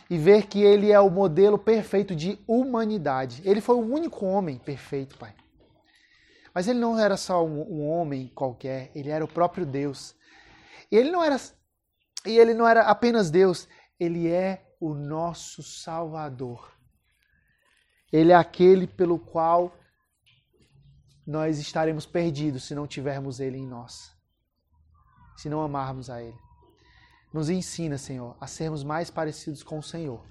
e 0.09 0.17
ver 0.17 0.47
que 0.47 0.59
ele 0.59 0.91
é 0.91 0.99
o 0.99 1.07
modelo 1.07 1.55
perfeito 1.55 2.15
de 2.15 2.39
humanidade. 2.47 3.43
Ele 3.45 3.61
foi 3.61 3.75
o 3.75 3.93
único 3.93 4.25
homem 4.25 4.57
perfeito, 4.57 5.19
Pai. 5.19 5.35
Mas 6.51 6.67
ele 6.67 6.79
não 6.79 6.97
era 6.97 7.15
só 7.15 7.45
um, 7.45 7.87
homem 7.87 8.27
qualquer, 8.33 8.91
ele 8.95 9.11
era 9.11 9.23
o 9.23 9.27
próprio 9.27 9.67
Deus. 9.67 10.15
E 10.91 10.95
ele 10.95 11.11
não 11.11 11.23
era 11.23 11.39
e 12.25 12.39
ele 12.39 12.55
não 12.55 12.67
era 12.67 12.85
apenas 12.85 13.29
Deus, 13.29 13.67
ele 13.99 14.27
é 14.27 14.65
o 14.79 14.95
nosso 14.95 15.61
Salvador. 15.61 16.75
Ele 18.11 18.31
é 18.31 18.35
aquele 18.35 18.87
pelo 18.87 19.19
qual 19.19 19.77
nós 21.27 21.59
estaremos 21.59 22.03
perdidos 22.03 22.63
se 22.63 22.73
não 22.73 22.87
tivermos 22.87 23.39
ele 23.39 23.59
em 23.59 23.67
nós. 23.67 24.11
Se 25.37 25.47
não 25.47 25.61
amarmos 25.61 26.09
a 26.09 26.19
ele. 26.19 26.50
Nos 27.33 27.49
ensina, 27.49 27.97
Senhor, 27.97 28.35
a 28.39 28.47
sermos 28.47 28.83
mais 28.83 29.09
parecidos 29.09 29.63
com 29.63 29.79
o 29.79 29.83
Senhor. 29.83 30.21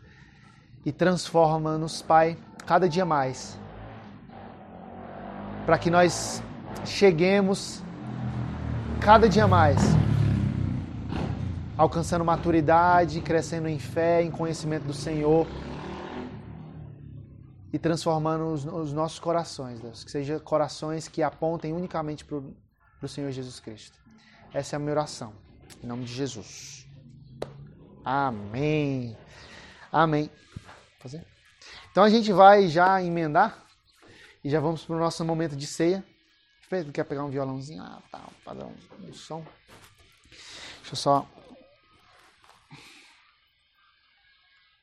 E 0.84 0.92
transforma-nos, 0.92 2.02
Pai, 2.02 2.36
cada 2.66 2.88
dia 2.88 3.04
mais. 3.04 3.58
Para 5.64 5.78
que 5.78 5.90
nós 5.90 6.42
cheguemos 6.84 7.82
cada 9.00 9.28
dia 9.28 9.46
mais 9.46 9.80
alcançando 11.80 12.22
maturidade, 12.22 13.22
crescendo 13.22 13.66
em 13.66 13.78
fé, 13.78 14.22
em 14.22 14.30
conhecimento 14.30 14.84
do 14.84 14.92
Senhor. 14.92 15.46
e 17.72 17.78
transformando 17.78 18.52
os, 18.52 18.64
os 18.66 18.92
nossos 18.92 19.18
corações, 19.20 19.80
Deus. 19.80 20.04
Que 20.04 20.10
sejam 20.10 20.38
corações 20.40 21.08
que 21.08 21.22
apontem 21.22 21.72
unicamente 21.72 22.24
para 22.24 22.38
o 23.00 23.08
Senhor 23.08 23.30
Jesus 23.30 23.60
Cristo. 23.60 23.96
Essa 24.52 24.74
é 24.74 24.76
a 24.76 24.80
minha 24.80 24.90
oração. 24.90 25.32
Em 25.82 25.86
nome 25.86 26.04
de 26.04 26.12
Jesus. 26.12 26.79
Amém. 28.04 29.16
Amém. 29.92 30.30
Fazer? 30.98 31.24
Então 31.90 32.04
a 32.04 32.10
gente 32.10 32.32
vai 32.32 32.68
já 32.68 33.02
emendar 33.02 33.64
e 34.44 34.50
já 34.50 34.60
vamos 34.60 34.84
para 34.84 34.96
o 34.96 34.98
nosso 34.98 35.24
momento 35.24 35.56
de 35.56 35.66
ceia. 35.66 36.04
Quer 36.94 37.04
pegar 37.04 37.24
um 37.24 37.30
violãozinho? 37.30 37.82
Ah, 37.82 38.00
tá, 38.12 38.22
padrão, 38.44 38.72
um 39.02 39.12
som. 39.12 39.44
Deixa 40.30 40.92
eu 40.92 40.96
só 40.96 41.28